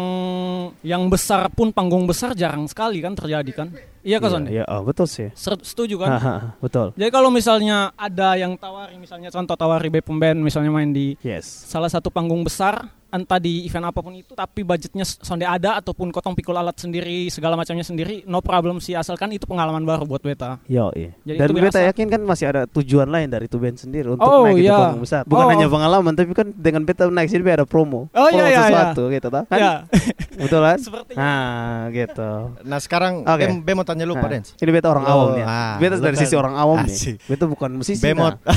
yang 0.85 1.09
besar 1.09 1.49
pun 1.49 1.73
panggung 1.73 2.05
besar 2.05 2.37
jarang 2.37 2.69
sekali 2.69 3.01
kan 3.01 3.17
terjadi 3.17 3.49
kan. 3.49 3.73
Iya 4.05 4.21
kan 4.21 4.29
Sonde? 4.31 4.49
Iya, 4.53 4.63
oh, 4.69 4.85
betul 4.85 5.09
sih. 5.09 5.27
Setuju 5.35 5.99
kan? 5.99 6.09
Haha, 6.15 6.35
betul. 6.63 6.95
Jadi 6.95 7.11
kalau 7.11 7.27
misalnya 7.27 7.91
ada 7.99 8.37
yang 8.39 8.55
tawari, 8.55 8.95
misalnya 8.95 9.27
contoh 9.27 9.57
tawari 9.59 9.89
Bepom 9.91 10.15
Band 10.15 10.39
misalnya 10.39 10.71
main 10.71 10.93
di 10.93 11.17
Yes. 11.19 11.67
salah 11.67 11.91
satu 11.91 12.07
panggung 12.07 12.45
besar 12.45 12.87
entah 13.09 13.37
di 13.37 13.63
event 13.63 13.85
apa 13.85 13.99
pun 13.99 14.13
itu 14.13 14.31
tapi 14.31 14.61
budgetnya 14.61 15.01
sonde 15.01 15.41
ada 15.41 15.75
ataupun 15.75 16.09
kotong 16.09 16.33
pikul 16.33 16.53
alat 16.53 16.75
sendiri 16.75 17.25
segala 17.27 17.53
macamnya 17.53 17.81
sendiri 17.81 18.21
no 18.23 18.39
problem 18.39 18.77
sih 18.77 18.93
asalkan 18.93 19.29
itu 19.31 19.43
pengalaman 19.43 19.81
baru 19.81 20.03
buat 20.03 20.19
beta 20.19 20.61
Yo, 20.65 20.93
iya. 20.93 21.17
Jadi 21.23 21.35
Dan 21.35 21.47
itu 21.47 21.53
beta 21.55 21.65
biasa. 21.75 21.89
yakin 21.89 22.05
kan 22.07 22.21
masih 22.21 22.45
ada 22.47 22.61
tujuan 22.65 23.05
lain 23.05 23.27
dari 23.27 23.45
itu 23.45 23.57
band 23.57 23.75
sendiri 23.75 24.07
untuk 24.09 24.21
Oh, 24.21 24.45
naik 24.45 24.55
itu 24.55 24.65
iya. 24.65 24.77
panggung 24.79 25.01
besar. 25.01 25.21
Bukan 25.23 25.41
Oh. 25.41 25.49
hanya 25.49 25.67
pengalaman, 25.67 26.13
tapi 26.13 26.31
kan 26.31 26.47
dengan 26.51 26.81
beta 26.83 27.03
naik 27.05 27.27
sini 27.27 27.41
ada 27.43 27.63
promo. 27.63 28.05
Oh, 28.07 28.27
promo 28.27 28.29
iya, 28.31 28.45
iya, 28.47 28.61
sesuatu 28.63 29.03
gitu 29.07 29.27
tak? 29.27 29.43
Kan? 29.47 29.57
ya 29.57 29.71
Betul 30.39 30.61
kan? 30.61 30.77
sepertinya 30.77 31.17
Nah, 31.17 31.77
gitu. 31.89 32.31
Nah 32.61 32.79
sekarang 32.79 33.13
Oke. 33.23 33.43
Bem, 33.43 33.59
Bem 33.59 33.75
mau 33.75 33.83
tanya 33.83 34.03
lu 34.03 34.13
Nah, 34.13 34.21
Pak 34.21 34.29
Dens. 34.29 34.49
Ini 34.55 34.69
beta 34.69 34.87
orang 34.87 35.03
Oh, 35.03 35.11
awam 35.11 35.27
nih. 35.33 35.43
ah, 35.43 35.75
beta 35.77 35.95
dari 35.97 36.13
kan- 36.13 36.21
sisi 36.21 36.35
orang 36.35 36.55
awam 36.55 36.77
nih. 36.81 36.93
Asik. 36.93 37.15
Beta 37.25 37.45
bukan 37.45 37.69
musisi. 37.73 37.99
Bemot. 37.99 38.37
Nah. 38.37 38.53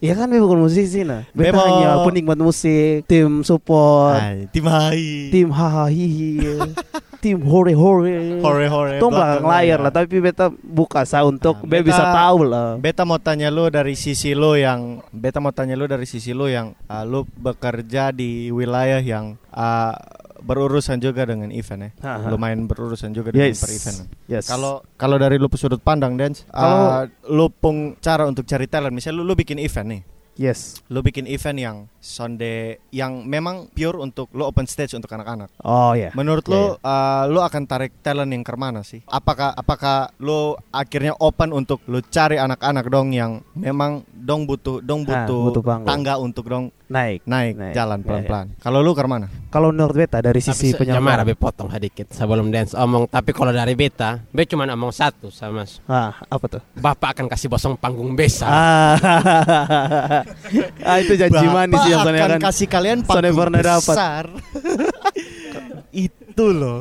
Iya 0.00 0.16
kan 0.16 0.32
bukan 0.32 0.64
musisi 0.64 1.04
nah. 1.04 1.28
Beta 1.30 1.52
Bemot. 1.52 1.64
hanya 1.76 2.00
penikmat 2.08 2.40
musik, 2.40 3.04
tim 3.04 3.44
support, 3.44 4.16
Ay, 4.16 4.48
tim 4.48 4.64
hai. 4.64 5.28
tim 5.28 5.52
hahaha 5.52 5.92
hihi, 5.92 6.40
tim 7.20 7.36
hore 7.44 7.76
hore. 7.76 8.40
hore 8.40 8.64
hore. 8.64 8.96
Tong 8.96 9.12
belakang 9.12 9.44
layar 9.44 9.76
lah, 9.76 9.92
tapi 9.92 10.16
beta 10.18 10.48
buka 10.48 11.04
sa 11.04 11.20
untuk 11.22 11.60
Nah, 11.60 11.68
be 11.68 11.84
beta- 11.84 11.88
bisa 11.92 12.04
tahu 12.16 12.48
lah. 12.48 12.80
Beta 12.80 13.04
mau 13.04 13.20
tanya 13.20 13.52
lu 13.52 13.68
dari 13.68 13.92
sisi 13.92 14.32
lu 14.32 14.56
yang 14.56 15.04
Beta 15.12 15.36
mau 15.36 15.52
tanya 15.52 15.76
lu 15.76 15.84
dari 15.84 16.08
sisi 16.08 16.32
lu 16.32 16.48
yang 16.48 16.72
uh, 16.88 17.04
lu 17.04 17.28
bekerja 17.36 18.08
di 18.08 18.48
wilayah 18.48 19.04
yang 19.04 19.36
uh, 19.52 19.92
berurusan 20.40 20.98
juga 20.98 21.24
dengan 21.24 21.48
event 21.52 21.80
ya. 21.86 21.90
Ha, 22.02 22.12
ha. 22.24 22.28
Lumayan 22.32 22.66
berurusan 22.66 23.12
juga 23.12 23.30
dengan 23.30 23.52
Yes. 23.52 23.60
per 23.60 23.70
event. 23.70 23.98
Yes. 24.26 24.44
Kalau 24.48 24.84
kalau 24.96 25.16
dari 25.16 25.36
lu 25.36 25.48
sudut 25.54 25.80
pandang 25.80 26.16
Dens, 26.16 26.44
Kalau- 26.48 27.04
uh, 27.04 27.04
lu 27.30 27.46
pung 27.48 27.96
cara 28.00 28.24
untuk 28.24 28.44
cari 28.44 28.66
talent, 28.66 28.92
misalnya 28.92 29.20
lu, 29.20 29.28
lu 29.28 29.34
bikin 29.36 29.60
event 29.60 29.88
nih. 29.88 30.02
Yes. 30.34 30.82
Lu 30.86 31.00
bikin 31.00 31.24
event 31.24 31.56
yang 31.56 31.76
sonde 32.00 32.80
yang 32.90 33.22
memang 33.24 33.68
pure 33.70 33.96
untuk 33.96 34.32
lu 34.32 34.42
open 34.42 34.64
stage 34.64 34.92
untuk 34.92 35.10
anak-anak. 35.10 35.52
Oh 35.60 35.92
ya. 35.92 36.10
Menurut 36.12 36.42
Iya, 36.42 36.52
lu 36.52 36.62
uh, 36.80 37.22
lu 37.28 37.38
akan 37.38 37.62
tarik 37.64 37.92
talent 38.00 38.30
yang 38.30 38.40
ke 38.40 38.54
mana 38.54 38.80
sih? 38.80 39.04
Apakah 39.04 39.52
apakah 39.52 40.08
lu 40.16 40.56
akhirnya 40.70 41.12
open 41.20 41.52
untuk 41.52 41.84
lu 41.84 42.00
cari 42.02 42.40
anak-anak 42.40 42.88
dong 42.88 43.12
yang 43.12 43.44
memang 43.52 44.02
dong 44.10 44.48
butuh 44.48 44.80
dong 44.80 45.04
Ah, 45.04 45.24
butuh, 45.24 45.40
butuh 45.48 45.62
panggung. 45.62 45.88
tangga 45.88 46.14
untuk 46.16 46.44
dong 46.48 46.72
Naik. 46.90 47.22
naik, 47.22 47.54
Naik. 47.54 47.74
jalan 47.76 48.02
pelan-pelan. 48.02 48.46
Kalau 48.58 48.82
lu 48.82 48.90
ke 48.98 49.06
mana? 49.06 49.30
Kalau 49.46 49.70
menurut 49.70 49.94
beta 49.94 50.18
dari 50.18 50.42
sisi 50.42 50.74
penyelenggara. 50.74 51.22
be 51.22 51.38
potong 51.38 51.70
sedikit 51.70 52.10
sebelum 52.10 52.50
dance 52.50 52.74
omong. 52.74 53.06
Tapi 53.06 53.30
kalau 53.30 53.54
dari 53.54 53.78
beta, 53.78 54.18
be 54.34 54.42
cuma 54.42 54.66
omong 54.66 54.90
satu 54.90 55.30
sama 55.30 55.62
Ah, 55.86 56.18
apa 56.26 56.44
tuh? 56.50 56.62
Bapak 56.74 57.14
akan 57.14 57.30
kasih 57.30 57.46
bosong 57.46 57.78
panggung 57.78 58.18
besar. 58.18 58.50
Ah, 58.50 58.94
ah 60.88 60.96
itu 61.00 61.12
janji 61.16 61.46
manis 61.48 61.82
yang 61.88 62.00
Bapak 62.02 62.08
Sonia 62.10 62.22
akan 62.22 62.30
kan. 62.30 62.40
kasih 62.50 62.66
kalian 62.68 62.98
panggung 63.04 63.52
besar. 63.58 64.24
Itu 65.90 66.22
loh. 66.38 66.80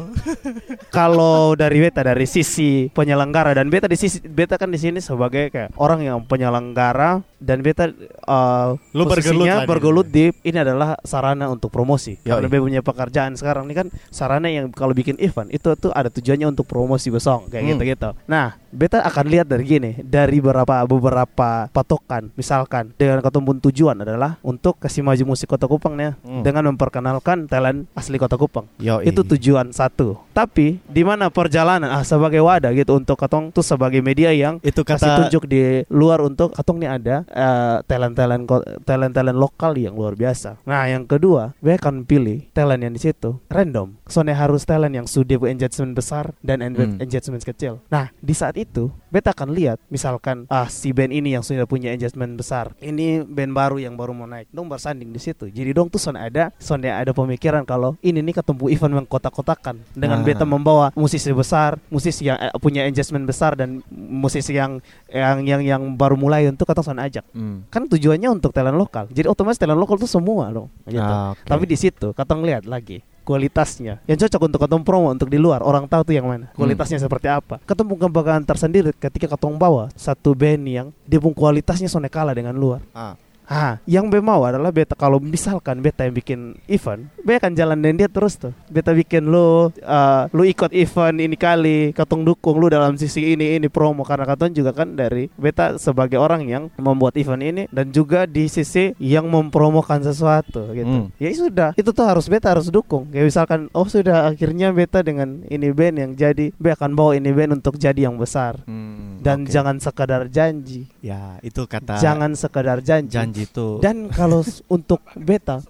Kalau 0.96 1.54
dari 1.54 1.82
beta 1.82 2.02
dari 2.02 2.26
sisi 2.26 2.90
penyelenggara 2.90 3.54
dan 3.54 3.70
beta 3.70 3.86
di 3.86 3.98
sisi 3.98 4.22
beta 4.22 4.56
kan 4.56 4.70
di 4.70 4.78
sini 4.78 5.00
sebagai 5.00 5.50
kayak 5.50 5.74
orang 5.78 6.04
yang 6.04 6.18
penyelenggara 6.24 7.22
dan 7.40 7.64
beta 7.64 7.90
uh, 8.26 8.76
Lu 8.92 9.08
bergelut 9.08 9.46
posisinya 9.48 9.56
di 9.64 9.68
bergelut 9.68 10.08
di 10.08 10.26
ini 10.44 10.58
adalah 10.60 11.00
sarana 11.02 11.48
untuk 11.48 11.72
promosi. 11.72 12.20
Yoi. 12.22 12.30
Karena 12.30 12.48
beta 12.48 12.62
punya 12.62 12.82
pekerjaan 12.82 13.34
sekarang 13.34 13.66
ini 13.66 13.76
kan 13.76 13.88
sarana 14.10 14.52
yang 14.52 14.70
kalau 14.70 14.94
bikin 14.94 15.16
event 15.18 15.50
itu 15.50 15.74
tuh 15.74 15.90
ada 15.96 16.12
tujuannya 16.12 16.50
untuk 16.50 16.68
promosi 16.68 17.10
besok 17.10 17.50
kayak 17.50 17.64
Hmm. 17.64 17.72
gitu-gitu. 17.76 18.10
Nah, 18.26 18.58
beta 18.70 19.02
akan 19.02 19.26
lihat 19.28 19.48
dari 19.48 19.64
gini, 19.66 19.92
dari 20.00 20.40
beberapa 20.40 20.84
beberapa 20.84 21.70
patokan. 21.70 22.30
Misalkan 22.36 22.92
dengan 22.96 23.22
ketemu 23.22 23.62
tujuan 23.70 24.04
adalah 24.04 24.38
untuk 24.42 24.78
kasih 24.78 25.02
maju 25.02 25.34
musik 25.34 25.50
Kota 25.50 25.66
Kupang 25.66 25.96
nih 25.96 26.14
Hmm. 26.22 26.44
dengan 26.44 26.70
memperkenalkan 26.74 27.48
talent 27.48 27.88
asli 27.94 28.18
Kota 28.18 28.36
Kupang 28.36 28.66
Yo, 28.78 29.00
itu 29.02 29.22
tujuan 29.24 29.39
satu. 29.72 30.20
Tapi 30.32 30.80
di 30.88 31.04
mana 31.04 31.28
perjalanan 31.28 31.92
ah 31.92 32.04
sebagai 32.04 32.40
wadah 32.40 32.72
gitu 32.72 32.96
untuk 32.96 33.20
katong 33.20 33.52
tuh 33.52 33.64
sebagai 33.64 34.00
media 34.00 34.32
yang 34.32 34.60
itu 34.64 34.84
kasih 34.84 35.08
kata 35.08 35.18
tunjuk 35.28 35.44
di 35.46 35.84
luar 35.92 36.24
untuk 36.24 36.56
katong 36.56 36.80
nih 36.80 36.90
ada 36.90 37.16
eh, 37.28 37.76
talent-talent 37.84 38.44
ko- 38.48 38.66
talent-talent 38.84 39.36
lokal 39.36 39.76
yang 39.76 39.96
luar 39.96 40.16
biasa. 40.16 40.60
Nah, 40.64 40.88
yang 40.88 41.04
kedua, 41.04 41.52
gue 41.60 41.76
akan 41.76 42.08
pilih 42.08 42.48
talent 42.52 42.84
yang 42.84 42.94
di 42.96 43.02
situ 43.02 43.40
random. 43.52 44.00
Soalnya 44.08 44.36
harus 44.36 44.64
talent 44.64 44.96
yang 44.96 45.08
sudah 45.08 45.40
engagement 45.46 45.96
besar 45.96 46.32
dan 46.40 46.60
Hmm. 46.60 47.02
engagement 47.02 47.42
kecil. 47.44 47.80
Nah, 47.88 48.12
di 48.20 48.32
saat 48.32 48.56
itu 48.56 48.92
beta 49.10 49.34
akan 49.34 49.52
lihat 49.52 49.82
misalkan 49.90 50.46
ah 50.48 50.70
si 50.70 50.94
band 50.94 51.10
ini 51.10 51.34
yang 51.34 51.44
sudah 51.44 51.66
punya 51.66 51.92
engagement 51.92 52.36
besar. 52.36 52.72
Ini 52.80 53.26
band 53.26 53.52
baru 53.52 53.78
yang 53.78 53.96
baru 53.96 54.14
mau 54.14 54.26
naik. 54.26 54.48
Dong 54.50 54.70
bersanding 54.70 55.10
di 55.10 55.20
situ. 55.20 55.50
Jadi 55.50 55.72
dong 55.72 55.90
tuh 55.90 55.98
soalnya 55.98 56.24
ada 56.26 56.44
soalnya 56.58 56.96
ada 56.96 57.12
pemikiran 57.12 57.64
kalau 57.64 57.98
ini 58.00 58.22
nih 58.22 58.38
ketemu 58.38 58.66
event 58.70 58.94
yang 58.96 59.08
kotak-kotakan 59.30 59.86
dengan 59.94 60.20
Ah. 60.20 60.26
beta 60.26 60.44
membawa 60.44 60.90
musisi 60.94 61.30
besar, 61.30 61.78
musisi 61.88 62.26
yang 62.26 62.36
eh, 62.36 62.50
punya 62.58 62.84
engagement 62.84 63.24
besar 63.24 63.54
dan 63.54 63.80
musisi 63.90 64.52
yang 64.52 64.82
yang 65.08 65.46
yang 65.46 65.62
yang 65.62 65.82
baru 65.94 66.18
mulai 66.18 66.50
untuk 66.50 66.66
kata 66.66 66.82
soalnya 66.82 67.06
ajak. 67.06 67.26
Hmm. 67.32 67.64
Kan 67.70 67.86
tujuannya 67.86 68.30
untuk 68.30 68.50
talent 68.50 68.76
lokal. 68.76 69.06
Jadi 69.10 69.30
otomatis 69.30 69.62
talent 69.62 69.78
lokal 69.78 69.96
tuh 69.96 70.10
semua 70.10 70.50
dong. 70.50 70.68
Gitu. 70.84 70.98
Ah, 71.00 71.38
oke. 71.38 71.46
Tapi 71.46 71.64
di 71.64 71.78
situ 71.78 72.12
katong 72.12 72.42
lihat 72.42 72.66
lagi 72.66 73.06
kualitasnya 73.30 74.02
yang 74.10 74.18
cocok 74.18 74.42
untuk 74.42 74.60
katong 74.60 74.82
promo 74.82 75.14
untuk 75.14 75.30
di 75.30 75.38
luar 75.38 75.62
orang 75.62 75.86
tahu 75.86 76.02
tuh 76.02 76.18
yang 76.18 76.26
mana 76.26 76.50
kualitasnya 76.58 76.98
seperti 76.98 77.30
apa 77.30 77.62
ketemu 77.62 77.94
kebanggaan 77.94 78.42
tersendiri 78.42 78.90
ketika 78.90 79.38
katong 79.38 79.54
bawa 79.54 79.94
satu 79.94 80.34
band 80.34 80.66
yang 80.66 80.88
dia 81.06 81.22
pun 81.22 81.30
kualitasnya 81.30 81.86
soalnya 81.86 82.10
kalah 82.10 82.34
dengan 82.34 82.58
luar 82.58 82.82
Ah. 82.90 83.14
Ah, 83.50 83.82
yang 83.90 84.14
be 84.14 84.22
mau 84.22 84.46
adalah 84.46 84.70
beta 84.70 84.94
kalau 84.94 85.18
misalkan 85.18 85.82
beta 85.82 86.06
yang 86.06 86.14
bikin 86.14 86.40
event, 86.70 87.10
be 87.26 87.34
akan 87.34 87.58
jalan 87.58 87.82
dengan 87.82 88.06
dia 88.06 88.10
terus 88.10 88.38
tuh. 88.38 88.54
Beta 88.70 88.94
bikin 88.94 89.26
lu 89.26 89.74
uh, 89.74 90.24
lu 90.30 90.46
ikut 90.46 90.70
event 90.70 91.18
ini 91.18 91.34
kali, 91.34 91.90
katong 91.92 92.22
dukung 92.22 92.62
lu 92.62 92.70
dalam 92.70 92.94
sisi 92.94 93.34
ini 93.34 93.58
ini 93.58 93.66
promo 93.66 94.06
karena 94.06 94.30
katong 94.30 94.54
juga 94.54 94.70
kan 94.70 94.94
dari 94.94 95.34
beta 95.34 95.82
sebagai 95.82 96.22
orang 96.22 96.46
yang 96.46 96.64
membuat 96.78 97.18
event 97.18 97.42
ini 97.42 97.64
dan 97.74 97.90
juga 97.90 98.30
di 98.30 98.46
sisi 98.46 98.94
yang 99.02 99.26
mempromokan 99.26 100.06
sesuatu 100.06 100.70
gitu. 100.70 100.86
Hmm. 100.86 101.10
Ya 101.18 101.34
sudah, 101.34 101.74
itu 101.74 101.90
tuh 101.90 102.06
harus 102.06 102.30
beta 102.30 102.54
harus 102.54 102.70
dukung. 102.70 103.10
Kayak 103.10 103.34
misalkan 103.34 103.60
oh 103.74 103.90
sudah 103.90 104.30
akhirnya 104.30 104.70
beta 104.70 105.02
dengan 105.02 105.42
ini 105.50 105.74
band 105.74 105.98
yang 105.98 106.12
jadi, 106.14 106.54
be 106.54 106.70
akan 106.70 106.94
bawa 106.94 107.18
ini 107.18 107.34
band 107.34 107.58
untuk 107.58 107.82
jadi 107.82 108.06
yang 108.06 108.22
besar. 108.22 108.62
Hmm, 108.70 109.18
Dan 109.26 109.44
oke. 109.44 109.50
jangan 109.50 109.82
sekadar 109.82 110.30
janji. 110.30 110.86
ya 111.02 111.42
itu 111.42 111.66
kata 111.66 111.98
Jangan 111.98 112.38
sekadar 112.38 112.86
janji. 112.86 113.18
janji 113.18 113.39
itu 113.40 113.80
Dan 113.80 114.12
kalau 114.12 114.44
untuk 114.68 115.00
beta, 115.16 115.64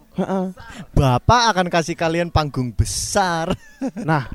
Bapak 0.94 1.56
akan 1.56 1.68
kasih 1.72 1.96
kalian 1.96 2.30
panggung 2.34 2.74
besar. 2.76 3.54
Nah, 3.96 4.28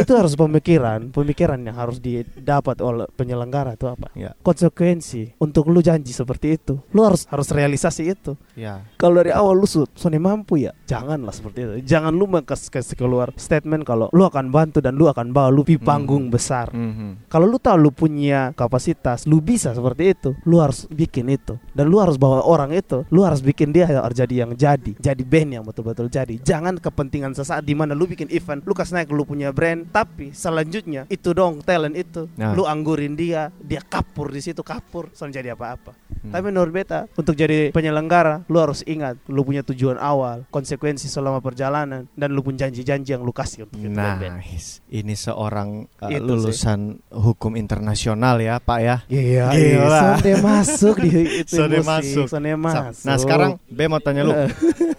itu 0.00 0.12
harus 0.16 0.32
pemikiran, 0.32 1.12
pemikiran 1.12 1.60
yang 1.60 1.76
harus 1.76 2.00
didapat 2.00 2.80
oleh 2.80 3.04
penyelenggara 3.12 3.76
itu 3.76 3.84
apa? 3.92 4.08
Ya. 4.16 4.32
Konsekuensi 4.40 5.36
untuk 5.36 5.68
lu 5.68 5.84
janji 5.84 6.16
seperti 6.16 6.56
itu, 6.56 6.80
lu 6.96 7.04
harus 7.04 7.28
harus 7.28 7.52
realisasi 7.52 8.08
itu. 8.08 8.40
Ya. 8.56 8.80
Kalau 8.96 9.20
dari 9.20 9.36
awal 9.36 9.60
lu 9.60 9.68
sud, 9.68 9.92
Sony 9.92 10.16
mampu 10.16 10.64
ya, 10.64 10.72
janganlah 10.88 11.32
seperti 11.36 11.58
itu. 11.60 11.72
Jangan 11.84 12.16
lu 12.16 12.24
kasih 12.40 12.96
keluar 12.96 13.36
statement 13.36 13.84
kalau 13.84 14.08
lu 14.16 14.24
akan 14.24 14.48
bantu 14.48 14.80
dan 14.80 14.96
lu 14.96 15.12
akan 15.12 15.36
bawa 15.36 15.52
lu 15.52 15.60
di 15.60 15.76
panggung 15.76 16.32
besar. 16.32 16.72
Mhm. 16.72 17.28
Kalau 17.28 17.44
lu 17.44 17.60
tahu 17.60 17.76
lu 17.76 17.90
punya 17.92 18.56
kapasitas, 18.56 19.28
lu 19.28 19.44
bisa 19.44 19.76
seperti 19.76 20.16
itu, 20.16 20.30
lu 20.48 20.56
harus 20.62 20.88
bikin 20.88 21.28
itu 21.28 21.60
dan 21.76 21.90
lu 21.92 22.00
harus 22.00 22.16
bawa 22.16 22.42
orang 22.46 22.72
itu, 22.72 23.04
lu 23.12 23.26
harus 23.26 23.44
bikin 23.44 23.76
dia 23.76 23.84
harus 23.86 24.16
jadi 24.16 24.46
yang 24.46 24.56
jadi, 24.56 24.96
jadi 24.96 25.09
band 25.18 25.50
yang 25.50 25.64
betul-betul 25.64 26.06
jadi. 26.06 26.38
Jangan 26.38 26.78
kepentingan 26.78 27.34
sesaat 27.34 27.62
di 27.62 27.74
mana 27.74 27.92
lu 27.92 28.06
bikin 28.06 28.30
event, 28.30 28.62
lu 28.62 28.70
kasih 28.70 28.94
naik 28.96 29.10
lu 29.10 29.24
punya 29.24 29.50
brand, 29.50 29.90
tapi 29.90 30.30
selanjutnya 30.30 31.04
itu 31.06 31.34
dong 31.34 31.58
talent 31.60 31.98
itu, 31.98 32.30
Nah. 32.34 32.54
lu 32.54 32.62
anggurin 32.64 33.14
dia, 33.14 33.50
dia 33.58 33.80
kapur 33.80 34.30
di 34.30 34.38
situ 34.38 34.62
kapur, 34.62 35.10
soalnya 35.10 35.42
jadi 35.42 35.54
apa-apa. 35.54 35.92
Hmm. 36.20 36.30
Tapi 36.30 36.42
menurut 36.46 36.70
beta 36.70 37.08
untuk 37.14 37.34
jadi 37.34 37.72
penyelenggara, 37.72 38.44
lu 38.46 38.60
harus 38.60 38.84
ingat 38.84 39.16
lu 39.26 39.42
punya 39.42 39.64
tujuan 39.64 39.96
awal, 39.96 40.44
konsekuensi 40.48 41.08
selama 41.08 41.40
perjalanan 41.40 42.04
dan 42.12 42.28
lu 42.30 42.40
punya 42.40 42.68
janji-janji 42.68 43.16
yang 43.16 43.24
lu 43.24 43.32
kasih 43.32 43.64
untuk 43.64 43.80
itu 43.80 43.88
band. 43.88 44.20
Nice. 44.20 44.84
Ini 44.86 45.14
seorang 45.16 45.88
uh, 45.96 46.10
Itu 46.10 46.18
sih. 46.18 46.26
lulusan 46.28 46.78
hukum 47.08 47.56
internasional 47.56 48.36
ya, 48.36 48.60
Pak 48.60 48.78
ya. 48.78 48.96
Iya, 49.08 49.46
iya. 49.54 49.80
Sonde 49.88 50.32
masuk 50.38 50.96
di 51.00 51.08
itu 51.40 51.56
Sonde 51.56 51.80
masuk. 51.80 52.26
Sonde 52.28 52.52
Sa- 52.52 52.60
masuk. 52.60 53.06
Nah, 53.08 53.16
sekarang 53.16 53.50
B 53.64 53.88
mau 53.88 53.98
tanya 53.98 54.22
lu. 54.22 54.34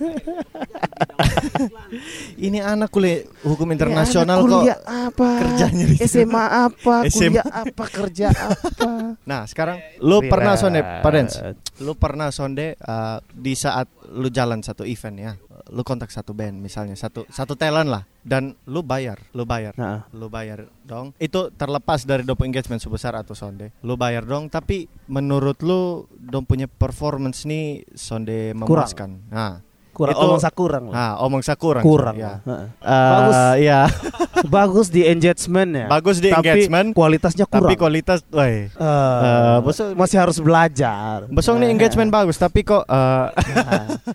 Ini 2.48 2.60
anak 2.64 2.90
kuliah 2.90 3.22
hukum 3.46 3.70
internasional 3.72 4.42
anak 4.42 4.48
kok. 4.48 4.58
kuliah 4.58 4.80
apa? 4.86 5.30
kerjanya 5.44 5.84
di. 5.86 5.96
SMA 6.02 6.46
apa? 6.70 6.96
SMA. 7.08 7.14
Kuliah 7.14 7.48
apa? 7.48 7.84
Kerja 7.88 8.28
apa? 8.32 8.92
Nah, 9.22 9.46
sekarang 9.46 9.78
lu 10.02 10.24
pernah 10.26 10.56
sonde, 10.56 10.82
Dens? 10.82 11.36
Lu 11.84 11.94
pernah 12.00 12.32
sonde 12.32 12.80
uh, 12.80 13.20
di 13.28 13.54
saat 13.54 13.92
lu 14.16 14.32
jalan 14.32 14.64
satu 14.64 14.88
event 14.88 15.18
ya. 15.20 15.34
Lu 15.72 15.86
kontak 15.86 16.12
satu 16.12 16.36
band 16.36 16.60
misalnya, 16.60 16.98
satu 16.98 17.28
satu 17.32 17.56
talent 17.56 17.92
lah 17.92 18.04
dan 18.24 18.56
lu 18.68 18.82
bayar, 18.82 19.20
lu 19.36 19.44
bayar. 19.44 19.76
Nah, 19.78 20.08
Lu 20.16 20.28
bayar 20.28 20.68
dong. 20.84 21.14
Itu 21.16 21.52
terlepas 21.54 22.04
dari 22.04 22.24
dong 22.24 22.40
engagement 22.44 22.82
sebesar 22.82 23.16
atau 23.16 23.36
sonde. 23.36 23.72
Lu 23.86 23.96
bayar 23.96 24.26
dong, 24.26 24.52
tapi 24.52 24.88
menurut 25.08 25.60
lu 25.64 26.08
dong 26.18 26.48
punya 26.48 26.66
performance 26.68 27.46
nih 27.46 27.86
sonde 27.94 28.52
memuaskan. 28.58 29.32
Nah, 29.32 29.62
kurang 30.02 30.16
Itu- 30.16 30.26
omong 30.26 30.42
sakurang 30.42 30.84
lah. 30.90 30.94
nah 30.94 31.12
omong 31.22 31.44
sakurang. 31.46 31.84
Kurang. 31.84 32.16
Ya. 32.18 32.42
Eh, 32.42 32.66
Bagus. 32.82 33.38
ya. 33.62 33.82
Bagus 34.58 34.88
di 34.90 35.06
engagement 35.06 35.70
ya. 35.70 35.86
Bagus 35.86 36.18
di 36.18 36.28
tapi 36.28 36.42
engagement, 36.42 36.88
kualitasnya 36.92 37.46
kurang. 37.46 37.70
tapi 37.70 37.76
kualitas, 37.76 38.26
woi. 38.28 38.66
Eh, 38.66 38.70
Eh, 38.72 39.58
besok- 39.62 39.94
masih 39.94 40.18
harus 40.18 40.38
belajar. 40.38 41.30
Besok 41.30 41.54
nih 41.56 41.70
engagement 41.70 42.10
bagus, 42.10 42.36
tapi 42.36 42.64
kok 42.64 42.82
nah, 42.84 43.30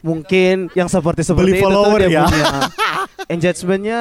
mungkin 0.02 0.66
yang 0.72 0.88
seperti 0.88 1.22
seperti 1.22 1.46
Beli 1.46 1.52
itu 1.52 1.62
tuh 1.62 1.70
follower 1.70 2.00
dia 2.02 2.10
ya. 2.12 2.24
punya 2.26 2.46
engagementnya 3.26 3.98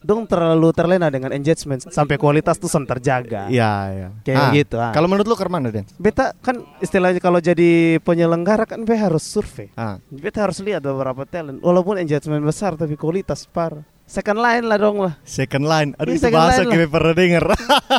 dong 0.00 0.24
terlalu 0.24 0.68
terlena 0.70 1.08
dengan 1.08 1.32
engagement 1.32 1.82
sampai 1.82 2.16
kualitas 2.16 2.56
tuh 2.56 2.68
sen 2.68 2.84
terjaga. 2.84 3.48
Iya, 3.48 3.72
iya. 3.90 4.08
Kayak 4.22 4.38
Ah, 4.38 4.50
gitu, 4.52 4.76
ah. 4.78 4.92
Kalau 4.92 5.06
menurut 5.06 5.26
lu 5.26 5.34
ke 5.34 5.44
mana, 5.46 5.68
Den? 5.68 5.84
Beta 5.96 6.32
kan 6.38 6.62
istilahnya 6.78 7.18
kalau 7.18 7.38
jadi 7.38 7.98
penyelenggara 8.00 8.64
kan 8.64 8.80
beta 8.82 9.08
harus 9.08 9.22
survei. 9.22 9.68
Ah, 9.74 9.98
Beta 10.06 10.40
harus 10.40 10.60
lihat 10.60 10.85
beberapa 10.92 11.22
talent. 11.24 11.58
Walaupun 11.64 11.98
engagement 11.98 12.44
besar 12.44 12.76
tapi 12.76 12.94
kualitas 12.94 13.48
parah. 13.48 13.82
Second 14.06 14.38
line 14.38 14.62
lah 14.70 14.78
dong 14.78 15.02
lah. 15.02 15.18
second 15.26 15.66
line. 15.66 15.90
Aduh, 15.98 16.14
Iya, 16.14 16.30
itu 16.30 16.30
bahasa 16.30 16.62
kita 16.62 16.86
pernah 16.86 17.10
denger. 17.10 17.44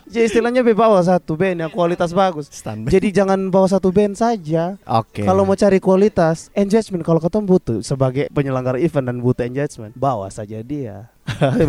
Jadi 0.07 0.23
istilahnya 0.31 0.63
beta 0.63 0.79
bawa 0.79 1.03
satu 1.03 1.35
band 1.35 1.67
yang 1.67 1.71
kualitas 1.71 2.15
bagus. 2.15 2.47
Standby. 2.47 2.87
Jadi 2.95 3.11
jangan 3.11 3.51
bawa 3.51 3.67
satu 3.67 3.91
band 3.91 4.15
saja. 4.15 4.79
Oke. 4.87 5.27
Kalau 5.27 5.43
mau 5.43 5.59
cari 5.59 5.83
kualitas, 5.83 6.47
engagement 6.55 7.03
kalau 7.03 7.19
ketemu 7.19 7.43
butuh 7.43 7.79
sebagai 7.83 8.31
penyelenggara 8.31 8.79
event 8.79 9.11
dan 9.11 9.19
butuh 9.19 9.43
engagement, 9.43 9.91
bawa 9.99 10.31
saja 10.31 10.63
dia. 10.63 11.11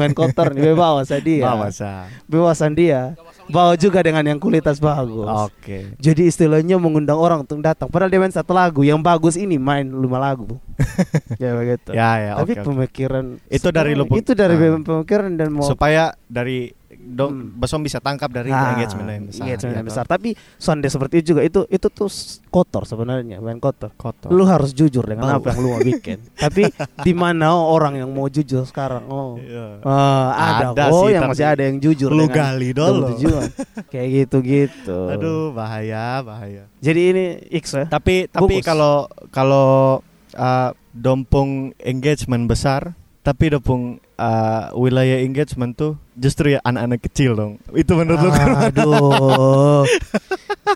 Main 0.00 0.12
kotor 0.12 0.52
nih, 0.52 0.72
bawa 0.72 1.04
saja 1.04 1.20
dia. 1.20 1.44
Bawa 1.44 1.68
sa. 1.68 2.08
Bebasan 2.24 2.72
dia. 2.72 3.14
Bawa 3.48 3.76
juga 3.80 4.04
dengan 4.04 4.20
yang 4.24 4.36
kualitas 4.36 4.76
bagus. 4.76 5.24
Oke. 5.24 5.96
Jadi 5.96 6.28
istilahnya 6.28 6.76
mengundang 6.76 7.16
orang 7.16 7.48
untuk 7.48 7.64
datang. 7.64 7.88
Padahal 7.88 8.12
dia 8.12 8.20
main 8.20 8.32
satu 8.32 8.52
lagu, 8.52 8.84
yang 8.84 9.00
bagus 9.00 9.40
ini 9.40 9.56
main 9.56 9.88
lima 9.88 10.20
lagu. 10.20 10.60
ya 11.42 11.56
begitu. 11.56 11.96
Ya, 11.96 12.10
ya, 12.20 12.32
Tapi 12.36 12.52
oke. 12.54 12.64
pemikiran 12.68 13.24
Itu 13.48 13.68
dari 13.72 13.96
lu. 13.96 14.04
Itu 14.12 14.36
dari 14.36 14.54
Ah. 14.56 14.76
pemikiran 14.80 15.32
dan 15.40 15.48
mau 15.48 15.64
Supaya 15.64 16.12
dari 16.28 16.76
dong 17.10 17.30
Hmm. 17.30 17.50
Basom 17.54 17.80
bisa 17.80 17.98
tangkap 17.98 18.28
dari 18.28 18.48
Ah, 18.48 18.72
engagement 18.72 19.08
yang 19.08 19.24
besar. 19.24 19.42
engagement 19.42 19.72
ya 19.72 19.78
yang 19.78 19.88
besar. 19.88 20.04
Tapi 20.04 20.28
sonde 20.54 20.86
seperti 20.86 21.14
itu 21.18 21.26
juga 21.30 21.42
itu 21.42 21.60
itu 21.66 21.86
tuh 21.86 22.08
kotor 22.46 22.84
sebenarnya, 22.84 23.38
main 23.38 23.56
kotor. 23.56 23.90
Kotor. 23.94 24.28
Lu 24.28 24.44
harus 24.44 24.70
jujur 24.70 25.02
dengan 25.02 25.28
Bau. 25.28 25.38
apa 25.38 25.52
yang 25.52 25.58
lu 25.58 25.68
mau 25.70 25.80
bikin. 25.80 26.18
Tapi 26.38 26.68
di 27.00 27.12
mana 27.12 27.52
orang 27.52 27.96
yang 27.96 28.10
mau 28.10 28.26
jujur 28.26 28.62
sekarang? 28.62 29.04
Oh. 29.06 29.36
Iya. 29.36 29.80
Ah, 29.82 30.28
ada, 30.30 30.66
Ada 30.70 30.84
kok 30.84 30.98
sih, 30.98 31.10
yang 31.10 31.22
tapi 31.22 31.32
masih 31.32 31.46
ada 31.46 31.62
yang 31.62 31.76
jujur 31.78 32.10
lu 32.10 32.24
gali 32.26 32.70
dulu. 32.70 33.08
Kayak 33.92 34.08
gitu-gitu. 34.10 34.98
Aduh, 35.08 35.50
bahaya, 35.50 36.20
bahaya. 36.20 36.68
Jadi 36.78 37.00
ini 37.06 37.24
X 37.54 37.74
ya. 37.74 37.84
Tapi 37.86 38.26
tapi 38.26 38.60
kalau 38.60 39.06
kalau 39.30 40.00
uh, 40.34 40.70
dompung 40.90 41.70
engagement 41.78 42.44
besar, 42.44 42.92
tapi 43.20 43.50
dompung 43.50 43.98
uh, 44.18 44.74
wilayah 44.74 45.22
engagement 45.22 45.72
tuh 45.72 45.94
justru 46.18 46.58
ya 46.58 46.60
anak-anak 46.66 47.00
kecil 47.06 47.38
dong. 47.38 47.52
Itu 47.72 47.94
menurut 47.94 48.18
lu 48.18 48.30
gimana? 48.34 48.68
Aduh. 48.68 49.86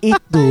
itu 0.01 0.49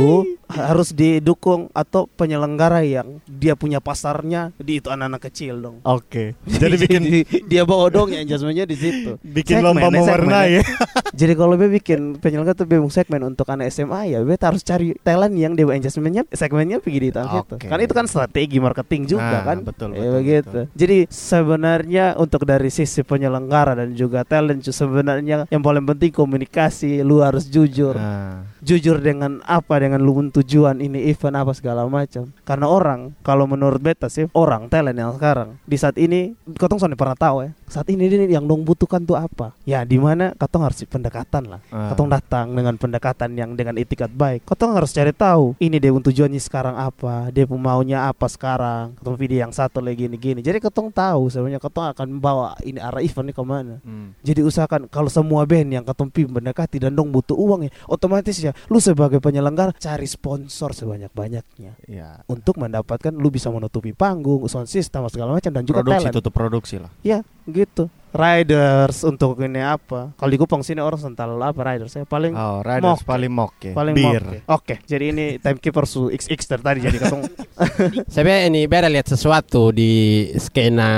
harus 0.52 0.92
didukung 0.92 1.72
atau 1.72 2.06
penyelenggara 2.06 2.84
yang 2.84 3.18
dia 3.24 3.56
punya 3.56 3.80
pasarnya 3.80 4.52
di 4.60 4.78
itu 4.78 4.92
anak-anak 4.92 5.20
kecil 5.32 5.58
dong. 5.58 5.76
Oke. 5.82 6.36
Jadi 6.62 6.76
bikin 6.78 7.02
dia 7.48 7.64
bawa 7.64 7.88
dong 7.88 8.12
ya 8.12 8.20
engagementnya 8.22 8.68
di 8.68 8.76
situ. 8.76 9.16
bikin 9.24 9.64
Segmen, 9.64 9.80
lomba 9.80 9.88
mewarnai 9.88 10.60
ya. 10.60 10.62
Jadi 11.20 11.32
kalau 11.34 11.56
be 11.56 11.72
bikin 11.72 12.20
penyelenggara 12.20 12.54
tuh 12.54 12.68
mau 12.68 12.92
segmen 12.92 13.24
untuk 13.24 13.48
anak 13.48 13.72
SMA 13.72 14.12
ya 14.12 14.18
be 14.22 14.36
harus 14.36 14.60
cari 14.62 14.92
talent 15.00 15.34
yang 15.34 15.56
dia 15.56 15.66
engagementnya 15.66 16.28
segmennya 16.30 16.78
pergi 16.78 17.00
di 17.00 17.10
tahun 17.10 17.42
itu. 17.48 17.54
Kan 17.66 17.78
itu 17.80 17.94
kan 17.96 18.06
strategi 18.06 18.58
marketing 18.60 19.02
juga 19.08 19.24
Nah, 19.32 19.42
kan. 19.48 19.58
betul, 19.64 19.96
Ya, 19.96 20.02
betul, 20.04 20.12
begitu. 20.20 20.50
betul. 20.52 20.64
Jadi 20.76 20.98
sebenarnya 21.08 22.04
untuk 22.20 22.44
dari 22.44 22.68
sisi 22.82 23.06
penyelenggara 23.06 23.78
dan 23.78 23.94
juga 23.94 24.26
talent 24.26 24.66
sebenarnya 24.66 25.46
yang 25.48 25.62
paling 25.62 25.86
penting 25.86 26.10
komunikasi, 26.10 27.00
lu 27.06 27.22
harus 27.22 27.46
jujur. 27.46 27.94
Nah, 27.94 28.46
Jujur 28.62 29.02
dengan 29.02 29.42
apa 29.42 29.82
dengan 29.82 29.98
lu 29.98 30.14
tujuan 30.30 30.78
ini 30.78 31.10
event 31.10 31.34
apa 31.34 31.50
segala 31.50 31.82
macam. 31.90 32.30
Karena 32.46 32.70
orang 32.70 33.10
kalau 33.26 33.50
menurut 33.50 33.82
beta 33.82 34.06
sih 34.06 34.30
orang 34.38 34.70
talent 34.70 34.94
yang 34.94 35.10
sekarang 35.18 35.58
di 35.66 35.74
saat 35.74 35.98
ini 35.98 36.38
kotong 36.60 36.78
soalnya 36.78 36.94
pernah 36.94 37.18
tahu 37.18 37.36
ya. 37.42 37.50
Saat 37.66 37.90
ini 37.90 38.06
ini 38.06 38.30
yang 38.30 38.46
dong 38.46 38.62
butuhkan 38.62 39.02
tuh 39.02 39.18
apa? 39.18 39.56
Ya 39.66 39.82
di 39.82 39.98
mana 39.98 40.36
kotong 40.38 40.62
harus 40.62 40.78
pendekatan 40.86 41.50
lah. 41.50 41.60
Ah. 41.74 41.90
Kotong 41.90 42.12
datang 42.12 42.54
dengan 42.54 42.78
pendekatan 42.78 43.34
yang 43.34 43.58
dengan 43.58 43.74
itikat 43.74 44.12
baik. 44.14 44.46
Kotong 44.46 44.78
harus 44.78 44.94
cari 44.94 45.10
tahu 45.10 45.58
ini 45.58 45.82
dia 45.82 45.90
tujuannya 45.90 46.38
sekarang 46.38 46.78
apa, 46.78 47.34
dia 47.34 47.48
maunya 47.48 48.06
apa 48.06 48.30
sekarang. 48.30 48.94
Kotong 49.00 49.18
video 49.18 49.42
yang 49.42 49.50
satu 49.50 49.82
lagi 49.82 50.06
gini 50.06 50.16
gini. 50.18 50.40
Jadi 50.44 50.62
kotong 50.62 50.94
tahu 50.94 51.30
sebenarnya 51.30 51.58
kotong 51.58 51.90
akan 51.90 52.08
bawa 52.22 52.54
ini 52.72 52.80
arah 52.80 53.04
event 53.04 53.28
ini 53.28 53.34
ke 53.36 53.44
mana. 53.44 53.76
hmm. 53.84 54.24
Jadi 54.24 54.40
usahakan 54.40 54.88
kalau 54.88 55.12
semua 55.12 55.44
band 55.44 55.68
yang 55.68 55.84
ketemu 55.84 56.32
mendekati 56.32 56.80
dan 56.80 56.96
dong 56.96 57.12
butuh 57.12 57.36
uang 57.36 57.68
ya, 57.68 57.70
otomatis 57.86 58.34
ya 58.40 58.56
lu 58.72 58.80
sebagai 58.80 59.20
penyelenggara 59.20 59.76
cari 59.76 60.08
sponsor 60.08 60.72
sebanyak-banyaknya 60.72 61.72
ya. 61.86 62.24
untuk 62.26 62.56
mendapatkan 62.56 63.12
lu 63.12 63.28
bisa 63.28 63.52
menutupi 63.52 63.92
panggung, 63.92 64.44
sound 64.48 64.66
system 64.66 65.04
segala 65.12 65.36
macam 65.36 65.52
dan 65.52 65.62
juga 65.68 65.84
Produksi 65.84 66.08
talent. 66.08 66.16
tutup 66.16 66.32
produksi 66.32 66.76
lah. 66.80 66.90
Ya, 67.04 67.20
gitu. 67.44 67.90
Riders 68.12 69.08
untuk 69.08 69.40
ini 69.40 69.64
apa? 69.64 70.12
Kalau 70.14 70.28
di 70.28 70.36
Kupang 70.36 70.60
sini 70.60 70.84
orang 70.84 71.00
sental 71.00 71.32
apa 71.40 71.56
riders 71.64 71.96
ya 71.96 72.04
paling 72.04 72.36
Oh, 72.36 72.60
Riders 72.60 73.00
Mok. 73.00 73.08
paling 73.08 73.32
mok 73.32 73.52
ya. 73.58 73.72
paling 73.72 73.94
Bir. 73.96 74.04
mock 74.20 74.36
ya. 74.36 74.40
Oke, 74.52 74.74
jadi 74.84 75.04
ini 75.16 75.26
timekeeper 75.40 75.88
su 75.88 76.12
XX 76.12 76.36
dari 76.44 76.60
tadi 76.60 76.78
jadi 76.84 76.98
ketemu. 77.00 77.24
Saya 78.12 78.44
ini 78.44 78.68
beda 78.68 78.92
lihat 78.92 79.08
sesuatu 79.08 79.72
di 79.72 80.28
skena 80.36 80.90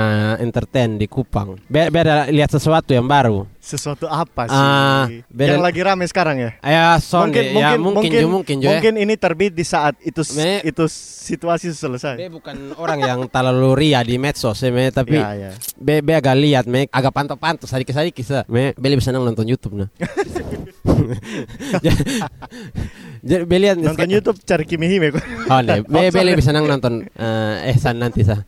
entertain 0.43 0.99
di 0.99 1.07
Kupang. 1.07 1.55
Be- 1.71 1.87
Beda 1.87 2.27
lihat 2.27 2.51
sesuatu 2.51 2.91
yang 2.91 3.07
baru. 3.07 3.47
Sesuatu 3.65 4.05
apa 4.05 4.45
sih? 4.45 4.53
Ah, 4.53 5.09
beda- 5.25 5.57
Yang 5.57 5.63
lagi 5.65 5.81
rame 5.81 6.05
sekarang 6.05 6.37
ya? 6.37 6.51
Ya, 6.61 7.01
sonde, 7.01 7.49
ya 7.49 7.75
mungkin 7.81 8.13
juga 8.13 8.29
mungkin 8.29 8.55
juga. 8.61 8.69
mungkin 8.77 8.93
ini 8.95 9.13
terbit 9.17 9.51
di 9.51 9.65
saat 9.65 9.97
itu 9.99 10.21
Me- 10.37 10.61
itu 10.61 10.85
situasi 10.85 11.73
selesai. 11.73 12.13
Be 12.13 12.29
bukan 12.29 12.77
orang 12.77 13.01
yang 13.01 13.19
terlalu 13.25 13.73
ria 13.73 14.05
di 14.05 14.15
medsos, 14.15 14.55
ya, 14.55 14.69
me, 14.69 14.87
tapi 14.89 15.17
Ya, 15.17 15.33
ya. 15.33 15.51
be, 15.75 15.99
be 15.99 16.13
agak 16.13 16.37
lihat 16.37 16.65
me 16.65 16.85
agak 16.87 17.09
pantau-pantau 17.09 17.65
sedikit-sedikit 17.65 18.21
sa 18.21 18.39
me 18.45 18.69
bisa 18.77 19.09
nang 19.09 19.25
nonton 19.25 19.43
YouTube 19.43 19.73
nah 19.75 19.89
jadi 23.25 23.43
beli 23.43 23.65
lihat 23.65 23.77
Nonton 23.77 24.07
YouTube 24.07 24.37
cari 24.39 24.63
Kimi 24.63 24.85
Hime 24.87 25.09
kok. 25.09 25.23
Oh, 25.49 25.59
nih, 25.59 25.81
be 25.83 26.09
beli 26.09 26.31
bisa 26.37 26.51
nang 26.51 26.65
nonton 26.65 27.03
eh 27.09 27.55
eh 27.67 27.75
san 27.75 27.97
nanti 27.97 28.21
sa. 28.21 28.37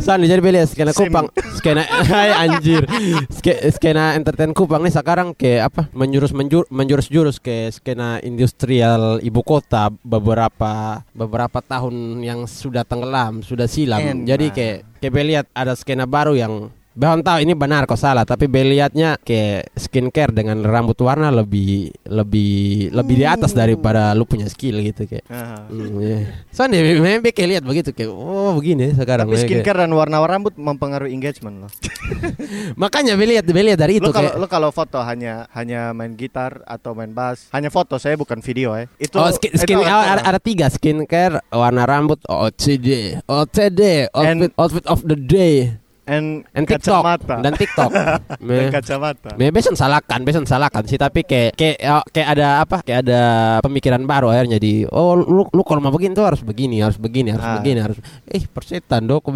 san 0.00 0.24
jadi 0.24 0.40
beli 0.40 0.58
skena 0.66 0.90
Sim. 0.90 1.08
Kupang, 1.12 1.26
skena 1.56 1.84
hai 2.10 2.32
anjir. 2.48 2.88
Ske- 3.30 3.60
skena 3.70 4.16
entertain 4.16 4.50
Kupang 4.56 4.82
nih 4.82 4.92
sekarang 4.92 5.36
ke 5.36 5.60
apa? 5.60 5.86
Menjurus 5.92 6.32
menjur, 6.32 6.64
menjurus-jurus 6.72 7.38
ke 7.38 7.70
skena 7.70 8.18
industrial 8.24 9.20
ibu 9.22 9.44
kota 9.44 9.92
beberapa 10.02 11.04
beberapa 11.12 11.60
tahun 11.60 12.24
yang 12.24 12.48
sudah 12.48 12.82
tenggelam, 12.82 13.44
sudah 13.44 13.68
silam. 13.68 14.00
Enak. 14.00 14.26
Jadi 14.26 14.46
ke 14.50 14.66
ke 14.98 15.08
lihat 15.12 15.46
ada 15.52 15.76
skena 15.76 16.08
baru 16.08 16.34
yang 16.34 16.72
Behon 16.90 17.22
tahu 17.22 17.46
ini 17.46 17.54
benar 17.54 17.86
kok 17.86 17.94
salah 17.94 18.26
tapi 18.26 18.50
be 18.50 18.66
lihatnya 18.66 19.14
kayak 19.16 19.70
skincare 19.78 20.34
dengan 20.34 20.58
rambut 20.60 20.98
warna 20.98 21.30
lebih 21.30 21.94
lebih 22.02 22.90
lebih 22.90 23.14
di 23.14 23.22
atas 23.22 23.54
daripada 23.54 24.10
lu 24.10 24.26
punya 24.26 24.50
skill 24.50 24.82
gitu 24.82 25.06
kayak. 25.06 25.22
Aha. 25.30 25.70
Hmm, 25.70 26.02
iya. 26.02 26.18
Soalnya 26.50 26.82
memang 26.82 27.22
kayak 27.22 27.48
lihat 27.48 27.64
begitu 27.64 27.94
kayak 27.94 28.10
oh 28.10 28.58
begini 28.58 28.90
sekarang. 28.92 29.30
Tapi 29.30 29.38
Kayak- 29.38 29.46
skincare 29.62 29.78
dan 29.86 29.94
warna 29.94 30.18
rambut 30.18 30.58
mempengaruhi 30.58 31.14
engagement 31.14 31.62
loh. 31.62 31.70
Makanya 32.82 33.14
be 33.14 33.24
lihat 33.28 33.46
be 33.46 33.62
lihat 33.62 33.78
dari 33.78 33.98
itu 33.98 34.04
Lo 34.04 34.10
kalau 34.10 34.26
kayak 34.26 34.42
lo 34.42 34.46
kalau 34.50 34.70
foto 34.70 34.98
hanya 35.00 35.46
hanya 35.54 35.94
main 35.94 36.18
gitar 36.18 36.66
atau 36.66 36.92
main 36.92 37.14
bass, 37.14 37.46
hanya 37.54 37.70
foto 37.70 38.02
saya 38.02 38.18
bukan 38.18 38.42
video 38.42 38.74
ya. 38.74 38.90
Itu 38.98 39.14
Oh, 39.14 39.30
skin, 39.30 39.54
itu 39.54 39.62
skin 39.62 39.78
oh, 39.78 39.86
salah. 39.86 40.18
ada, 40.18 40.22
ada 40.26 40.40
tiga 40.42 40.66
skincare, 40.66 41.38
warna 41.48 41.86
rambut, 41.86 42.18
OCD, 42.26 43.14
OCD, 43.24 44.10
outfit, 44.10 44.50
And- 44.50 44.54
outfit 44.56 44.86
of 44.88 45.04
the 45.04 45.14
day, 45.14 45.76
and, 46.10 46.42
and 46.50 46.66
TikTok 46.66 47.06
kacamata 47.06 47.34
dan 47.38 47.52
TikTok. 47.54 47.90
dan 47.94 48.42
Me- 48.42 48.74
kacamata. 48.74 49.30
Me 49.38 49.54
beson 49.54 49.78
salahkan, 49.78 50.20
beson 50.26 50.42
salahkan 50.42 50.82
sih 50.84 50.98
tapi 50.98 51.22
kayak 51.22 51.54
kayak 51.54 51.76
oh, 51.86 52.02
kayak 52.10 52.28
ada 52.34 52.66
apa? 52.66 52.82
Kayak 52.82 53.06
ada 53.06 53.22
pemikiran 53.62 54.02
baru 54.02 54.34
akhirnya 54.34 54.58
jadi 54.58 54.90
oh 54.90 55.14
lu 55.14 55.46
lu 55.46 55.62
kalau 55.62 55.78
mau 55.78 55.94
begini 55.94 56.12
tuh 56.12 56.26
harus 56.26 56.42
begini, 56.42 56.82
harus 56.82 56.98
begini, 56.98 57.30
harus 57.30 57.46
Ah. 57.46 57.62
begini, 57.62 57.78
harus 57.78 57.98
eh 58.26 58.42
persetan 58.42 59.06
dok. 59.06 59.30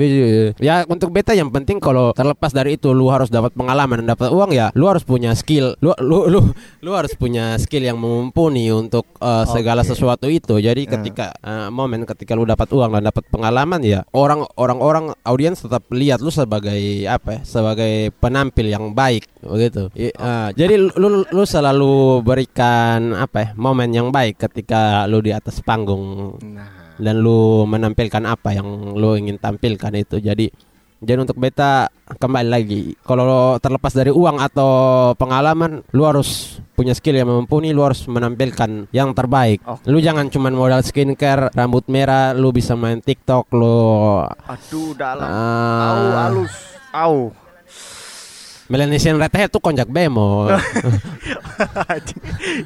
Ya 0.59 0.83
untuk 0.85 1.15
beta 1.15 1.31
yang 1.31 1.55
penting 1.55 1.79
kalau 1.79 2.11
terlepas 2.11 2.51
dari 2.51 2.75
itu 2.75 2.91
lu 2.91 3.07
harus 3.07 3.31
dapat 3.31 3.55
pengalaman 3.55 4.03
dan 4.03 4.19
dapat 4.19 4.35
uang 4.35 4.51
ya, 4.51 4.75
lu 4.75 4.91
harus 4.91 5.07
punya 5.07 5.31
skill. 5.39 5.79
Lu 5.79 5.95
lu 6.03 6.27
lu 6.27 6.41
lu 6.83 6.91
harus 6.91 7.15
punya 7.15 7.55
skill 7.57 7.85
yang 7.85 8.01
mumpuni 8.01 8.73
untuk 8.73 9.07
eh, 9.21 9.45
segala 9.47 9.87
sesuatu 9.87 10.27
itu. 10.27 10.59
Jadi 10.59 10.89
Ah. 10.89 10.91
ketika 10.99 11.27
eh, 11.39 11.69
momen 11.71 12.03
ketika 12.03 12.33
lu 12.35 12.43
dapat 12.43 12.67
uang 12.73 12.99
dan 12.99 13.07
dapat 13.07 13.25
pengalaman 13.31 13.85
ya, 13.85 14.03
orang 14.11 14.49
orang-orang 14.57 15.13
audiens 15.23 15.61
tetap 15.61 15.85
lihat 15.93 16.19
lu 16.19 16.33
sebagai 16.33 16.64
apa 17.11 17.29
ya? 17.37 17.41
Sebagai 17.45 18.15
penampil 18.17 18.71
yang 18.73 18.95
baik 18.97 19.29
begitu. 19.45 19.93
I- 19.99 20.15
ah, 20.17 20.49
jadi 20.55 20.81
lu, 20.81 20.93
lu 20.97 21.09
lu 21.29 21.43
selalu 21.45 22.25
berikan 22.25 23.13
apa 23.13 23.39
ya? 23.41 23.49
Momen 23.59 23.93
yang 23.93 24.09
baik 24.09 24.41
ketika 24.41 25.05
lu 25.05 25.21
di 25.21 25.35
atas 25.35 25.61
panggung 25.61 26.37
Nah, 26.41 26.97
dan 26.97 27.21
lu 27.21 27.67
menampilkan 27.67 28.23
apa 28.25 28.55
yang 28.55 28.95
lu 28.95 29.19
ingin 29.19 29.37
tampilkan 29.37 29.93
itu. 29.99 30.23
Jadi 30.23 30.49
jadi 31.01 31.19
untuk 31.23 31.39
beta 31.39 31.89
kembali 32.07 32.49
lagi 32.49 32.83
kalau 33.03 33.57
terlepas 33.59 33.91
dari 33.91 34.13
uang 34.13 34.39
atau 34.39 34.71
pengalaman 35.17 35.83
lu 35.91 36.05
harus 36.05 36.61
punya 36.75 36.93
skill 36.93 37.19
yang 37.19 37.31
mumpuni 37.31 37.71
lu 37.71 37.87
harus 37.87 38.03
menampilkan 38.07 38.91
yang 38.91 39.15
terbaik 39.15 39.63
Oke. 39.65 39.87
lu 39.87 39.99
jangan 39.99 40.27
cuman 40.29 40.55
modal 40.55 40.83
skincare 40.83 41.51
rambut 41.55 41.87
merah 41.87 42.35
lu 42.35 42.51
bisa 42.51 42.75
main 42.75 42.99
TikTok 42.99 43.51
lu 43.55 44.23
aduh 44.27 44.91
dalam. 44.95 45.27
ah, 45.27 45.83
Au 45.85 46.05
halus. 46.19 46.55
Au. 46.95 47.44
Melanesian 48.67 49.17
Red 49.17 49.31
Hat 49.31 49.49
tuh 49.49 49.61
konjak 49.61 49.87
bemo 49.87 50.49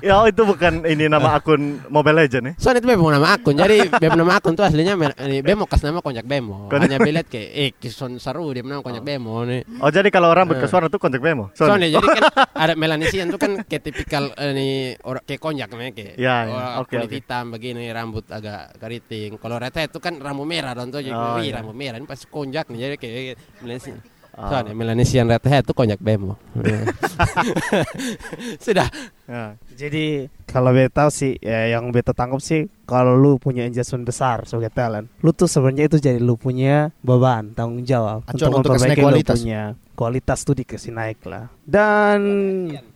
ya 0.01 0.25
itu 0.25 0.43
bukan 0.43 0.85
ini 0.85 1.07
nama 1.07 1.37
akun 1.37 1.83
Mobile 1.87 2.15
Legend 2.19 2.45
ya. 2.45 2.53
Soalnya 2.57 2.81
itu 2.81 2.89
bemo 2.89 3.07
nama 3.09 3.29
akun 3.31 3.53
Jadi 3.53 3.91
bemo 3.93 4.17
nama 4.17 4.33
akun 4.37 4.55
tuh 4.55 4.63
aslinya 4.63 4.95
Bemo 5.43 5.65
kas 5.65 5.83
nama 5.83 5.99
konjak 5.99 6.25
bemo 6.25 6.67
Konjak- 6.67 6.89
Hanya 6.89 6.99
beliat 6.99 7.27
kayak 7.27 7.49
Eh 7.51 7.71
kison 7.73 8.17
seru 8.17 8.47
dia 8.49 8.63
menang 8.63 8.81
konjak 8.81 9.03
bemo 9.03 9.43
nih 9.43 9.67
Oh 9.79 9.89
jadi 9.89 10.09
kalau 10.09 10.31
rambut 10.31 10.55
Eh. 10.55 10.61
ke 10.61 10.67
suara 10.67 10.87
tuh 10.87 10.99
kontak 10.99 11.19
bemo. 11.19 11.51
Soalnya 11.53 11.91
jadi 11.93 12.07
kan 12.17 12.23
ada 12.57 12.75
melanesian 12.75 13.29
tuh 13.29 13.37
kan 13.37 13.63
kayak 13.63 13.83
tipikal 13.85 14.31
eh, 14.33 14.51
ini 14.51 14.69
orang 15.01 15.23
kayak 15.23 15.41
konjak 15.41 15.69
namanya 15.69 15.93
kayak 15.93 16.15
Ya, 16.17 16.37
ya. 16.41 16.53
orang 16.53 16.73
Oke, 16.81 16.91
kulit 16.93 17.07
oke. 17.07 17.17
hitam 17.17 17.45
begini 17.49 17.85
rambut 17.89 18.25
agak 18.29 18.75
keriting. 18.79 19.37
Kalau 19.37 19.57
red 19.57 19.71
hat 19.71 19.89
itu 19.89 19.99
kan 19.99 20.15
rambut 20.17 20.45
merah 20.45 20.73
dan 20.73 20.89
tuh 20.89 20.99
jadi 20.99 21.13
Oh, 21.13 21.39
iya. 21.39 21.59
rambut 21.59 21.75
merah 21.75 21.97
ini 21.97 22.07
pasti 22.07 22.27
konjak 22.27 22.67
nih 22.69 22.79
jadi 22.81 22.95
kayak 22.97 23.37
melanesian. 23.61 23.99
Oh. 24.39 24.47
Soalnya 24.47 24.71
melanesian 24.71 25.27
red 25.27 25.43
hat 25.43 25.67
itu 25.67 25.75
konjak 25.75 25.99
bemo. 25.99 26.39
Sudah. 28.65 28.87
Ya. 29.27 29.59
Jadi 29.75 30.31
kalau 30.47 30.71
beta 30.71 31.11
sih 31.11 31.35
ya, 31.43 31.75
yang 31.75 31.91
beta 31.91 32.15
tangkap 32.15 32.39
sih 32.39 32.71
kalau 32.87 33.19
lu 33.19 33.43
punya 33.43 33.67
investment 33.67 34.07
besar 34.07 34.47
sebagai 34.47 34.71
talent, 34.71 35.11
lu 35.27 35.35
tuh 35.35 35.51
sebenarnya 35.51 35.91
itu 35.91 35.99
jadi 35.99 36.23
lu 36.23 36.39
punya 36.39 36.95
beban 37.03 37.51
tanggung 37.59 37.83
jawab 37.83 38.23
Acuan 38.31 38.63
untuk 38.63 38.79
memperbaiki 38.79 38.79
kasih 38.79 38.89
naik 38.89 38.99
lu 39.03 39.05
kualitas. 39.11 39.37
punya 39.43 39.63
kualitas 39.99 40.39
tuh 40.47 40.55
dikasih 40.55 40.93
naik 40.95 41.19
lah. 41.27 41.51
Dan 41.69 42.19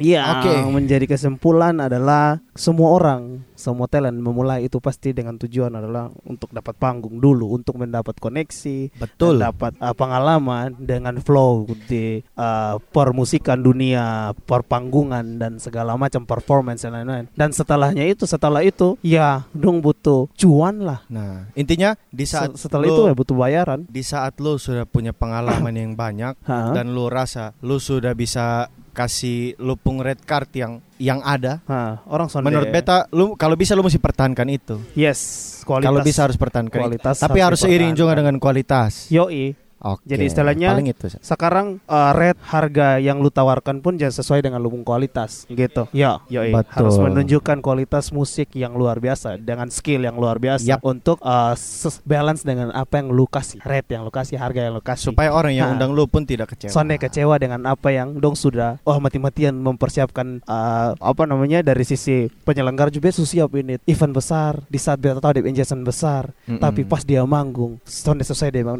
ya 0.00 0.40
Oke. 0.40 0.64
menjadi 0.66 1.04
kesimpulan 1.06 1.76
adalah 1.76 2.40
semua 2.52 2.96
orang, 2.96 3.44
semua 3.52 3.84
talent 3.84 4.16
memulai 4.16 4.64
itu 4.64 4.80
pasti 4.80 5.12
dengan 5.12 5.36
tujuan 5.36 5.68
adalah 5.70 6.08
untuk 6.24 6.48
dapat 6.48 6.72
panggung 6.74 7.20
dulu, 7.20 7.52
untuk 7.52 7.76
mendapat 7.76 8.16
koneksi, 8.16 8.96
Betul. 8.96 9.44
dapat 9.44 9.76
uh, 9.76 9.92
pengalaman 9.92 10.72
dengan 10.74 11.16
flow 11.16 11.68
di 11.84 12.24
uh, 12.34 12.80
permusikan 12.88 13.60
dunia, 13.60 14.32
perpanggungan 14.42 15.36
dan 15.36 15.52
segala 15.56 15.92
macam 15.94 16.24
performance 16.24 16.80
dan 16.80 16.96
lain-lain. 16.96 17.28
Dan 17.32 17.52
setelahnya 17.52 18.04
itu, 18.04 18.24
setelah 18.24 18.64
itu 18.64 18.96
ya 19.00 19.44
dong 19.52 19.84
butuh 19.84 20.32
cuan 20.32 20.80
lah. 20.80 21.04
Nah, 21.06 21.44
intinya 21.52 21.92
di 22.08 22.24
saat 22.24 22.56
Se- 22.56 22.64
setelah 22.66 22.88
lu- 22.88 22.90
itu 22.90 23.02
ya 23.04 23.14
butuh 23.14 23.36
bayaran. 23.36 23.80
di 23.84 24.00
saat 24.00 24.40
lu 24.40 24.56
sudah 24.56 24.84
punya 24.84 25.12
pengalaman 25.12 25.76
yang 25.76 25.92
banyak 25.92 26.34
Ha? 26.42 26.72
dan 26.72 26.90
lu 26.90 27.06
rasa 27.06 27.52
lu 27.60 27.76
sudah 27.76 28.16
bisa 28.16 28.61
kasih 28.92 29.56
lupung 29.56 30.04
red 30.04 30.20
card 30.22 30.52
yang 30.52 30.72
yang 31.00 31.24
ada. 31.24 31.64
Ha, 31.66 32.04
orang 32.06 32.28
sonde. 32.28 32.46
Menurut 32.46 32.68
beta 32.68 33.08
lu 33.10 33.34
kalau 33.34 33.56
bisa 33.56 33.72
lu 33.72 33.82
mesti 33.82 33.98
pertahankan 33.98 34.46
itu. 34.52 34.76
yes, 34.94 35.60
kualitas. 35.64 35.88
Kalau 35.88 36.00
bisa 36.04 36.20
harus 36.28 36.36
pertahankan. 36.38 36.78
itu. 36.78 36.84
kualitas 36.84 37.16
Tapi 37.18 37.38
harus 37.40 37.58
seiring 37.58 37.96
juga 37.96 38.12
dengan 38.20 38.36
kualitas. 38.38 39.08
Yoi. 39.10 39.61
Oke. 39.82 40.06
Jadi 40.06 40.22
istilahnya- 40.24 40.72
paling 40.72 40.88
itu. 40.88 41.06
Sekarang 41.18 41.82
uh, 41.84 42.12
rate 42.12 42.38
harga 42.44 42.96
yang 42.96 43.18
lu 43.18 43.28
tawarkan 43.28 43.78
pun 43.78 43.94
jangan 43.94 44.14
sesuai 44.14 44.40
dengan 44.40 44.58
lubung 44.58 44.82
kualitas 44.82 45.44
gitu. 45.48 45.90
Ya. 45.90 46.22
Betul. 46.54 46.70
harus 46.72 46.96
menunjukkan 46.96 47.58
kualitas 47.58 48.10
musik 48.10 48.54
yang 48.54 48.72
luar 48.72 48.96
biasa 48.96 49.36
dengan 49.36 49.68
skill 49.68 50.02
yang 50.02 50.14
luar 50.14 50.38
biasa 50.38 50.64
Yap. 50.64 50.80
untuk 50.82 51.18
uh, 51.20 51.54
balance 52.02 52.42
dengan 52.42 52.70
apa 52.70 52.96
yang 52.96 53.10
lu 53.10 53.26
kasih, 53.26 53.58
rate 53.60 53.90
yang 53.90 54.02
lu 54.02 54.10
kasih, 54.10 54.38
harga 54.38 54.60
yang 54.62 54.74
lu 54.74 54.82
kasih. 54.82 55.10
Supaya 55.10 55.30
orang 55.30 55.52
yang 55.52 55.68
Ha. 55.68 55.74
undang 55.74 55.92
lu 55.92 56.06
pun 56.06 56.22
tidak 56.22 56.54
kecewa. 56.54 56.70
Soalnya 56.70 56.98
kecewa 56.98 57.34
dengan 57.36 57.60
apa 57.64 57.90
yang 57.90 58.16
dong 58.16 58.34
sudah 58.34 58.78
oh 58.82 58.98
mati-matian 58.98 59.54
mempersiapkan 59.54 60.42
uh, 60.44 60.94
apa 60.94 61.22
namanya 61.24 61.62
dari 61.62 61.82
sisi 61.82 62.30
penyelenggara 62.42 62.88
juga 62.88 63.10
su 63.10 63.22
siap 63.22 63.50
ini 63.54 63.78
event 63.84 64.12
besar 64.12 64.62
di 64.66 64.78
saat 64.78 64.98
beta 64.98 65.18
tahu 65.18 65.42
investment 65.42 65.82
besar 65.82 66.30
Mm-mm. 66.46 66.58
tapi 66.58 66.82
pas 66.82 67.02
dia 67.02 67.22
manggung 67.24 67.78
soalnya 67.82 68.22
sesuai 68.22 68.50
dengan 68.52 68.76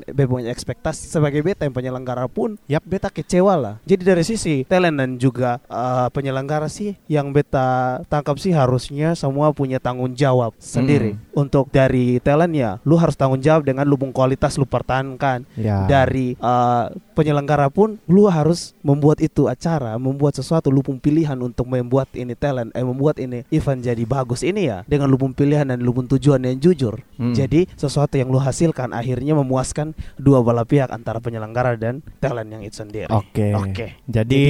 beta 0.93 1.09
sebagai 1.09 1.41
beta 1.41 1.65
yang 1.65 1.73
penyelenggara 1.75 2.29
pun 2.29 2.61
Yap. 2.69 2.85
beta 2.85 3.09
kecewa 3.09 3.57
lah 3.57 3.75
jadi 3.89 4.13
dari 4.15 4.23
sisi 4.23 4.63
talent 4.69 5.01
dan 5.01 5.11
juga 5.17 5.59
uh, 5.67 6.13
penyelenggara 6.13 6.69
sih 6.69 6.95
yang 7.09 7.33
beta 7.33 8.01
tangkap 8.07 8.37
sih 8.37 8.53
harusnya 8.53 9.17
semua 9.17 9.51
punya 9.57 9.81
tanggung 9.81 10.13
jawab 10.13 10.53
sendiri 10.61 11.17
untuk 11.33 11.73
dari 11.73 12.21
talent 12.21 12.53
ya 12.53 12.71
lu 12.85 13.01
harus 13.01 13.17
tanggung 13.17 13.41
jawab 13.41 13.65
dengan 13.65 13.89
lubung 13.89 14.13
kualitas 14.13 14.61
lu 14.61 14.69
pertahankan 14.69 15.49
ya. 15.57 15.89
dari 15.89 16.37
uh, 16.39 16.93
penyelenggara 17.13 17.69
pun 17.69 18.01
lu 18.09 18.27
harus 18.27 18.73
membuat 18.81 19.21
itu 19.21 19.47
acara, 19.47 19.97
membuat 20.01 20.37
sesuatu 20.37 20.73
lupung 20.73 20.97
pilihan 20.97 21.37
untuk 21.39 21.69
membuat 21.69 22.09
ini 22.17 22.33
talent, 22.33 22.73
eh 22.73 22.85
membuat 22.85 23.21
ini 23.21 23.45
event 23.53 23.85
jadi 23.85 24.03
bagus 24.09 24.41
ini 24.43 24.69
ya 24.69 24.83
dengan 24.89 25.13
lupung 25.13 25.37
pilihan 25.37 25.69
dan 25.69 25.81
lupung 25.85 26.09
tujuan 26.09 26.43
yang 26.43 26.59
jujur. 26.59 27.05
Mm. 27.21 27.35
Jadi 27.37 27.61
sesuatu 27.77 28.17
yang 28.17 28.33
lu 28.33 28.41
hasilkan 28.41 28.97
akhirnya 28.97 29.37
memuaskan 29.37 29.93
dua 30.17 30.41
belah 30.41 30.65
pihak 30.65 30.91
antara 30.91 31.21
penyelenggara 31.21 31.77
dan 31.77 32.01
talent 32.19 32.49
yang 32.49 32.63
itu 32.65 32.83
sendiri. 32.83 33.09
Oke. 33.13 33.53
Oke. 33.53 34.01
Jadi 34.09 34.45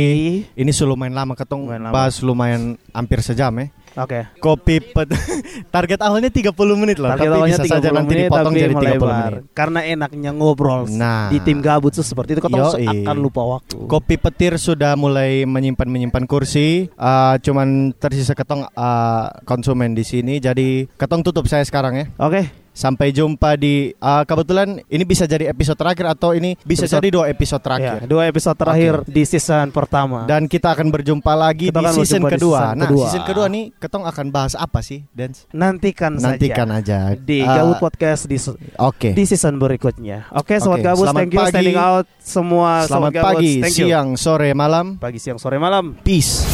ini 0.54 0.70
sudah 0.70 0.94
lumayan 0.94 1.14
lama 1.18 1.34
ketong 1.34 1.66
Lumayan 1.66 1.90
lama. 1.90 1.94
bahas 1.94 2.16
lumayan 2.22 2.62
hampir 2.94 3.18
sejam 3.20 3.52
ya. 3.58 3.66
Oke. 3.96 4.20
Kopi 4.38 4.80
pet 4.80 5.08
target 5.74 6.00
awalnya 6.00 6.32
30 6.32 6.52
menit 6.74 6.96
loh, 6.96 7.12
Target 7.12 7.28
tapi 7.28 7.36
awalnya 7.36 7.58
bisa 7.58 7.64
saja 7.68 7.88
30 7.90 7.96
nanti 7.96 8.14
menit, 8.14 8.24
dipotong 8.28 8.52
jadi 8.54 8.74
30 8.74 8.78
melebar. 8.80 9.10
menit. 9.12 9.42
Karena 9.52 9.80
enaknya 9.84 10.30
ngobrol 10.32 10.80
Nah. 10.88 11.28
di 11.28 11.38
tim 11.40 11.58
gabut 11.60 11.92
tuh 11.92 12.04
seperti 12.04 12.36
itu 12.36 12.40
kau 12.40 12.50
akan 12.50 13.16
lupa 13.18 13.42
waktu. 13.58 13.76
Kopi 13.84 14.14
petir 14.16 14.56
sudah 14.56 14.94
mulai 14.94 15.44
menyimpan 15.44 15.88
menyimpan 15.88 16.24
kursi, 16.24 16.88
uh, 16.96 17.36
cuman 17.38 17.92
tersisa 17.92 18.32
ketong 18.32 18.64
uh, 18.72 19.26
konsumen 19.44 19.92
di 19.92 20.02
sini. 20.02 20.38
Jadi 20.38 20.88
ketong 20.96 21.20
tutup 21.20 21.44
saya 21.46 21.62
sekarang 21.62 21.94
ya. 21.96 22.06
Oke, 22.16 22.48
Sampai 22.72 23.12
jumpa 23.12 23.52
di 23.54 23.92
uh, 23.94 24.24
kebetulan 24.24 24.80
ini 24.82 25.04
bisa 25.04 25.24
jadi 25.24 25.46
episode 25.46 25.76
terakhir 25.76 26.08
atau 26.08 26.32
ini 26.32 26.56
bisa 26.58 26.84
Episode- 26.84 26.96
jadi 26.98 27.08
dua 27.10 27.24
episode 27.28 27.60
Ya, 27.60 27.66
terakhir. 27.68 27.96
dua 28.04 28.22
episode 28.24 28.56
terakhir 28.56 28.94
di 29.04 29.22
season 29.22 29.68
pertama. 29.68 30.24
Dan 30.24 30.48
kita 30.48 30.72
akan 30.72 30.88
berjumpa 30.88 31.32
lagi 31.32 31.68
Kita 31.68 31.78
di 31.78 31.84
akan 31.84 31.94
season 31.94 32.20
di 32.20 32.32
kedua. 32.32 32.58
season 32.58 32.72
nah, 32.72 32.82
kedua. 32.82 33.04
season 33.04 33.22
kedua 33.22 33.46
nih 33.46 33.64
ketong 33.76 34.04
akan 34.04 34.26
bahas 34.28 34.54
apa 34.54 34.80
sih, 34.80 35.04
Dance? 35.10 35.44
nantikan, 35.52 36.16
Nantikan 36.16 36.68
saja 36.72 37.12
aja. 37.12 37.20
di 37.20 37.44
Gabut 37.44 37.76
Podcast 37.76 38.24
di 38.24 38.40
Oke. 38.78 39.12
di 39.12 39.22
season 39.22 39.56
berikutnya. 39.56 40.32
Oke, 40.32 40.56
sobat 40.56 40.80
Oke, 40.80 40.86
Gabus, 40.88 41.06
selamat 41.06 41.18
thank 41.20 41.30
you 41.30 41.38
pagi. 41.38 41.52
standing 41.52 41.76
out 41.76 42.06
semua 42.18 42.70
Selamat 42.84 42.88
sobat 42.88 43.12
Gabus. 43.12 43.26
pagi, 43.28 43.52
thank 43.60 43.76
you. 43.76 43.86
siang, 43.86 44.08
sore, 44.16 44.50
malam. 44.52 44.86
Pagi, 44.96 45.18
siang, 45.20 45.36
sore, 45.36 45.60
malam. 45.60 45.92
Peace. 46.00 46.51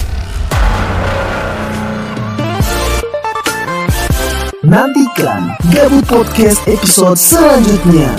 Nantikan 4.68 5.56
Gabut 5.72 6.04
Podcast 6.04 6.60
episode 6.68 7.16
selanjutnya. 7.16 8.12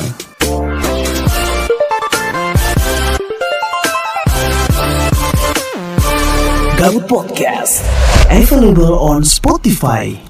Gabut 6.74 7.06
Podcast 7.06 7.86
available 8.34 8.98
on 8.98 9.22
Spotify. 9.22 10.26